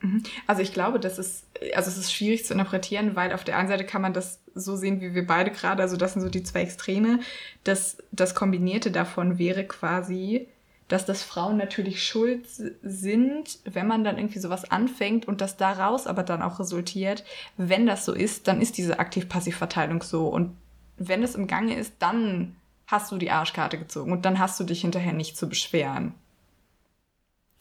Mhm. 0.00 0.22
Also 0.46 0.62
ich 0.62 0.72
glaube, 0.72 1.00
das 1.00 1.18
ist, 1.18 1.46
also 1.74 1.90
es 1.90 1.96
ist 1.96 2.12
schwierig 2.12 2.44
zu 2.44 2.52
interpretieren, 2.52 3.16
weil 3.16 3.32
auf 3.32 3.44
der 3.44 3.56
einen 3.56 3.68
Seite 3.68 3.84
kann 3.84 4.02
man 4.02 4.12
das 4.12 4.40
so 4.54 4.76
sehen, 4.76 5.00
wie 5.00 5.14
wir 5.14 5.26
beide 5.26 5.50
gerade, 5.50 5.82
also 5.82 5.96
das 5.96 6.12
sind 6.12 6.22
so 6.22 6.28
die 6.28 6.42
zwei 6.42 6.62
Extreme. 6.62 7.20
Das, 7.64 7.98
das 8.12 8.34
Kombinierte 8.34 8.90
davon 8.90 9.38
wäre 9.38 9.64
quasi, 9.64 10.48
dass 10.88 11.04
das 11.04 11.22
Frauen 11.22 11.56
natürlich 11.56 12.02
schuld 12.02 12.46
sind, 12.48 13.58
wenn 13.64 13.86
man 13.86 14.04
dann 14.04 14.18
irgendwie 14.18 14.38
sowas 14.38 14.70
anfängt 14.70 15.26
und 15.26 15.40
das 15.40 15.56
daraus 15.56 16.06
aber 16.06 16.22
dann 16.22 16.42
auch 16.42 16.60
resultiert. 16.60 17.24
Wenn 17.56 17.86
das 17.86 18.04
so 18.04 18.12
ist, 18.12 18.46
dann 18.48 18.60
ist 18.60 18.78
diese 18.78 18.98
Aktiv-Passiv-Verteilung 18.98 20.02
so. 20.02 20.28
Und 20.28 20.56
wenn 20.96 21.22
es 21.22 21.34
im 21.34 21.48
Gange 21.48 21.76
ist, 21.76 21.94
dann 21.98 22.56
hast 22.86 23.10
du 23.10 23.18
die 23.18 23.30
Arschkarte 23.30 23.78
gezogen 23.78 24.12
und 24.12 24.24
dann 24.24 24.38
hast 24.38 24.60
du 24.60 24.64
dich 24.64 24.82
hinterher 24.82 25.12
nicht 25.12 25.36
zu 25.36 25.48
beschweren. 25.48 26.14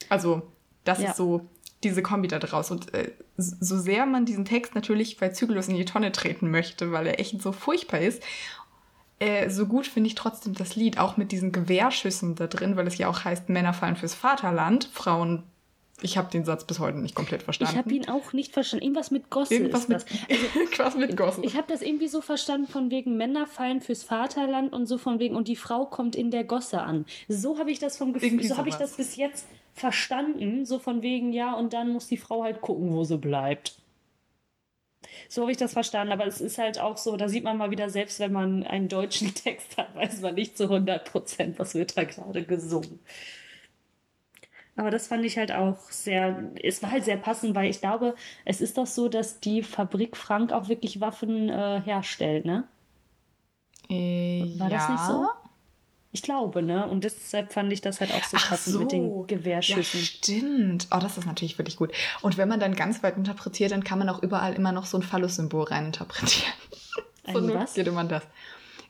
Also, 0.07 0.43
das 0.83 1.01
ja. 1.01 1.09
ist 1.09 1.17
so 1.17 1.49
diese 1.85 2.03
Kombi 2.03 2.27
da 2.27 2.39
draus. 2.39 2.71
Und 2.71 2.93
äh, 2.93 3.11
so 3.37 3.77
sehr 3.77 4.05
man 4.05 4.25
diesen 4.25 4.45
Text 4.45 4.75
natürlich 4.75 5.17
bei 5.17 5.29
Zügellos 5.29 5.67
in 5.67 5.75
die 5.75 5.85
Tonne 5.85 6.11
treten 6.11 6.51
möchte, 6.51 6.91
weil 6.91 7.07
er 7.07 7.19
echt 7.19 7.41
so 7.41 7.51
furchtbar 7.51 8.01
ist, 8.01 8.21
äh, 9.19 9.49
so 9.49 9.65
gut 9.65 9.87
finde 9.87 10.07
ich 10.07 10.15
trotzdem 10.15 10.53
das 10.53 10.75
Lied, 10.75 10.99
auch 10.99 11.15
mit 11.15 11.31
diesen 11.31 11.51
Gewehrschüssen 11.51 12.35
da 12.35 12.47
drin, 12.47 12.75
weil 12.75 12.87
es 12.87 12.97
ja 12.97 13.07
auch 13.07 13.23
heißt, 13.23 13.47
Männer 13.47 13.73
fallen 13.73 13.95
fürs 13.95 14.13
Vaterland, 14.13 14.89
Frauen 14.91 15.43
ich 16.01 16.17
habe 16.17 16.29
den 16.29 16.43
Satz 16.43 16.65
bis 16.65 16.79
heute 16.79 16.97
nicht 16.97 17.15
komplett 17.15 17.43
verstanden. 17.43 17.73
Ich 17.73 17.77
habe 17.77 17.93
ihn 17.93 18.09
auch 18.09 18.33
nicht 18.33 18.51
verstanden. 18.51 18.83
Irgendwas 18.83 19.11
mit 19.11 19.29
Gosse 19.29 19.55
irgendwas 19.55 19.83
ist 19.83 19.89
mit. 19.89 20.05
Also, 20.29 20.59
irgendwas 20.59 20.95
mit 20.95 21.17
Gosse. 21.17 21.41
Ich 21.43 21.55
habe 21.55 21.67
das 21.69 21.81
irgendwie 21.81 22.09
so 22.09 22.19
verstanden 22.19 22.67
von 22.67 22.91
wegen 22.91 23.15
Männer 23.15 23.47
fallen 23.47 23.79
fürs 23.79 24.03
Vaterland 24.03 24.73
und 24.73 24.87
so 24.87 24.97
von 24.97 25.19
wegen 25.19 25.35
und 25.35 25.47
die 25.47 25.55
Frau 25.55 25.85
kommt 25.85 26.17
in 26.17 26.31
der 26.31 26.43
Gosse 26.43 26.81
an. 26.81 27.05
So 27.29 27.57
habe 27.59 27.71
ich 27.71 27.79
das 27.79 27.97
vom 27.97 28.11
Gefühl, 28.11 28.27
irgendwie 28.29 28.47
so 28.47 28.57
habe 28.57 28.67
ich 28.67 28.75
das 28.75 28.97
bis 28.97 29.15
jetzt 29.15 29.47
verstanden, 29.75 30.65
so 30.65 30.79
von 30.79 31.01
wegen 31.01 31.33
ja 31.33 31.53
und 31.53 31.73
dann 31.73 31.91
muss 31.91 32.07
die 32.07 32.17
Frau 32.17 32.43
halt 32.43 32.61
gucken, 32.61 32.93
wo 32.93 33.03
sie 33.03 33.17
bleibt. 33.17 33.75
So 35.29 35.41
habe 35.41 35.51
ich 35.51 35.57
das 35.57 35.73
verstanden, 35.73 36.13
aber 36.13 36.25
es 36.25 36.41
ist 36.41 36.57
halt 36.57 36.79
auch 36.79 36.97
so, 36.97 37.15
da 37.17 37.27
sieht 37.29 37.43
man 37.43 37.57
mal 37.57 37.71
wieder, 37.71 37.89
selbst 37.89 38.19
wenn 38.19 38.31
man 38.31 38.63
einen 38.63 38.87
deutschen 38.87 39.35
Text 39.35 39.77
hat, 39.77 39.93
weiß 39.93 40.21
man 40.21 40.35
nicht 40.35 40.57
zu 40.57 40.63
100 40.63 41.05
Prozent, 41.11 41.59
was 41.59 41.75
wird 41.75 41.97
da 41.97 42.05
gerade 42.05 42.43
gesungen. 42.43 42.99
Aber 44.77 44.91
das 44.91 45.07
fand 45.07 45.23
ich 45.25 45.37
halt 45.37 45.51
auch 45.51 45.77
sehr, 45.89 46.51
es 46.61 46.81
war 46.81 46.91
halt 46.91 47.05
sehr 47.05 47.17
passend, 47.17 47.55
weil 47.55 47.69
ich 47.69 47.79
glaube, 47.79 48.15
es 48.45 48.61
ist 48.61 48.77
doch 48.77 48.87
so, 48.87 49.07
dass 49.07 49.39
die 49.39 49.61
Fabrik 49.61 50.17
Frank 50.17 50.51
auch 50.51 50.67
wirklich 50.67 50.99
Waffen 50.99 51.49
äh, 51.49 51.81
herstellt, 51.83 52.45
ne? 52.45 52.65
Äh, 53.89 54.57
war 54.57 54.69
ja. 54.69 54.77
das 54.77 54.89
nicht 54.89 55.03
so? 55.05 55.27
Ich 56.15 56.21
glaube, 56.21 56.61
ne? 56.61 56.87
Und 56.87 57.03
deshalb 57.03 57.51
fand 57.51 57.73
ich 57.73 57.81
das 57.81 57.99
halt 57.99 58.13
auch 58.13 58.23
so 58.23 58.37
passend 58.37 58.73
so. 58.73 58.79
mit 58.79 58.93
den 58.93 59.27
Gewehrschüssen. 59.27 59.99
Ja, 59.99 60.05
stimmt. 60.05 60.87
Oh, 60.95 60.99
das 61.01 61.17
ist 61.17 61.25
natürlich 61.25 61.57
wirklich 61.57 61.75
gut. 61.75 61.91
Und 62.21 62.37
wenn 62.37 62.47
man 62.47 62.61
dann 62.61 62.73
ganz 62.73 63.03
weit 63.03 63.17
interpretiert, 63.17 63.73
dann 63.73 63.83
kann 63.83 63.99
man 63.99 64.07
auch 64.07 64.23
überall 64.23 64.53
immer 64.53 64.71
noch 64.71 64.85
so 64.85 64.97
ein 64.97 65.03
Phallus-Symbol 65.03 65.65
reininterpretieren. 65.65 66.53
so 67.33 67.53
was? 67.53 67.73
geht 67.73 67.87
immer 67.87 68.05
das. 68.05 68.23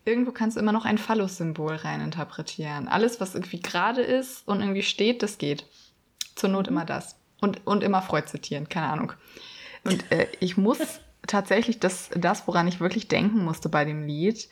Irgendwo 0.06 0.34
kannst 0.34 0.56
du 0.56 0.62
immer 0.62 0.72
noch 0.72 0.86
ein 0.86 1.00
Phallus-Symbol 1.00 1.78
reininterpretieren. 1.78 2.88
Alles, 2.88 3.20
was 3.20 3.34
irgendwie 3.34 3.60
gerade 3.60 4.02
ist 4.02 4.48
und 4.48 4.60
irgendwie 4.60 4.84
steht, 4.84 5.24
das 5.24 5.40
geht. 5.40 5.66
Zur 6.36 6.50
Not 6.52 6.68
immer 6.68 6.86
das. 6.86 7.16
Und, 7.42 7.66
und 7.66 7.82
immer 7.82 8.04
Freud 8.04 8.28
zitieren, 8.28 8.70
keine 8.70 8.90
Ahnung. 8.90 9.14
Und 9.84 10.12
äh, 10.12 10.28
ich 10.42 10.58
muss 10.58 10.78
tatsächlich, 11.26 11.80
das, 11.80 12.12
das, 12.16 12.48
woran 12.48 12.68
ich 12.68 12.80
wirklich 12.80 13.08
denken 13.08 13.44
musste 13.44 13.68
bei 13.68 13.84
dem 13.84 14.06
Lied, 14.06 14.48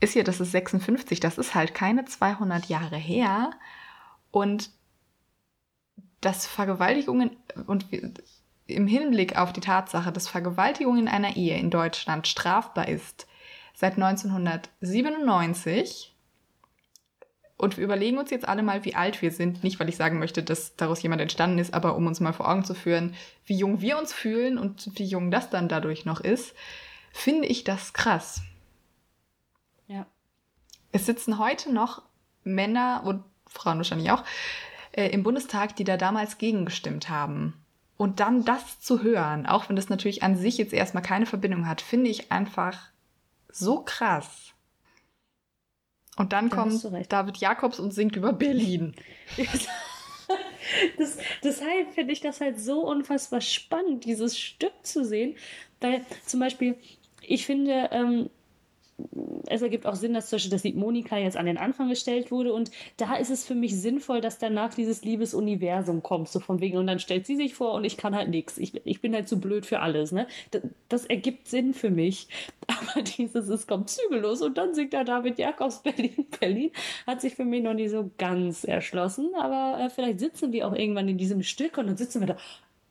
ist 0.00 0.14
ja, 0.14 0.22
das 0.22 0.40
ist 0.40 0.52
56, 0.52 1.20
das 1.20 1.38
ist 1.38 1.54
halt 1.54 1.74
keine 1.74 2.04
200 2.04 2.66
Jahre 2.66 2.96
her. 2.96 3.52
Und 4.30 4.70
dass 6.20 6.46
Vergewaltigungen 6.46 7.36
und 7.66 7.86
im 8.66 8.86
Hinblick 8.86 9.36
auf 9.36 9.52
die 9.52 9.60
Tatsache, 9.60 10.12
dass 10.12 10.28
Vergewaltigung 10.28 10.98
in 10.98 11.08
einer 11.08 11.36
Ehe 11.36 11.58
in 11.58 11.70
Deutschland 11.70 12.28
strafbar 12.28 12.88
ist, 12.88 13.26
seit 13.74 13.94
1997. 13.94 16.14
Und 17.56 17.76
wir 17.76 17.84
überlegen 17.84 18.16
uns 18.16 18.30
jetzt 18.30 18.48
alle 18.48 18.62
mal, 18.62 18.86
wie 18.86 18.94
alt 18.94 19.20
wir 19.20 19.32
sind. 19.32 19.62
Nicht, 19.62 19.78
weil 19.78 19.90
ich 19.90 19.96
sagen 19.96 20.18
möchte, 20.18 20.42
dass 20.42 20.76
daraus 20.76 21.02
jemand 21.02 21.20
entstanden 21.20 21.58
ist, 21.58 21.74
aber 21.74 21.94
um 21.94 22.06
uns 22.06 22.20
mal 22.20 22.32
vor 22.32 22.48
Augen 22.48 22.64
zu 22.64 22.74
führen, 22.74 23.14
wie 23.44 23.56
jung 23.56 23.82
wir 23.82 23.98
uns 23.98 24.14
fühlen 24.14 24.56
und 24.56 24.98
wie 24.98 25.04
jung 25.04 25.30
das 25.30 25.50
dann 25.50 25.68
dadurch 25.68 26.06
noch 26.06 26.20
ist, 26.20 26.54
finde 27.12 27.48
ich 27.48 27.64
das 27.64 27.92
krass. 27.92 28.40
Es 30.92 31.06
sitzen 31.06 31.38
heute 31.38 31.72
noch 31.72 32.02
Männer 32.44 33.02
und 33.04 33.24
Frauen 33.46 33.78
wahrscheinlich 33.78 34.10
auch 34.10 34.24
äh, 34.92 35.08
im 35.08 35.22
Bundestag, 35.22 35.76
die 35.76 35.84
da 35.84 35.96
damals 35.96 36.38
gegengestimmt 36.38 37.08
haben. 37.08 37.54
Und 37.96 38.18
dann 38.18 38.44
das 38.44 38.80
zu 38.80 39.02
hören, 39.02 39.46
auch 39.46 39.68
wenn 39.68 39.76
das 39.76 39.90
natürlich 39.90 40.22
an 40.22 40.36
sich 40.36 40.56
jetzt 40.56 40.72
erstmal 40.72 41.02
keine 41.02 41.26
Verbindung 41.26 41.68
hat, 41.68 41.82
finde 41.82 42.10
ich 42.10 42.32
einfach 42.32 42.88
so 43.48 43.82
krass. 43.82 44.54
Und 46.16 46.32
dann 46.32 46.48
da 46.48 46.56
kommt 46.56 47.12
David 47.12 47.36
Jakobs 47.38 47.78
und 47.78 47.92
singt 47.92 48.16
über 48.16 48.32
Berlin. 48.32 48.94
das, 50.98 51.18
deshalb 51.42 51.92
finde 51.94 52.12
ich 52.12 52.20
das 52.20 52.40
halt 52.40 52.58
so 52.58 52.80
unfassbar 52.86 53.40
spannend, 53.40 54.04
dieses 54.04 54.38
Stück 54.38 54.72
zu 54.82 55.04
sehen. 55.04 55.36
Weil 55.80 56.04
zum 56.26 56.40
Beispiel, 56.40 56.76
ich 57.22 57.46
finde, 57.46 57.90
ähm, 57.92 58.30
es 59.46 59.62
ergibt 59.62 59.86
auch 59.86 59.94
Sinn, 59.94 60.14
dass 60.14 60.28
zum 60.28 60.36
Beispiel 60.36 60.50
das 60.50 60.64
Lied 60.64 60.76
Monika 60.76 61.18
jetzt 61.18 61.36
an 61.36 61.46
den 61.46 61.58
Anfang 61.58 61.88
gestellt 61.88 62.30
wurde. 62.30 62.52
Und 62.52 62.70
da 62.96 63.16
ist 63.16 63.30
es 63.30 63.44
für 63.44 63.54
mich 63.54 63.80
sinnvoll, 63.80 64.20
dass 64.20 64.38
danach 64.38 64.74
dieses 64.74 65.04
Liebesuniversum 65.04 66.02
kommt, 66.02 66.28
so 66.28 66.40
von 66.40 66.60
wegen. 66.60 66.78
Und 66.78 66.86
dann 66.86 66.98
stellt 66.98 67.26
sie 67.26 67.36
sich 67.36 67.54
vor 67.54 67.74
und 67.74 67.84
ich 67.84 67.96
kann 67.96 68.14
halt 68.14 68.28
nichts. 68.28 68.58
Ich, 68.58 68.74
ich 68.84 69.00
bin 69.00 69.14
halt 69.14 69.28
zu 69.28 69.40
blöd 69.40 69.66
für 69.66 69.80
alles. 69.80 70.12
Ne? 70.12 70.26
Das, 70.50 70.62
das 70.88 71.06
ergibt 71.06 71.48
Sinn 71.48 71.74
für 71.74 71.90
mich. 71.90 72.28
Aber 72.66 73.02
dieses, 73.02 73.48
es 73.48 73.66
kommt 73.66 73.90
zügellos 73.90 74.42
und 74.42 74.56
dann 74.58 74.74
singt 74.74 74.92
da 74.92 75.04
David 75.04 75.38
Jakobs 75.38 75.82
Berlin, 75.82 76.26
Berlin, 76.38 76.70
hat 77.06 77.20
sich 77.20 77.34
für 77.34 77.44
mich 77.44 77.62
noch 77.62 77.74
nicht 77.74 77.90
so 77.90 78.10
ganz 78.18 78.64
erschlossen. 78.64 79.30
Aber 79.38 79.84
äh, 79.84 79.90
vielleicht 79.90 80.20
sitzen 80.20 80.52
wir 80.52 80.66
auch 80.68 80.74
irgendwann 80.74 81.08
in 81.08 81.18
diesem 81.18 81.42
Stück 81.42 81.78
und 81.78 81.86
dann 81.86 81.96
sitzen 81.96 82.20
wir 82.20 82.28
da. 82.28 82.36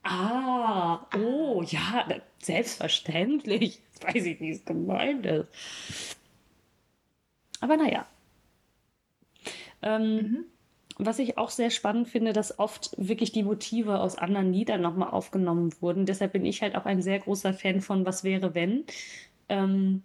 Ah, 0.04 1.06
oh, 1.18 1.62
ja, 1.64 2.08
selbstverständlich. 2.42 3.82
Jetzt 3.94 4.04
weiß 4.04 4.26
ich 4.26 4.40
wie 4.40 4.52
es 4.52 4.66
gemeint 4.66 5.26
ist. 5.26 5.50
Aber 7.60 7.78
naja. 7.78 8.06
Ähm, 9.82 10.16
mhm. 10.16 10.46
Was 10.98 11.20
ich 11.20 11.38
auch 11.38 11.50
sehr 11.50 11.70
spannend 11.70 12.10
finde, 12.10 12.34
dass 12.34 12.60
oft 12.60 12.92
wirklich 12.98 13.32
die 13.32 13.44
Motive 13.44 14.00
aus 14.00 14.18
anderen 14.18 14.52
Liedern 14.52 14.82
nochmal 14.82 15.12
aufgenommen 15.12 15.74
wurden. 15.82 16.06
Deshalb 16.06 16.34
bin 16.34 16.46
ich 16.46 16.62
halt 16.62 16.76
auch 16.76 16.86
ein 16.86 17.02
sehr 17.02 17.20
großer 17.20 17.54
Fan 17.54 17.80
von 17.82 18.06
Was 18.06 18.24
wäre 18.24 18.54
wenn. 18.54 18.84
Ähm, 19.48 20.04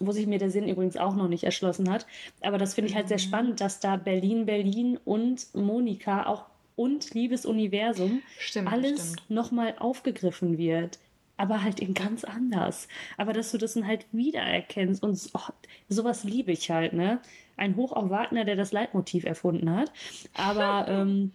wo 0.00 0.12
sich 0.12 0.26
mir 0.26 0.38
der 0.38 0.50
Sinn 0.50 0.68
übrigens 0.68 0.96
auch 0.96 1.16
noch 1.16 1.28
nicht 1.28 1.44
erschlossen 1.44 1.90
hat. 1.90 2.06
Aber 2.40 2.58
das 2.58 2.74
finde 2.74 2.90
ich 2.90 2.96
halt 2.96 3.08
sehr 3.08 3.18
mhm. 3.18 3.22
spannend, 3.22 3.60
dass 3.60 3.80
da 3.80 3.96
Berlin, 3.96 4.46
Berlin 4.46 4.98
und 5.04 5.52
Monika 5.54 6.26
auch 6.26 6.44
und 6.78 7.12
Liebesuniversum 7.12 8.22
stimmt, 8.38 8.72
alles 8.72 9.16
nochmal 9.28 9.74
aufgegriffen 9.78 10.56
wird. 10.56 10.98
Aber 11.36 11.62
halt 11.62 11.78
in 11.78 11.94
ganz 11.94 12.24
anders. 12.24 12.88
Aber 13.16 13.32
dass 13.32 13.52
du 13.52 13.58
das 13.58 13.74
dann 13.74 13.86
halt 13.86 14.06
wiedererkennst 14.10 15.02
und 15.02 15.18
oh, 15.34 15.52
sowas 15.88 16.24
liebe 16.24 16.50
ich 16.50 16.70
halt, 16.70 16.94
ne? 16.94 17.20
Ein 17.56 17.76
Hoch 17.76 17.92
auf 17.92 18.10
Wagner, 18.10 18.44
der 18.44 18.56
das 18.56 18.72
Leitmotiv 18.72 19.24
erfunden 19.24 19.70
hat. 19.70 19.92
Aber 20.34 20.88
ähm, 20.88 21.32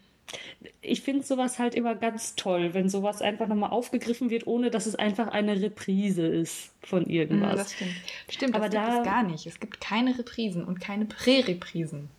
ich 0.81 1.01
finde 1.01 1.23
sowas 1.23 1.59
halt 1.59 1.75
immer 1.75 1.95
ganz 1.95 2.35
toll, 2.35 2.73
wenn 2.73 2.89
sowas 2.89 3.21
einfach 3.21 3.47
nochmal 3.47 3.71
aufgegriffen 3.71 4.29
wird, 4.29 4.47
ohne 4.47 4.71
dass 4.71 4.85
es 4.85 4.95
einfach 4.95 5.27
eine 5.27 5.61
Reprise 5.61 6.25
ist 6.25 6.71
von 6.81 7.05
irgendwas. 7.05 7.53
Mm, 7.53 7.57
das 7.57 7.73
stimmt. 7.73 7.95
Stimmt, 8.29 8.55
aber 8.55 8.69
das 8.69 8.73
gibt 8.73 8.87
da, 8.87 8.99
es 8.99 9.05
gar 9.05 9.23
nicht. 9.23 9.45
Es 9.47 9.59
gibt 9.59 9.81
keine 9.81 10.17
Reprisen 10.17 10.63
und 10.63 10.79
keine 10.79 11.05
Prä-Reprisen. 11.05 12.09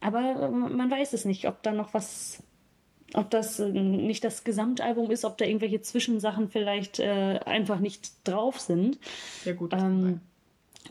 Aber 0.00 0.20
äh, 0.20 0.48
man 0.50 0.90
weiß 0.90 1.12
es 1.12 1.24
nicht, 1.24 1.46
ob 1.48 1.62
da 1.62 1.72
noch 1.72 1.94
was, 1.94 2.42
ob 3.14 3.30
das 3.30 3.58
äh, 3.58 3.68
nicht 3.70 4.24
das 4.24 4.44
Gesamtalbum 4.44 5.10
ist, 5.10 5.24
ob 5.24 5.38
da 5.38 5.44
irgendwelche 5.44 5.80
Zwischensachen 5.80 6.48
vielleicht 6.48 7.00
äh, 7.00 7.40
einfach 7.44 7.80
nicht 7.80 8.12
drauf 8.24 8.60
sind. 8.60 8.98
Ja, 9.44 9.54
gut. 9.54 9.72
Ähm, 9.72 10.20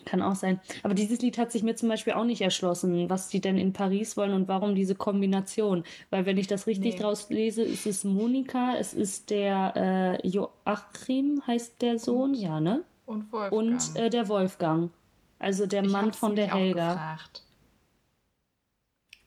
Kann 0.05 0.21
auch 0.21 0.35
sein. 0.35 0.59
Aber 0.83 0.93
dieses 0.93 1.21
Lied 1.21 1.37
hat 1.37 1.51
sich 1.51 1.63
mir 1.63 1.75
zum 1.75 1.89
Beispiel 1.89 2.13
auch 2.13 2.25
nicht 2.25 2.41
erschlossen, 2.41 3.09
was 3.09 3.29
die 3.29 3.39
denn 3.39 3.57
in 3.57 3.73
Paris 3.73 4.17
wollen 4.17 4.33
und 4.33 4.47
warum 4.47 4.75
diese 4.75 4.95
Kombination. 4.95 5.83
Weil 6.09 6.25
wenn 6.25 6.37
ich 6.37 6.47
das 6.47 6.67
richtig 6.67 6.95
nee. 6.95 6.99
draus 6.99 7.29
lese, 7.29 7.63
ist 7.63 7.85
es 7.85 8.03
Monika, 8.03 8.75
es 8.77 8.93
ist 8.93 9.29
der 9.29 10.19
äh, 10.23 10.27
Joachim, 10.27 11.41
heißt 11.47 11.81
der 11.81 11.97
Sohn, 11.97 12.31
und, 12.31 12.35
ja, 12.35 12.59
ne? 12.59 12.83
Und 13.05 13.31
Wolfgang. 13.31 13.53
Und 13.53 13.95
äh, 13.95 14.09
der 14.09 14.27
Wolfgang. 14.27 14.91
Also 15.39 15.65
der 15.65 15.83
ich 15.83 15.91
Mann 15.91 16.13
von 16.13 16.35
der 16.35 16.53
Helga. 16.53 17.17
Ich, 17.33 17.46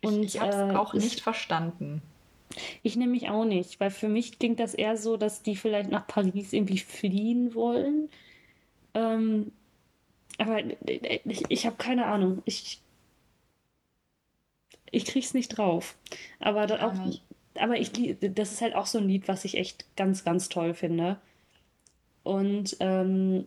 und, 0.03 0.25
ich 0.25 0.41
habe 0.41 0.51
es 0.51 0.57
äh, 0.57 0.77
auch 0.77 0.95
nicht 0.95 1.17
ich, 1.17 1.23
verstanden. 1.23 2.03
Ich 2.83 2.97
nämlich 2.97 3.29
auch 3.29 3.45
nicht, 3.45 3.79
weil 3.81 3.91
für 3.91 4.09
mich 4.09 4.39
klingt 4.39 4.59
das 4.61 4.75
eher 4.75 4.97
so, 4.97 5.17
dass 5.17 5.43
die 5.43 5.57
vielleicht 5.57 5.91
nach 5.91 6.07
Paris 6.07 6.53
irgendwie 6.53 6.79
fliehen 6.79 7.55
wollen. 7.55 8.09
Ähm, 8.95 9.53
aber 10.39 10.63
ich, 10.87 11.45
ich 11.49 11.67
habe 11.67 11.77
keine 11.77 12.07
Ahnung. 12.07 12.43
Ich, 12.47 12.81
ich 14.91 15.05
krieg's 15.05 15.35
nicht 15.35 15.51
drauf. 15.51 15.97
Aber 16.41 16.67
da 16.67 16.89
auch, 16.89 16.95
aber 17.55 17.79
ich, 17.79 17.93
das 18.21 18.53
ist 18.53 18.63
halt 18.63 18.75
auch 18.75 18.87
so 18.87 18.99
ein 18.99 19.09
Lied, 19.09 19.29
was 19.29 19.45
ich 19.45 19.57
echt 19.57 19.85
ganz, 19.97 20.25
ganz 20.25 20.49
toll 20.49 20.75
finde. 20.75 21.21
Und 22.23 22.77
ähm, 22.81 23.47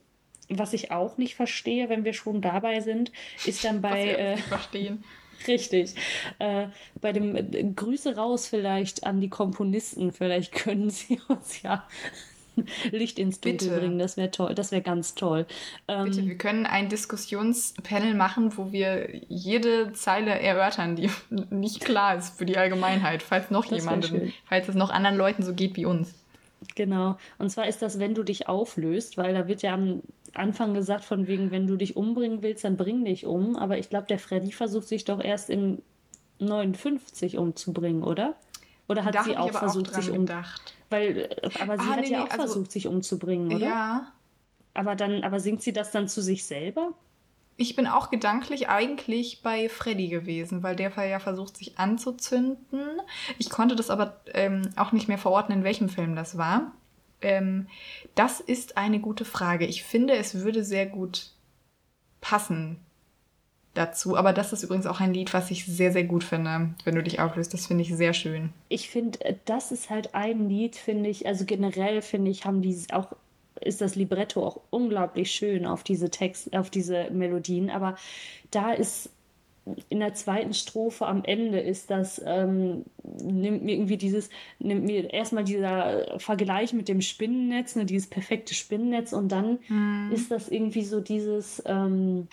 was 0.49 0.73
ich 0.73 0.91
auch 0.91 1.17
nicht 1.17 1.35
verstehe, 1.35 1.89
wenn 1.89 2.05
wir 2.05 2.13
schon 2.13 2.41
dabei 2.41 2.79
sind, 2.79 3.11
ist 3.45 3.63
dann 3.63 3.81
bei. 3.81 4.13
Äh, 4.13 4.37
verstehen. 4.37 5.03
Richtig. 5.47 5.95
Äh, 6.39 6.67
bei 7.01 7.11
dem 7.11 7.35
äh, 7.35 7.43
Grüße 7.75 8.15
raus 8.15 8.47
vielleicht 8.47 9.05
an 9.05 9.19
die 9.21 9.29
Komponisten. 9.29 10.11
Vielleicht 10.11 10.53
können 10.53 10.89
sie 10.89 11.19
uns 11.27 11.61
ja 11.61 11.87
Licht 12.91 13.19
ins 13.19 13.39
Dunkel 13.41 13.69
Bitte. 13.69 13.79
bringen. 13.79 13.99
Das 13.99 14.17
wäre 14.17 14.31
toll. 14.31 14.53
Das 14.53 14.71
wäre 14.71 14.81
ganz 14.81 15.15
toll. 15.15 15.45
Ähm, 15.87 16.05
Bitte, 16.05 16.25
wir 16.25 16.37
können 16.37 16.65
ein 16.65 16.89
Diskussionspanel 16.89 18.13
machen, 18.13 18.55
wo 18.57 18.71
wir 18.71 19.09
jede 19.27 19.93
Zeile 19.93 20.39
erörtern, 20.39 20.95
die 20.95 21.09
nicht 21.49 21.83
klar 21.83 22.15
ist 22.15 22.37
für 22.37 22.45
die 22.45 22.57
Allgemeinheit, 22.57 23.23
falls 23.23 23.49
noch 23.49 23.65
jemandem, 23.65 24.31
falls 24.45 24.69
es 24.69 24.75
noch 24.75 24.91
anderen 24.91 25.17
Leuten 25.17 25.43
so 25.43 25.53
geht 25.53 25.75
wie 25.75 25.85
uns. 25.85 26.13
Genau. 26.75 27.17
Und 27.37 27.49
zwar 27.49 27.67
ist 27.67 27.81
das, 27.81 27.99
wenn 27.99 28.15
du 28.15 28.23
dich 28.23 28.47
auflöst, 28.47 29.17
weil 29.17 29.33
da 29.33 29.47
wird 29.47 29.63
ja 29.63 29.73
am 29.73 30.01
Anfang 30.33 30.73
gesagt, 30.73 31.03
von 31.03 31.27
wegen, 31.27 31.51
wenn 31.51 31.67
du 31.67 31.75
dich 31.75 31.95
umbringen 31.95 32.41
willst, 32.41 32.63
dann 32.63 32.77
bring 32.77 33.05
dich 33.05 33.25
um. 33.25 33.55
Aber 33.55 33.77
ich 33.77 33.89
glaube, 33.89 34.07
der 34.07 34.19
Freddy 34.19 34.51
versucht 34.51 34.87
sich 34.87 35.05
doch 35.05 35.23
erst 35.23 35.49
im 35.49 35.81
59 36.39 37.37
umzubringen, 37.37 38.03
oder? 38.03 38.35
Oder 38.87 39.05
hat 39.05 39.15
da 39.15 39.23
sie 39.23 39.37
auch 39.37 39.51
versucht, 39.51 39.91
auch 39.91 40.01
sich 40.01 40.11
umgedacht? 40.11 40.73
Weil, 40.89 41.17
äh, 41.17 41.49
aber 41.61 41.77
sie 41.77 41.87
ah, 41.87 41.91
hat 41.91 42.01
nee, 42.01 42.11
ja 42.11 42.23
auch 42.23 42.29
also, 42.29 42.43
versucht, 42.43 42.71
sich 42.71 42.87
umzubringen, 42.87 43.53
oder? 43.53 43.65
Ja. 43.65 44.11
Aber 44.73 44.95
dann, 44.95 45.23
aber 45.23 45.39
singt 45.39 45.61
sie 45.61 45.73
das 45.73 45.91
dann 45.91 46.07
zu 46.07 46.21
sich 46.21 46.45
selber? 46.45 46.93
Ich 47.55 47.75
bin 47.75 47.85
auch 47.85 48.09
gedanklich 48.09 48.67
eigentlich 48.67 49.43
bei 49.43 49.69
Freddy 49.69 50.07
gewesen, 50.07 50.63
weil 50.63 50.75
der 50.75 50.91
ja 51.07 51.19
versucht, 51.19 51.55
sich 51.55 51.77
anzuzünden. 51.77 52.99
Ich 53.37 53.51
konnte 53.51 53.75
das 53.75 53.91
aber 53.91 54.21
ähm, 54.33 54.69
auch 54.75 54.91
nicht 54.91 55.07
mehr 55.07 55.19
verorten, 55.19 55.53
in 55.53 55.63
welchem 55.63 55.87
Film 55.87 56.15
das 56.15 56.37
war. 56.37 56.71
Ähm, 57.23 57.67
das 58.15 58.39
ist 58.39 58.77
eine 58.77 58.99
gute 58.99 59.25
Frage. 59.25 59.65
Ich 59.65 59.83
finde, 59.83 60.15
es 60.15 60.35
würde 60.35 60.63
sehr 60.63 60.85
gut 60.85 61.31
passen 62.21 62.79
dazu. 63.73 64.15
Aber 64.15 64.33
das 64.33 64.53
ist 64.53 64.63
übrigens 64.63 64.85
auch 64.85 64.99
ein 64.99 65.13
Lied, 65.13 65.33
was 65.33 65.51
ich 65.51 65.65
sehr, 65.65 65.91
sehr 65.91 66.03
gut 66.03 66.23
finde, 66.23 66.73
wenn 66.83 66.95
du 66.95 67.03
dich 67.03 67.19
auflöst. 67.19 67.53
Das 67.53 67.67
finde 67.67 67.83
ich 67.83 67.95
sehr 67.95 68.13
schön. 68.13 68.53
Ich 68.69 68.89
finde, 68.89 69.23
äh, 69.25 69.35
das 69.45 69.71
ist 69.71 69.89
halt 69.89 70.15
ein 70.15 70.49
Lied, 70.49 70.75
finde 70.75 71.09
ich, 71.09 71.27
also 71.27 71.45
generell 71.45 72.01
finde 72.01 72.31
ich, 72.31 72.45
haben 72.45 72.61
die 72.61 72.77
auch 72.91 73.13
ist 73.61 73.81
das 73.81 73.95
Libretto 73.95 74.45
auch 74.45 74.59
unglaublich 74.71 75.31
schön 75.31 75.65
auf 75.65 75.83
diese 75.83 76.09
Text, 76.09 76.53
auf 76.53 76.69
diese 76.69 77.09
Melodien. 77.11 77.69
Aber 77.69 77.95
da 78.51 78.73
ist 78.73 79.09
in 79.89 79.99
der 79.99 80.13
zweiten 80.13 80.53
Strophe 80.53 81.05
am 81.05 81.23
Ende 81.23 81.59
ist 81.59 81.89
das, 81.89 82.21
ähm, 82.25 82.83
nimmt 83.21 83.63
mir 83.63 83.75
irgendwie 83.75 83.97
dieses, 83.97 84.29
nimmt 84.59 84.83
mir 84.83 85.13
erstmal 85.13 85.45
dieser 85.45 86.19
Vergleich 86.19 86.73
mit 86.73 86.89
dem 86.89 87.01
Spinnennetz, 87.01 87.75
ne, 87.75 87.85
dieses 87.85 88.09
perfekte 88.09 88.53
Spinnennetz 88.53 89.13
und 89.13 89.31
dann 89.31 89.59
mhm. 89.69 90.11
ist 90.13 90.31
das 90.31 90.49
irgendwie 90.49 90.83
so 90.83 90.99
dieses, 90.99 91.63
ähm, 91.65 92.27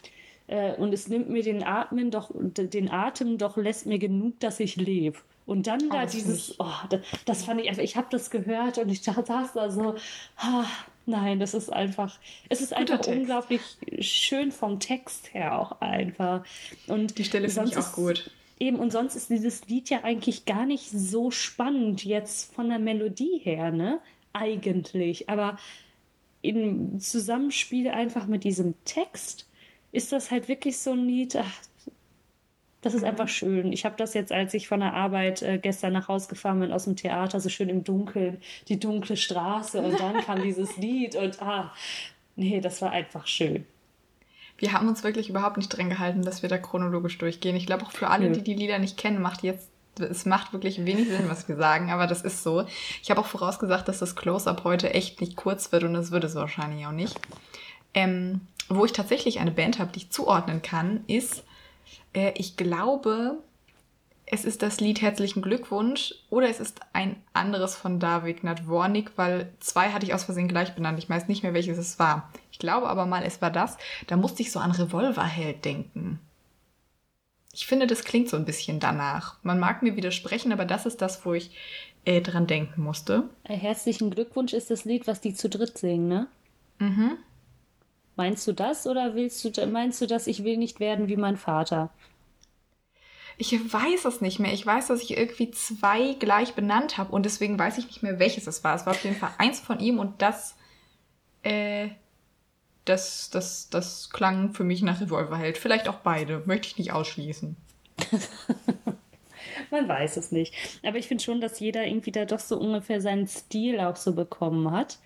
äh, 0.48 0.74
und 0.74 0.92
es 0.92 1.08
nimmt 1.08 1.30
mir 1.30 1.42
den 1.44 1.62
Atmen 1.62 2.10
doch, 2.10 2.32
den 2.34 2.90
Atem 2.90 3.38
doch 3.38 3.56
lässt 3.56 3.86
mir 3.86 3.98
genug, 3.98 4.40
dass 4.40 4.58
ich 4.58 4.76
lebe. 4.76 5.18
Und 5.46 5.66
dann 5.66 5.80
oh, 5.86 5.92
da 5.92 6.06
dieses, 6.06 6.56
oh, 6.58 6.66
das, 6.90 7.00
das, 7.24 7.44
fand 7.44 7.60
ich 7.60 7.68
einfach, 7.68 7.82
ich 7.82 7.96
habe 7.96 8.06
das 8.10 8.30
gehört 8.30 8.78
und 8.78 8.88
ich 8.88 9.02
saß 9.02 9.52
da 9.52 9.70
so, 9.70 9.94
ah, 10.36 10.64
nein, 11.10 11.38
das 11.38 11.54
ist 11.54 11.72
einfach, 11.72 12.18
es 12.48 12.60
ist 12.60 12.72
einfach 12.72 13.06
unglaublich 13.06 13.60
schön 14.00 14.52
vom 14.52 14.80
Text 14.80 15.34
her 15.34 15.58
auch 15.58 15.80
einfach. 15.80 16.44
Und 16.86 17.18
die 17.18 17.24
Stelle 17.24 17.48
finde 17.48 17.70
ich 17.70 17.76
auch 17.76 17.92
gut. 17.92 18.30
Eben, 18.58 18.78
und 18.78 18.92
sonst 18.92 19.16
ist 19.16 19.30
dieses 19.30 19.66
Lied 19.68 19.90
ja 19.90 20.04
eigentlich 20.04 20.44
gar 20.44 20.66
nicht 20.66 20.90
so 20.90 21.30
spannend 21.30 22.04
jetzt 22.04 22.54
von 22.54 22.68
der 22.68 22.78
Melodie 22.78 23.40
her, 23.42 23.70
ne? 23.70 24.00
Eigentlich. 24.32 25.28
Aber 25.28 25.58
im 26.42 27.00
Zusammenspiel 27.00 27.88
einfach 27.88 28.26
mit 28.26 28.44
diesem 28.44 28.74
Text 28.84 29.48
ist 29.92 30.12
das 30.12 30.30
halt 30.30 30.48
wirklich 30.48 30.78
so 30.78 30.92
ein 30.92 31.06
Lied, 31.06 31.36
ach, 31.36 31.52
das 32.82 32.94
ist 32.94 33.04
einfach 33.04 33.28
schön. 33.28 33.72
Ich 33.72 33.84
habe 33.84 33.96
das 33.98 34.14
jetzt, 34.14 34.32
als 34.32 34.54
ich 34.54 34.68
von 34.68 34.80
der 34.80 34.94
Arbeit 34.94 35.42
äh, 35.42 35.58
gestern 35.58 35.92
nach 35.92 36.08
Hause 36.08 36.28
gefahren 36.28 36.60
bin 36.60 36.72
aus 36.72 36.84
dem 36.84 36.96
Theater, 36.96 37.40
so 37.40 37.48
schön 37.48 37.68
im 37.68 37.84
Dunkeln, 37.84 38.40
die 38.68 38.80
dunkle 38.80 39.16
Straße 39.16 39.80
und 39.80 40.00
dann 40.00 40.20
kam 40.20 40.42
dieses 40.42 40.76
Lied 40.76 41.16
und 41.16 41.42
ah, 41.42 41.72
nee, 42.36 42.60
das 42.60 42.80
war 42.80 42.90
einfach 42.90 43.26
schön. 43.26 43.66
Wir 44.56 44.72
haben 44.72 44.88
uns 44.88 45.04
wirklich 45.04 45.30
überhaupt 45.30 45.56
nicht 45.56 45.68
dran 45.68 45.88
gehalten, 45.88 46.22
dass 46.22 46.42
wir 46.42 46.48
da 46.48 46.58
chronologisch 46.58 47.16
durchgehen. 47.18 47.56
Ich 47.56 47.66
glaube 47.66 47.84
auch 47.84 47.92
für 47.92 48.08
alle, 48.08 48.30
die 48.30 48.42
die 48.42 48.54
Lieder 48.54 48.78
nicht 48.78 48.96
kennen, 48.98 49.22
macht 49.22 49.42
jetzt 49.42 49.68
es 49.98 50.24
macht 50.24 50.52
wirklich 50.52 50.84
wenig 50.84 51.08
Sinn, 51.08 51.28
was 51.28 51.48
wir 51.48 51.56
sagen, 51.56 51.90
aber 51.90 52.06
das 52.06 52.22
ist 52.22 52.42
so. 52.42 52.64
Ich 53.02 53.10
habe 53.10 53.20
auch 53.20 53.26
vorausgesagt, 53.26 53.88
dass 53.88 53.98
das 53.98 54.16
Close-Up 54.16 54.64
heute 54.64 54.94
echt 54.94 55.20
nicht 55.20 55.36
kurz 55.36 55.72
wird 55.72 55.82
und 55.82 55.94
das 55.94 56.10
wird 56.10 56.24
es 56.24 56.34
wahrscheinlich 56.34 56.86
auch 56.86 56.92
nicht. 56.92 57.20
Ähm, 57.92 58.40
wo 58.68 58.84
ich 58.84 58.92
tatsächlich 58.92 59.40
eine 59.40 59.50
Band 59.50 59.78
habe, 59.78 59.92
die 59.92 59.98
ich 59.98 60.10
zuordnen 60.10 60.62
kann, 60.62 61.04
ist 61.06 61.44
äh, 62.12 62.32
ich 62.36 62.56
glaube, 62.56 63.38
es 64.32 64.44
ist 64.44 64.62
das 64.62 64.80
Lied 64.80 65.02
Herzlichen 65.02 65.42
Glückwunsch 65.42 66.14
oder 66.30 66.48
es 66.48 66.60
ist 66.60 66.80
ein 66.92 67.16
anderes 67.32 67.74
von 67.74 67.98
David 67.98 68.44
Nadwornik, 68.44 69.12
weil 69.16 69.52
zwei 69.58 69.90
hatte 69.90 70.06
ich 70.06 70.14
aus 70.14 70.24
Versehen 70.24 70.48
gleich 70.48 70.74
benannt. 70.74 70.98
Ich 71.00 71.10
weiß 71.10 71.26
nicht 71.26 71.42
mehr, 71.42 71.54
welches 71.54 71.78
es 71.78 71.98
war. 71.98 72.30
Ich 72.52 72.60
glaube 72.60 72.88
aber 72.88 73.06
mal, 73.06 73.24
es 73.24 73.42
war 73.42 73.50
das. 73.50 73.76
Da 74.06 74.16
musste 74.16 74.42
ich 74.42 74.52
so 74.52 74.60
an 74.60 74.70
Revolverheld 74.70 75.64
denken. 75.64 76.20
Ich 77.52 77.66
finde, 77.66 77.88
das 77.88 78.04
klingt 78.04 78.28
so 78.28 78.36
ein 78.36 78.44
bisschen 78.44 78.78
danach. 78.78 79.36
Man 79.42 79.58
mag 79.58 79.82
mir 79.82 79.96
widersprechen, 79.96 80.52
aber 80.52 80.64
das 80.64 80.86
ist 80.86 81.02
das, 81.02 81.24
wo 81.26 81.34
ich 81.34 81.50
äh, 82.04 82.20
dran 82.20 82.46
denken 82.46 82.82
musste. 82.82 83.24
Äh, 83.42 83.56
Herzlichen 83.56 84.10
Glückwunsch 84.10 84.52
ist 84.52 84.70
das 84.70 84.84
Lied, 84.84 85.08
was 85.08 85.20
die 85.20 85.34
zu 85.34 85.48
dritt 85.48 85.76
singen, 85.76 86.06
ne? 86.06 86.26
Mhm. 86.78 87.18
Meinst 88.20 88.46
du 88.46 88.52
das 88.52 88.86
oder 88.86 89.14
willst 89.14 89.42
du, 89.42 89.66
meinst 89.66 89.98
du, 90.02 90.06
dass 90.06 90.26
ich 90.26 90.44
will 90.44 90.58
nicht 90.58 90.78
werden 90.78 91.08
wie 91.08 91.16
mein 91.16 91.38
Vater? 91.38 91.88
Ich 93.38 93.50
weiß 93.50 94.04
es 94.04 94.20
nicht 94.20 94.38
mehr. 94.38 94.52
Ich 94.52 94.66
weiß, 94.66 94.88
dass 94.88 95.00
ich 95.00 95.16
irgendwie 95.16 95.50
zwei 95.52 96.12
gleich 96.18 96.52
benannt 96.52 96.98
habe 96.98 97.12
und 97.12 97.24
deswegen 97.24 97.58
weiß 97.58 97.78
ich 97.78 97.86
nicht 97.86 98.02
mehr, 98.02 98.18
welches 98.18 98.46
es 98.46 98.62
war. 98.62 98.74
Es 98.74 98.84
war 98.84 98.92
auf 98.92 99.02
jeden 99.04 99.16
Fall 99.16 99.30
eins 99.38 99.58
von 99.58 99.80
ihm 99.80 99.98
und 99.98 100.20
das, 100.20 100.54
äh, 101.44 101.88
das, 102.84 103.30
das, 103.30 103.70
das 103.70 104.10
klang 104.10 104.52
für 104.52 104.64
mich 104.64 104.82
nach 104.82 105.00
Revolverheld. 105.00 105.56
Vielleicht 105.56 105.88
auch 105.88 106.00
beide. 106.00 106.42
Möchte 106.44 106.68
ich 106.68 106.76
nicht 106.76 106.92
ausschließen. 106.92 107.56
Man 109.70 109.88
weiß 109.88 110.18
es 110.18 110.30
nicht. 110.30 110.52
Aber 110.84 110.98
ich 110.98 111.08
finde 111.08 111.24
schon, 111.24 111.40
dass 111.40 111.58
jeder 111.58 111.86
irgendwie 111.86 112.12
da 112.12 112.26
doch 112.26 112.38
so 112.38 112.58
ungefähr 112.58 113.00
seinen 113.00 113.26
Stil 113.26 113.80
auch 113.80 113.96
so 113.96 114.12
bekommen 114.12 114.70
hat. 114.72 114.98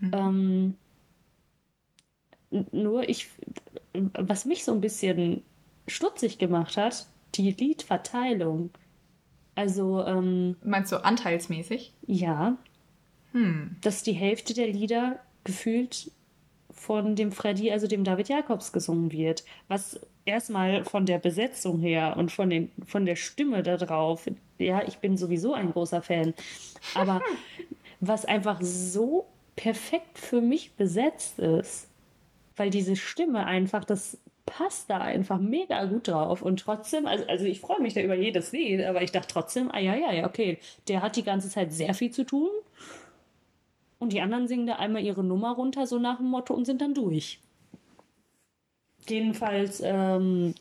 Mhm. 0.00 0.10
Ähm, 0.12 0.74
nur 2.50 3.08
ich, 3.08 3.28
was 4.14 4.44
mich 4.44 4.64
so 4.64 4.72
ein 4.72 4.80
bisschen 4.80 5.42
stutzig 5.86 6.38
gemacht 6.38 6.76
hat, 6.76 7.06
die 7.34 7.52
Liedverteilung. 7.52 8.70
Also, 9.54 10.04
ähm, 10.04 10.56
Meinst 10.62 10.92
du 10.92 11.04
anteilsmäßig? 11.04 11.92
Ja. 12.06 12.56
Hm. 13.32 13.76
Dass 13.80 14.02
die 14.02 14.12
Hälfte 14.12 14.54
der 14.54 14.68
Lieder 14.68 15.20
gefühlt 15.44 16.10
von 16.70 17.16
dem 17.16 17.32
Freddy, 17.32 17.72
also 17.72 17.86
dem 17.86 18.04
David 18.04 18.28
Jacobs, 18.28 18.72
gesungen 18.72 19.10
wird. 19.12 19.44
Was 19.66 20.00
erstmal 20.24 20.84
von 20.84 21.06
der 21.06 21.18
Besetzung 21.18 21.80
her 21.80 22.16
und 22.16 22.30
von, 22.30 22.50
den, 22.50 22.70
von 22.86 23.04
der 23.04 23.16
Stimme 23.16 23.62
da 23.62 23.76
drauf, 23.76 24.28
ja, 24.58 24.86
ich 24.86 24.98
bin 24.98 25.16
sowieso 25.16 25.54
ein 25.54 25.72
großer 25.72 26.02
Fan. 26.02 26.34
Aber 26.94 27.20
was 28.00 28.24
einfach 28.24 28.60
so 28.62 29.26
perfekt 29.56 30.18
für 30.18 30.40
mich 30.40 30.72
besetzt 30.74 31.40
ist, 31.40 31.88
weil 32.58 32.70
diese 32.70 32.96
Stimme 32.96 33.46
einfach, 33.46 33.84
das 33.84 34.18
passt 34.46 34.88
da 34.90 34.98
einfach 34.98 35.38
mega 35.38 35.84
gut 35.84 36.08
drauf. 36.08 36.42
Und 36.42 36.60
trotzdem, 36.60 37.06
also, 37.06 37.24
also 37.26 37.44
ich 37.44 37.60
freue 37.60 37.80
mich 37.80 37.94
da 37.94 38.00
über 38.00 38.14
jedes 38.14 38.52
Lied, 38.52 38.82
aber 38.84 39.02
ich 39.02 39.12
dachte 39.12 39.28
trotzdem, 39.32 39.70
ah 39.70 39.78
ja, 39.78 39.94
ja, 39.94 40.12
ja, 40.12 40.26
okay, 40.26 40.58
der 40.88 41.02
hat 41.02 41.16
die 41.16 41.22
ganze 41.22 41.48
Zeit 41.50 41.72
sehr 41.72 41.94
viel 41.94 42.10
zu 42.10 42.24
tun. 42.24 42.48
Und 43.98 44.12
die 44.12 44.20
anderen 44.20 44.48
singen 44.48 44.66
da 44.66 44.76
einmal 44.76 45.02
ihre 45.02 45.24
Nummer 45.24 45.52
runter, 45.52 45.86
so 45.86 45.98
nach 45.98 46.18
dem 46.18 46.26
Motto, 46.26 46.54
und 46.54 46.64
sind 46.64 46.80
dann 46.80 46.94
durch. 46.94 47.40
Jedenfalls, 49.08 49.82
ähm, 49.84 50.54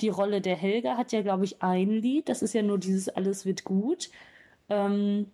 die 0.00 0.08
Rolle 0.08 0.40
der 0.40 0.56
Helga 0.56 0.96
hat 0.96 1.12
ja, 1.12 1.22
glaube 1.22 1.44
ich, 1.44 1.62
ein 1.62 1.90
Lied. 1.90 2.28
Das 2.28 2.42
ist 2.42 2.54
ja 2.54 2.62
nur 2.62 2.78
dieses 2.78 3.08
Alles 3.08 3.44
wird 3.46 3.64
gut. 3.64 4.10
Ähm, 4.68 5.26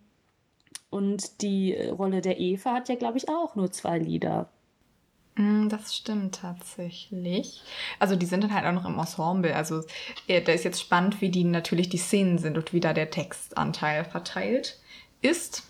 und 0.89 1.41
die 1.41 1.75
Rolle 1.75 2.21
der 2.21 2.39
Eva 2.39 2.73
hat 2.73 2.89
ja, 2.89 2.95
glaube 2.95 3.17
ich, 3.17 3.29
auch 3.29 3.55
nur 3.55 3.71
zwei 3.71 3.99
Lieder. 3.99 4.49
Mm, 5.35 5.67
das 5.67 5.95
stimmt 5.95 6.35
tatsächlich. 6.35 7.61
Also 7.99 8.15
die 8.15 8.25
sind 8.25 8.43
dann 8.43 8.53
halt 8.53 8.65
auch 8.65 8.71
noch 8.71 8.85
im 8.85 8.97
Ensemble. 8.97 9.55
Also 9.55 9.83
da 10.27 10.51
ist 10.51 10.63
jetzt 10.63 10.81
spannend, 10.81 11.21
wie 11.21 11.29
die 11.29 11.43
natürlich 11.43 11.89
die 11.89 11.97
Szenen 11.97 12.37
sind 12.37 12.57
und 12.57 12.71
wie 12.73 12.79
da 12.79 12.93
der 12.93 13.11
Textanteil 13.11 14.05
verteilt 14.05 14.79
ist. 15.21 15.63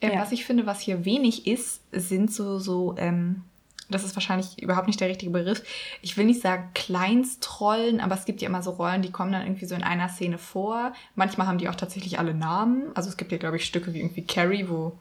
Ähm, 0.00 0.12
ja. 0.12 0.20
Was 0.20 0.32
ich 0.32 0.44
finde, 0.44 0.66
was 0.66 0.80
hier 0.80 1.04
wenig 1.04 1.46
ist, 1.46 1.80
sind 1.90 2.32
so, 2.32 2.58
so, 2.58 2.94
ähm, 2.98 3.42
das 3.88 4.04
ist 4.04 4.14
wahrscheinlich 4.14 4.62
überhaupt 4.62 4.86
nicht 4.86 5.00
der 5.00 5.08
richtige 5.08 5.32
Begriff. 5.32 5.62
Ich 6.02 6.16
will 6.16 6.26
nicht 6.26 6.42
sagen 6.42 6.70
Kleinstrollen, 6.74 8.00
aber 8.00 8.14
es 8.14 8.26
gibt 8.26 8.42
ja 8.42 8.48
immer 8.48 8.62
so 8.62 8.72
Rollen, 8.72 9.02
die 9.02 9.10
kommen 9.10 9.32
dann 9.32 9.42
irgendwie 9.42 9.66
so 9.66 9.74
in 9.74 9.82
einer 9.82 10.08
Szene 10.08 10.38
vor. 10.38 10.92
Manchmal 11.14 11.46
haben 11.46 11.58
die 11.58 11.68
auch 11.68 11.74
tatsächlich 11.74 12.18
alle 12.18 12.34
Namen. 12.34 12.90
Also 12.94 13.08
es 13.08 13.16
gibt 13.16 13.32
ja, 13.32 13.38
glaube 13.38 13.56
ich, 13.56 13.64
Stücke 13.64 13.94
wie 13.94 14.00
irgendwie 14.00 14.24
Carrie, 14.24 14.66
wo 14.68 14.98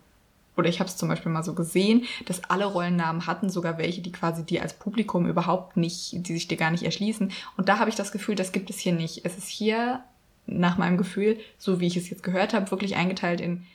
oder 0.57 0.69
ich 0.69 0.79
habe 0.79 0.89
es 0.89 0.97
zum 0.97 1.09
Beispiel 1.09 1.31
mal 1.31 1.43
so 1.43 1.53
gesehen, 1.53 2.05
dass 2.25 2.43
alle 2.49 2.65
Rollennamen 2.65 3.27
hatten, 3.27 3.49
sogar 3.49 3.77
welche, 3.77 4.01
die 4.01 4.11
quasi 4.11 4.43
dir 4.43 4.61
als 4.61 4.73
Publikum 4.73 5.27
überhaupt 5.27 5.77
nicht, 5.77 6.27
die 6.27 6.33
sich 6.33 6.47
dir 6.47 6.57
gar 6.57 6.71
nicht 6.71 6.83
erschließen. 6.83 7.31
Und 7.57 7.69
da 7.69 7.79
habe 7.79 7.89
ich 7.89 7.95
das 7.95 8.11
Gefühl, 8.11 8.35
das 8.35 8.51
gibt 8.51 8.69
es 8.69 8.79
hier 8.79 8.93
nicht. 8.93 9.25
Es 9.25 9.37
ist 9.37 9.47
hier 9.47 10.03
nach 10.47 10.77
meinem 10.77 10.97
Gefühl, 10.97 11.39
so 11.57 11.79
wie 11.79 11.87
ich 11.87 11.97
es 11.97 12.09
jetzt 12.09 12.23
gehört 12.23 12.53
habe, 12.53 12.71
wirklich 12.71 12.95
eingeteilt 12.95 13.41
in 13.41 13.65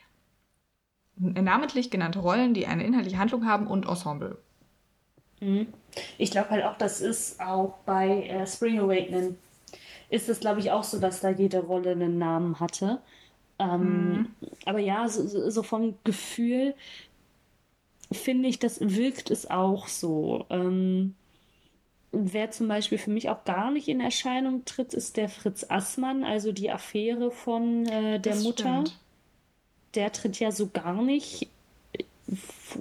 namentlich 1.17 1.91
genannte 1.91 2.21
Rollen, 2.21 2.55
die 2.55 2.67
eine 2.67 2.85
inhaltliche 2.85 3.19
Handlung 3.19 3.47
haben 3.47 3.67
und 3.67 3.87
Ensemble. 3.87 4.39
Mhm. 5.41 5.67
Ich 6.19 6.31
glaube 6.31 6.51
halt 6.51 6.65
auch, 6.65 6.79
das 6.79 7.01
ist 7.01 7.41
auch 7.41 7.75
bei 7.85 8.23
äh, 8.23 8.47
Spring 8.47 8.79
Awakening 8.79 9.37
ist 10.11 10.29
es, 10.29 10.41
glaube 10.41 10.61
ich, 10.61 10.71
auch 10.71 10.85
so, 10.85 10.99
dass 10.99 11.21
da 11.21 11.31
jede 11.31 11.61
Rolle 11.61 11.93
einen 11.93 12.19
Namen 12.19 12.59
hatte. 12.59 13.01
Ähm, 13.61 14.13
mhm. 14.13 14.29
Aber 14.65 14.79
ja, 14.79 15.07
so, 15.09 15.51
so, 15.51 15.63
vom 15.63 15.95
Gefühl 16.03 16.75
finde 18.11 18.49
ich, 18.49 18.59
das 18.59 18.81
wirkt 18.81 19.31
es 19.31 19.49
auch 19.51 19.87
so. 19.87 20.47
Ähm, 20.49 21.15
wer 22.11 22.51
zum 22.51 22.69
Beispiel 22.69 22.99
für 22.99 23.11
mich 23.11 23.29
auch 23.29 23.45
gar 23.45 23.71
nicht 23.71 23.87
in 23.89 24.01
Erscheinung 24.01 24.65
tritt, 24.65 24.95
ist 24.95 25.17
der 25.19 25.29
Fritz 25.29 25.67
Assmann, 25.69 26.25
also 26.25 26.53
die 26.53 26.71
Affäre 26.71 27.31
von 27.31 27.87
äh, 27.87 28.19
der 28.19 28.33
das 28.33 28.43
Mutter. 28.43 28.81
Stimmt. 28.81 28.99
Der 29.95 30.13
tritt 30.13 30.41
ja 30.41 30.53
so 30.53 30.69
gar 30.69 31.03
nicht 31.03 31.49
äh, 31.93 32.05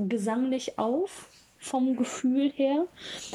gesanglich 0.08 0.80
auf 0.80 1.28
vom 1.62 1.98
Gefühl 1.98 2.52
her. 2.56 2.86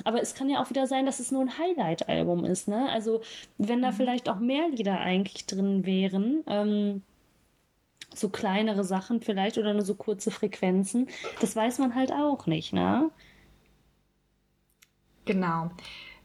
Aber 0.05 0.23
es 0.23 0.35
kann 0.35 0.49
ja 0.49 0.63
auch 0.63 0.71
wieder 0.71 0.87
sein, 0.87 1.05
dass 1.05 1.21
es 1.21 1.31
nur 1.31 1.43
ein 1.43 1.59
Highlight-Album 1.59 2.47
ist. 2.47 2.69
Ne? 2.69 2.89
Also 2.91 3.21
wenn 3.59 3.83
da 3.83 3.91
mhm. 3.91 3.97
vielleicht 3.97 4.31
auch 4.31 4.39
mehr 4.39 4.71
Lieder 4.71 4.99
eigentlich 4.99 5.45
drin 5.45 5.85
wären, 5.85 6.43
ähm, 6.47 7.03
so 8.17 8.29
kleinere 8.29 8.85
Sachen 8.85 9.21
vielleicht 9.21 9.59
oder 9.59 9.73
nur 9.73 9.85
so 9.85 9.95
kurze 9.95 10.31
Frequenzen. 10.31 11.09
Das 11.41 11.57
weiß 11.57 11.79
man 11.79 11.95
halt 11.95 12.13
auch 12.13 12.47
nicht, 12.47 12.73
ne? 12.73 13.11
Genau. 15.25 15.71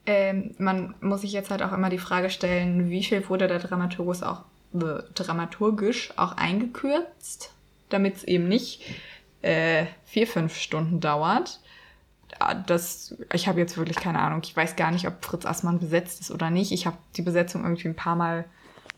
Ähm, 0.05 0.55
man 0.57 0.95
muss 1.01 1.21
sich 1.21 1.31
jetzt 1.31 1.51
halt 1.51 1.61
auch 1.61 1.71
immer 1.71 1.89
die 1.89 1.97
Frage 1.97 2.29
stellen, 2.29 2.89
wie 2.89 3.03
viel 3.03 3.27
wurde 3.29 3.47
der 3.47 3.59
Dramaturgus 3.59 4.23
auch 4.23 4.43
äh, 4.73 5.03
dramaturgisch 5.13 6.13
auch 6.17 6.33
eingekürzt, 6.37 7.53
damit 7.89 8.17
es 8.17 8.23
eben 8.23 8.47
nicht 8.47 8.83
äh, 9.41 9.85
vier, 10.05 10.27
fünf 10.27 10.55
Stunden 10.55 10.99
dauert. 10.99 11.59
Das, 12.67 13.15
ich 13.33 13.47
habe 13.47 13.59
jetzt 13.59 13.77
wirklich 13.77 13.97
keine 13.97 14.19
Ahnung. 14.19 14.41
Ich 14.43 14.55
weiß 14.55 14.75
gar 14.75 14.91
nicht, 14.91 15.07
ob 15.07 15.25
Fritz 15.25 15.45
Assmann 15.45 15.79
besetzt 15.79 16.21
ist 16.21 16.31
oder 16.31 16.51
nicht. 16.51 16.71
Ich 16.71 16.85
habe 16.85 16.97
die 17.15 17.23
Besetzung 17.23 17.63
irgendwie 17.63 17.87
ein 17.87 17.95
paar 17.95 18.15
Mal 18.15 18.45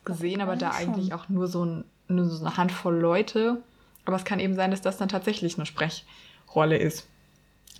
gesehen, 0.03 0.41
aber 0.41 0.55
da 0.55 0.71
eigentlich 0.71 1.13
auch 1.13 1.29
nur 1.29 1.47
so 1.47 1.65
ein 1.65 1.85
nur 2.11 2.25
so 2.25 2.43
eine 2.43 2.57
Handvoll 2.57 2.95
Leute. 2.95 3.61
Aber 4.05 4.15
es 4.15 4.25
kann 4.25 4.39
eben 4.39 4.55
sein, 4.55 4.71
dass 4.71 4.81
das 4.81 4.97
dann 4.97 5.09
tatsächlich 5.09 5.57
eine 5.57 5.65
Sprechrolle 5.65 6.77
ist. 6.77 7.07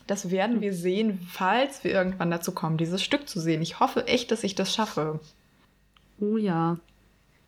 Das 0.08 0.30
werden 0.30 0.62
wir 0.62 0.74
sehen, 0.74 1.26
falls 1.30 1.84
wir 1.84 1.92
irgendwann 1.92 2.32
dazu 2.32 2.52
kommen, 2.52 2.78
dieses 2.78 3.04
Stück 3.04 3.30
zu 3.30 3.40
sehen. 3.40 3.62
Ich 3.62 3.80
hoffe 3.80 4.08
echt, 4.08 4.32
dass 4.32 4.44
ich 4.44 4.56
das 4.56 4.74
schaffe. 4.74 5.20
Oh 6.20 6.38
ja. 6.38 6.78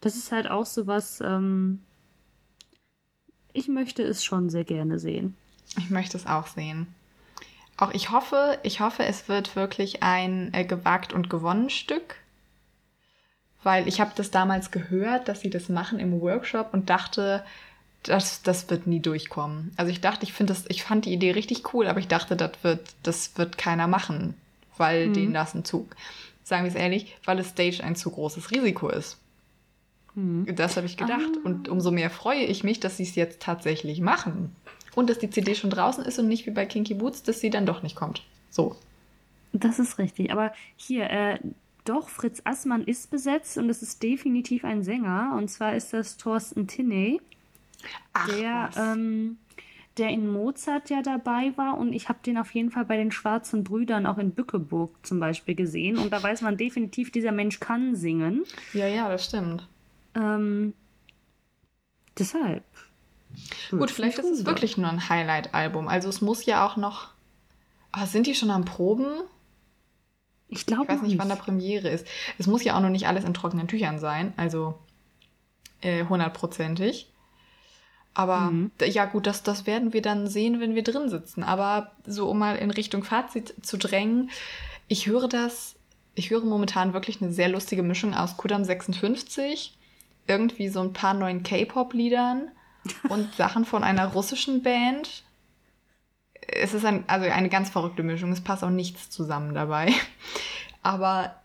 Das 0.01 0.15
ist 0.15 0.31
halt 0.31 0.49
auch 0.49 0.65
so 0.65 0.87
was, 0.87 1.21
ähm, 1.21 1.79
ich 3.53 3.67
möchte 3.67 4.03
es 4.03 4.23
schon 4.23 4.49
sehr 4.49 4.63
gerne 4.63 4.99
sehen. 4.99 5.35
Ich 5.77 5.89
möchte 5.89 6.17
es 6.17 6.25
auch 6.25 6.47
sehen. 6.47 6.87
Auch 7.77 7.91
ich 7.91 8.11
hoffe, 8.11 8.59
ich 8.63 8.79
hoffe, 8.81 9.03
es 9.03 9.27
wird 9.27 9.55
wirklich 9.55 10.03
ein 10.03 10.53
äh, 10.53 10.65
gewagt 10.65 11.13
und 11.13 11.29
gewonnen 11.29 11.69
Stück 11.69 12.15
weil 13.63 13.87
ich 13.87 13.99
habe 13.99 14.11
das 14.15 14.31
damals 14.31 14.71
gehört, 14.71 15.27
dass 15.27 15.41
sie 15.41 15.49
das 15.49 15.69
machen 15.69 15.99
im 15.99 16.19
Workshop 16.21 16.73
und 16.73 16.89
dachte, 16.89 17.43
das, 18.03 18.41
das 18.41 18.69
wird 18.69 18.87
nie 18.87 18.99
durchkommen. 18.99 19.71
Also 19.77 19.91
ich 19.91 20.01
dachte, 20.01 20.23
ich 20.23 20.33
finde 20.33 20.53
das, 20.53 20.65
ich 20.67 20.83
fand 20.83 21.05
die 21.05 21.13
Idee 21.13 21.31
richtig 21.31 21.73
cool, 21.73 21.87
aber 21.87 21.99
ich 21.99 22.07
dachte, 22.07 22.35
das 22.35 22.51
wird, 22.61 22.81
das 23.03 23.37
wird 23.37 23.57
keiner 23.57 23.87
machen, 23.87 24.35
weil 24.77 25.07
mhm. 25.07 25.13
denen 25.13 25.33
das 25.33 25.55
ein 25.55 25.65
Zug. 25.65 25.95
Sagen 26.43 26.63
wir 26.65 26.69
es 26.69 26.75
ehrlich, 26.75 27.15
weil 27.25 27.39
es 27.39 27.49
Stage 27.49 27.81
ein 27.83 27.95
zu 27.95 28.11
großes 28.11 28.51
Risiko 28.51 28.89
ist. 28.89 29.17
Mhm. 30.15 30.53
Das 30.55 30.75
habe 30.75 30.85
ich 30.85 30.97
gedacht. 30.97 31.21
Ah. 31.21 31.39
Und 31.45 31.69
umso 31.69 31.91
mehr 31.91 32.09
freue 32.09 32.43
ich 32.43 32.63
mich, 32.63 32.79
dass 32.79 32.97
sie 32.97 33.03
es 33.03 33.15
jetzt 33.15 33.41
tatsächlich 33.41 34.01
machen. 34.01 34.55
Und 34.95 35.09
dass 35.09 35.19
die 35.19 35.29
CD 35.29 35.55
schon 35.55 35.69
draußen 35.69 36.03
ist 36.05 36.19
und 36.19 36.27
nicht 36.27 36.45
wie 36.45 36.51
bei 36.51 36.65
Kinky 36.65 36.93
Boots, 36.93 37.23
dass 37.23 37.39
sie 37.39 37.49
dann 37.49 37.65
doch 37.65 37.81
nicht 37.81 37.95
kommt. 37.95 38.23
So. 38.49 38.75
Das 39.53 39.79
ist 39.79 39.97
richtig. 39.97 40.31
Aber 40.31 40.51
hier, 40.75 41.09
äh, 41.09 41.39
doch, 41.85 42.09
Fritz 42.09 42.41
Assmann 42.45 42.83
ist 42.83 43.11
besetzt 43.11 43.57
und 43.57 43.69
es 43.69 43.81
ist 43.81 44.01
definitiv 44.03 44.63
ein 44.63 44.83
Sänger. 44.83 45.33
Und 45.37 45.49
zwar 45.49 45.75
ist 45.75 45.93
das 45.93 46.17
Thorsten 46.17 46.67
Tinney, 46.67 47.21
Ach, 48.13 48.27
der, 48.27 48.69
ähm, 48.77 49.37
der 49.97 50.09
in 50.09 50.31
Mozart 50.31 50.89
ja 50.89 51.01
dabei 51.01 51.53
war. 51.55 51.77
Und 51.77 51.93
ich 51.93 52.09
habe 52.09 52.19
den 52.25 52.37
auf 52.37 52.53
jeden 52.53 52.71
Fall 52.71 52.85
bei 52.85 52.97
den 52.97 53.11
Schwarzen 53.11 53.63
Brüdern 53.63 54.05
auch 54.05 54.17
in 54.17 54.31
Bückeburg 54.31 54.95
zum 55.03 55.19
Beispiel 55.19 55.55
gesehen. 55.55 55.97
Und 55.97 56.11
da 56.13 56.23
weiß 56.23 56.41
man 56.41 56.57
definitiv, 56.57 57.11
dieser 57.11 57.31
Mensch 57.31 57.59
kann 57.59 57.95
singen. 57.95 58.43
Ja, 58.73 58.87
ja, 58.87 59.09
das 59.09 59.25
stimmt. 59.25 59.67
Ähm, 60.15 60.73
deshalb. 62.17 62.63
Gut, 63.71 63.91
vielleicht 63.91 64.19
ist 64.19 64.29
es 64.29 64.45
wirklich 64.45 64.77
nur 64.77 64.89
ein 64.89 65.09
Highlight-Album. 65.09 65.87
Also 65.87 66.07
es 66.07 66.21
muss 66.21 66.45
ja 66.45 66.65
auch 66.65 66.77
noch. 66.77 67.09
Oh, 67.95 68.05
sind 68.05 68.27
die 68.27 68.35
schon 68.35 68.51
am 68.51 68.65
Proben? 68.65 69.07
Ich 70.57 70.65
glaube. 70.65 70.83
Ich 70.83 70.89
weiß 70.89 71.01
nicht, 71.01 71.11
nicht, 71.11 71.19
wann 71.19 71.29
der 71.29 71.35
Premiere 71.35 71.89
ist. 71.89 72.05
Es 72.37 72.47
muss 72.47 72.63
ja 72.63 72.75
auch 72.75 72.81
noch 72.81 72.89
nicht 72.89 73.07
alles 73.07 73.23
in 73.23 73.33
trockenen 73.33 73.67
Tüchern 73.67 73.99
sein, 73.99 74.33
also 74.37 74.75
äh, 75.81 76.05
hundertprozentig. 76.05 77.09
Aber 78.13 78.41
mhm. 78.41 78.71
ja, 78.85 79.05
gut, 79.05 79.25
das, 79.25 79.43
das 79.43 79.65
werden 79.65 79.93
wir 79.93 80.01
dann 80.01 80.27
sehen, 80.27 80.59
wenn 80.59 80.75
wir 80.75 80.83
drin 80.83 81.09
sitzen. 81.09 81.43
Aber 81.43 81.91
so, 82.05 82.29
um 82.29 82.39
mal 82.39 82.55
in 82.55 82.71
Richtung 82.71 83.03
Fazit 83.03 83.53
zu 83.65 83.77
drängen, 83.77 84.29
ich 84.87 85.07
höre 85.07 85.27
das, 85.27 85.75
ich 86.13 86.29
höre 86.29 86.45
momentan 86.45 86.93
wirklich 86.93 87.21
eine 87.21 87.33
sehr 87.33 87.49
lustige 87.49 87.81
Mischung 87.81 88.13
aus 88.13 88.37
Kudam 88.37 88.63
56, 88.63 89.75
irgendwie 90.27 90.69
so 90.69 90.81
ein 90.81 90.93
paar 90.93 91.15
neuen 91.15 91.41
K-Pop-Liedern 91.41 92.51
und 93.09 93.33
Sachen 93.33 93.65
von 93.65 93.83
einer 93.83 94.07
russischen 94.07 94.61
Band 94.61 95.23
es 96.47 96.73
ist 96.73 96.85
ein, 96.85 97.03
also 97.07 97.29
eine 97.29 97.49
ganz 97.49 97.69
verrückte 97.69 98.03
Mischung. 98.03 98.31
Es 98.31 98.41
passt 98.41 98.63
auch 98.63 98.69
nichts 98.69 99.09
zusammen 99.09 99.53
dabei. 99.53 99.91
Aber 100.81 101.35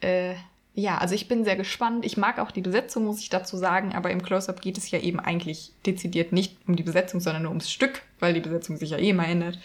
äh, 0.00 0.34
ja, 0.74 0.98
also 0.98 1.14
ich 1.14 1.28
bin 1.28 1.44
sehr 1.44 1.56
gespannt. 1.56 2.04
Ich 2.04 2.16
mag 2.16 2.38
auch 2.38 2.50
die 2.50 2.62
Besetzung, 2.62 3.04
muss 3.04 3.20
ich 3.20 3.28
dazu 3.28 3.58
sagen, 3.58 3.94
aber 3.94 4.10
im 4.10 4.22
Close-Up 4.22 4.62
geht 4.62 4.78
es 4.78 4.90
ja 4.90 4.98
eben 5.00 5.20
eigentlich 5.20 5.72
dezidiert 5.84 6.32
nicht 6.32 6.56
um 6.66 6.76
die 6.76 6.82
Besetzung, 6.82 7.20
sondern 7.20 7.42
nur 7.42 7.50
ums 7.50 7.70
Stück, 7.70 8.00
weil 8.20 8.32
die 8.32 8.40
Besetzung 8.40 8.78
sich 8.78 8.90
ja 8.90 8.96
eh 8.96 9.10
immer 9.10 9.28
ändert. 9.28 9.58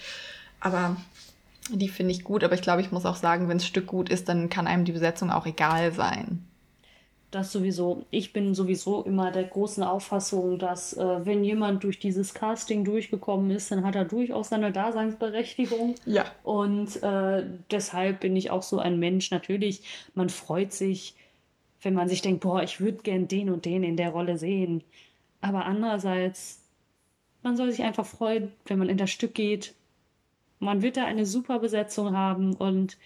Aber 0.60 0.98
die 1.70 1.88
finde 1.88 2.12
ich 2.12 2.26
gut, 2.26 2.44
aber 2.44 2.56
ich 2.56 2.62
glaube, 2.62 2.82
ich 2.82 2.92
muss 2.92 3.06
auch 3.06 3.16
sagen, 3.16 3.48
wenn 3.48 3.58
das 3.58 3.68
Stück 3.68 3.88
gut 3.88 4.10
ist, 4.10 4.28
dann 4.28 4.50
kann 4.50 4.68
einem 4.68 4.84
die 4.84 4.92
Besetzung 4.92 5.32
auch 5.32 5.46
egal 5.46 5.94
sein 5.94 6.46
das 7.32 7.52
sowieso. 7.52 8.06
Ich 8.10 8.32
bin 8.32 8.56
sowieso 8.56 9.04
immer 9.04 9.32
der 9.32 9.44
großen 9.44 9.84
Auffassung, 9.84 10.58
dass 10.60 10.96
äh, 10.96 11.26
wenn 11.26 11.44
jemand 11.44 11.84
durch 11.84 12.00
dieses 12.00 12.34
Casting 12.34 12.86
durchgekommen 12.86 13.52
ist, 13.52 13.70
dann 13.70 13.86
hat 13.86 13.96
er 13.96 14.06
durchaus 14.06 14.50
seine 14.50 14.72
Daseinsberechtigung. 14.72 15.96
Ja. 16.06 16.26
Und 16.44 17.02
äh, 17.04 17.44
deshalb 17.70 18.22
bin 18.22 18.36
ich 18.36 18.50
auch 18.50 18.64
so 18.64 18.80
ein 18.80 18.98
Mensch. 18.98 19.30
Natürlich, 19.32 20.10
man 20.16 20.30
freut 20.30 20.72
sich, 20.72 21.16
wenn 21.82 21.94
man 21.94 22.08
sich 22.08 22.22
denkt, 22.22 22.42
boah, 22.42 22.64
ich 22.64 22.80
würde 22.80 23.00
gern 23.04 23.28
den 23.28 23.50
und 23.50 23.66
den 23.66 23.84
in 23.84 23.98
der 23.98 24.12
Rolle 24.12 24.38
sehen. 24.38 24.84
Aber 25.42 25.66
andererseits, 25.66 26.62
man 27.44 27.58
soll 27.58 27.72
sich 27.72 27.84
einfach 27.84 28.06
freuen, 28.06 28.54
wenn 28.66 28.80
man 28.80 28.90
in 28.90 28.98
das 28.98 29.12
Stück 29.12 29.34
geht. 29.34 29.74
Man 30.60 30.82
wird 30.82 30.98
da 30.98 31.06
eine 31.06 31.26
super 31.26 31.60
Besetzung 31.60 32.16
haben 32.16 32.54
und 32.54 32.98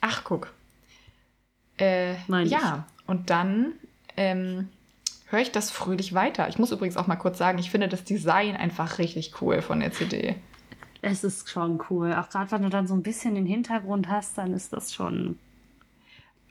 Ach, 0.00 0.22
guck. 0.24 0.52
Äh, 1.80 2.14
ja, 2.44 2.86
und 3.06 3.30
dann 3.30 3.72
ähm, 4.18 4.68
höre 5.28 5.40
ich 5.40 5.52
das 5.52 5.70
fröhlich 5.70 6.12
weiter. 6.12 6.48
Ich 6.48 6.58
muss 6.58 6.70
übrigens 6.70 6.98
auch 6.98 7.06
mal 7.06 7.16
kurz 7.16 7.38
sagen, 7.38 7.58
ich 7.58 7.70
finde 7.70 7.88
das 7.88 8.04
Design 8.04 8.56
einfach 8.56 8.98
richtig 8.98 9.40
cool 9.40 9.62
von 9.62 9.80
der 9.80 9.92
CD. 9.92 10.36
Es 11.02 11.24
ist 11.24 11.50
schon 11.50 11.82
cool. 11.90 12.14
Auch 12.14 12.30
gerade 12.30 12.52
wenn 12.52 12.62
du 12.62 12.70
dann 12.70 12.86
so 12.86 12.94
ein 12.94 13.02
bisschen 13.02 13.34
den 13.34 13.44
Hintergrund 13.44 14.08
hast, 14.08 14.38
dann 14.38 14.54
ist 14.54 14.72
das 14.72 14.94
schon. 14.94 15.36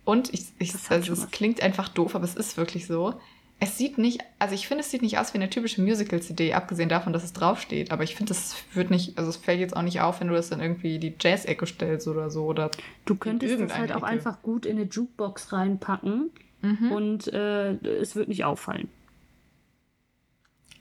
Und 0.03 0.33
ich, 0.33 0.47
ich 0.59 0.73
also 0.89 1.13
es 1.13 1.31
klingt 1.31 1.63
einfach 1.63 1.87
doof, 1.87 2.15
aber 2.15 2.25
es 2.25 2.35
ist 2.35 2.57
wirklich 2.57 2.85
so. 2.85 3.13
Es 3.61 3.77
sieht 3.77 3.97
nicht, 3.97 4.21
also 4.39 4.55
ich 4.55 4.67
finde, 4.67 4.83
es 4.83 4.91
sieht 4.91 5.03
nicht 5.03 5.19
aus 5.19 5.33
wie 5.33 5.37
eine 5.37 5.49
typische 5.49 5.81
Musical-CD, 5.81 6.53
abgesehen 6.53 6.89
davon, 6.89 7.13
dass 7.13 7.23
es 7.23 7.31
draufsteht. 7.31 7.91
Aber 7.91 8.03
ich 8.03 8.15
finde, 8.15 8.33
es 8.33 8.55
wird 8.73 8.89
nicht, 8.89 9.17
also 9.17 9.29
es 9.29 9.37
fällt 9.37 9.59
jetzt 9.59 9.75
auch 9.75 9.83
nicht 9.83 10.01
auf, 10.01 10.19
wenn 10.19 10.27
du 10.27 10.33
das 10.33 10.49
dann 10.49 10.59
irgendwie 10.59 10.99
die 10.99 11.13
Jazz-Ecke 11.17 11.65
stellst 11.65 12.07
oder 12.07 12.29
so. 12.29 12.45
Oder 12.45 12.71
du 13.05 13.15
könntest 13.15 13.57
das 13.61 13.77
halt 13.77 13.93
auch 13.93 14.03
einfach 14.03 14.41
gut 14.41 14.65
in 14.65 14.77
eine 14.77 14.87
Jukebox 14.87 15.53
reinpacken 15.53 16.31
mhm. 16.61 16.91
und 16.91 17.27
äh, 17.31 17.73
es 17.75 18.15
wird 18.15 18.27
nicht 18.27 18.43
auffallen. 18.43 18.89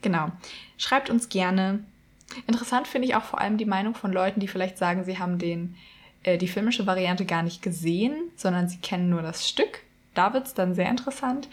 Genau. 0.02 0.32
Schreibt 0.78 1.10
uns 1.10 1.28
gerne, 1.28 1.84
Interessant 2.46 2.86
finde 2.86 3.08
ich 3.08 3.14
auch 3.14 3.24
vor 3.24 3.40
allem 3.40 3.56
die 3.58 3.64
Meinung 3.64 3.94
von 3.94 4.12
Leuten, 4.12 4.40
die 4.40 4.48
vielleicht 4.48 4.78
sagen, 4.78 5.04
sie 5.04 5.18
haben 5.18 5.38
den, 5.38 5.76
äh, 6.22 6.38
die 6.38 6.48
filmische 6.48 6.86
Variante 6.86 7.24
gar 7.24 7.42
nicht 7.42 7.62
gesehen, 7.62 8.14
sondern 8.36 8.68
sie 8.68 8.78
kennen 8.78 9.10
nur 9.10 9.22
das 9.22 9.48
Stück. 9.48 9.82
Da 10.14 10.34
wird 10.34 10.46
es 10.46 10.54
dann 10.54 10.74
sehr 10.74 10.90
interessant. 10.90 11.48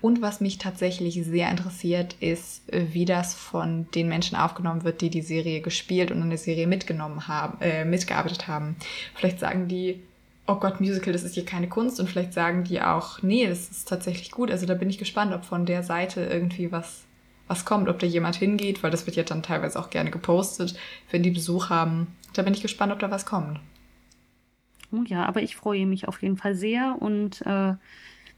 Und 0.00 0.20
was 0.20 0.40
mich 0.40 0.58
tatsächlich 0.58 1.14
sehr 1.24 1.48
interessiert, 1.48 2.16
ist, 2.20 2.72
äh, 2.72 2.86
wie 2.92 3.04
das 3.04 3.34
von 3.34 3.88
den 3.94 4.08
Menschen 4.08 4.36
aufgenommen 4.36 4.82
wird, 4.82 5.00
die 5.00 5.10
die 5.10 5.22
Serie 5.22 5.60
gespielt 5.60 6.10
und 6.10 6.20
an 6.20 6.30
der 6.30 6.38
Serie 6.38 6.66
mitgenommen 6.66 7.28
haben, 7.28 7.60
äh, 7.60 7.84
mitgearbeitet 7.84 8.48
haben. 8.48 8.76
Vielleicht 9.14 9.38
sagen 9.38 9.68
die, 9.68 10.00
oh 10.48 10.56
Gott, 10.56 10.80
Musical, 10.80 11.12
das 11.12 11.22
ist 11.22 11.34
hier 11.34 11.44
keine 11.44 11.68
Kunst. 11.68 12.00
Und 12.00 12.08
vielleicht 12.08 12.32
sagen 12.32 12.64
die 12.64 12.82
auch, 12.82 13.22
nee, 13.22 13.46
das 13.46 13.70
ist 13.70 13.88
tatsächlich 13.88 14.32
gut. 14.32 14.50
Also 14.50 14.66
da 14.66 14.74
bin 14.74 14.90
ich 14.90 14.98
gespannt, 14.98 15.32
ob 15.32 15.44
von 15.44 15.64
der 15.64 15.84
Seite 15.84 16.22
irgendwie 16.22 16.72
was 16.72 17.04
was 17.50 17.64
kommt, 17.64 17.88
ob 17.88 17.98
da 17.98 18.06
jemand 18.06 18.36
hingeht, 18.36 18.82
weil 18.82 18.92
das 18.92 19.06
wird 19.06 19.16
ja 19.16 19.24
dann 19.24 19.42
teilweise 19.42 19.78
auch 19.78 19.90
gerne 19.90 20.12
gepostet, 20.12 20.78
wenn 21.10 21.24
die 21.24 21.32
Besuch 21.32 21.68
haben. 21.68 22.06
Da 22.32 22.42
bin 22.42 22.54
ich 22.54 22.62
gespannt, 22.62 22.92
ob 22.92 23.00
da 23.00 23.10
was 23.10 23.26
kommt. 23.26 23.58
Oh 24.92 25.02
ja, 25.04 25.26
aber 25.26 25.42
ich 25.42 25.56
freue 25.56 25.84
mich 25.84 26.06
auf 26.06 26.22
jeden 26.22 26.36
Fall 26.36 26.54
sehr 26.54 26.96
und 27.00 27.42
äh, 27.42 27.74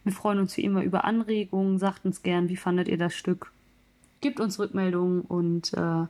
wir 0.05 0.13
freuen 0.13 0.39
uns 0.39 0.57
wie 0.57 0.65
immer 0.65 0.83
über 0.83 1.05
Anregungen. 1.05 1.79
Sagt 1.79 2.07
uns 2.07 2.23
gern, 2.23 2.49
wie 2.49 2.57
fandet 2.57 2.89
ihr 2.89 2.97
das 2.97 3.15
Stück? 3.15 3.53
Gebt 4.23 4.41
uns 4.41 4.59
Rückmeldungen 4.59 5.21
und 5.21 5.75
äh, 5.75 6.07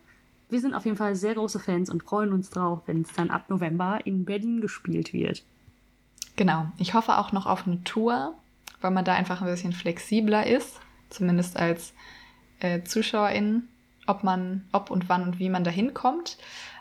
wir 0.49 0.61
sind 0.61 0.75
auf 0.75 0.85
jeden 0.85 0.97
Fall 0.97 1.17
sehr 1.17 1.35
große 1.35 1.59
Fans 1.59 1.91
und 1.91 2.05
freuen 2.05 2.33
uns 2.33 2.51
drauf, 2.51 2.83
wenn 2.87 3.03
es 3.03 3.13
dann 3.13 3.31
ab 3.31 3.51
November 3.51 3.99
in 4.05 4.25
Berlin 4.25 4.61
gespielt 4.61 5.13
wird. 5.13 5.43
Genau. 6.37 6.67
Ich 6.79 6.95
hoffe 6.95 7.19
auch 7.19 7.33
noch 7.33 7.47
auf 7.47 7.67
eine 7.67 7.83
Tour, 7.83 8.35
weil 8.81 8.93
man 8.93 9.05
da 9.05 9.15
einfach 9.15 9.43
ein 9.43 9.49
bisschen 9.49 9.73
flexibler 9.73 10.47
ist, 10.47 10.79
zumindest 11.11 11.57
als 11.57 11.95
äh, 12.63 12.83
ZuschauerInnen, 12.85 13.69
ob 14.07 14.25
man, 14.25 14.65
ob 14.73 14.91
und 14.91 15.09
wann 15.09 15.23
und 15.23 15.39
wie 15.39 15.49
man 15.49 15.65
da 15.65 15.71
hinkommt. 15.71 16.39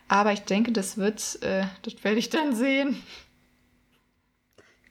Aber 0.07 0.33
ich 0.33 0.41
denke, 0.41 0.71
das 0.71 0.97
wird, 0.97 1.41
äh, 1.41 1.65
das 1.83 2.03
werde 2.03 2.19
ich 2.19 2.29
dann 2.29 2.55
sehen. 2.55 3.01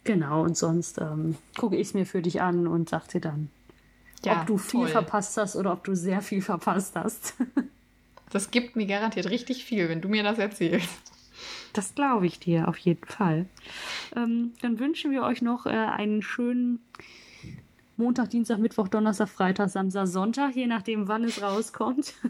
Genau, 0.05 0.43
und 0.43 0.57
sonst 0.57 0.99
ähm, 0.99 1.37
gucke 1.59 1.77
ich 1.77 1.89
es 1.89 1.95
mir 1.95 2.07
für 2.07 2.23
dich 2.23 2.41
an 2.41 2.67
und 2.67 2.89
sag 2.89 3.07
dir 3.09 3.21
dann, 3.21 3.51
ja, 4.25 4.41
ob 4.41 4.47
du 4.47 4.59
viel 4.59 4.81
toll. 4.81 4.89
verpasst 4.89 5.37
hast 5.37 5.57
oder 5.57 5.73
ob 5.73 5.85
du 5.85 5.95
sehr 5.95 6.23
viel 6.23 6.43
verpasst 6.43 6.97
hast. 6.97 7.35
das 8.31 8.51
gibt 8.51 8.77
mir 8.77 8.87
garantiert 8.87 9.29
richtig 9.29 9.65
viel, 9.65 9.89
wenn 9.89 10.01
du 10.01 10.09
mir 10.09 10.23
das 10.23 10.39
erzählst. 10.39 10.89
Das 11.73 11.95
glaube 11.95 12.27
ich 12.27 12.41
dir 12.41 12.67
auf 12.67 12.79
jeden 12.79 13.07
Fall. 13.07 13.47
Ähm, 14.17 14.55
dann 14.63 14.79
wünschen 14.79 15.11
wir 15.11 15.23
euch 15.23 15.43
noch 15.43 15.67
äh, 15.67 15.71
einen 15.71 16.23
schönen 16.23 16.81
Montag, 18.01 18.31
Dienstag, 18.31 18.59
Mittwoch, 18.59 18.89
Donnerstag, 18.89 19.29
Freitag, 19.29 19.69
Samstag, 19.69 20.07
Sonntag, 20.07 20.57
je 20.57 20.67
nachdem, 20.67 21.07
wann 21.07 21.25
es 21.25 21.41
rauskommt. 21.41 22.15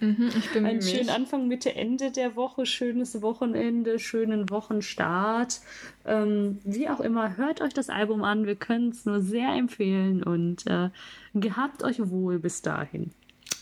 Mhm, 0.00 0.30
ich 0.36 0.52
bin 0.52 0.66
Einen 0.66 0.82
schönen 0.82 1.08
Anfang, 1.08 1.46
Mitte, 1.46 1.74
Ende 1.76 2.10
der 2.10 2.34
Woche, 2.34 2.66
schönes 2.66 3.22
Wochenende, 3.22 4.00
schönen 4.00 4.50
Wochenstart. 4.50 5.60
Ähm, 6.04 6.58
wie 6.64 6.88
auch 6.88 6.98
immer, 6.98 7.36
hört 7.36 7.60
euch 7.60 7.72
das 7.72 7.90
Album 7.90 8.24
an. 8.24 8.44
Wir 8.44 8.56
können 8.56 8.88
es 8.88 9.06
nur 9.06 9.20
sehr 9.20 9.50
empfehlen 9.50 10.24
und 10.24 10.66
äh, 10.66 10.90
gehabt 11.32 11.84
euch 11.84 12.10
wohl 12.10 12.40
bis 12.40 12.60
dahin. 12.60 13.12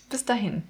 Bis 0.09 0.25
dahin. 0.25 0.63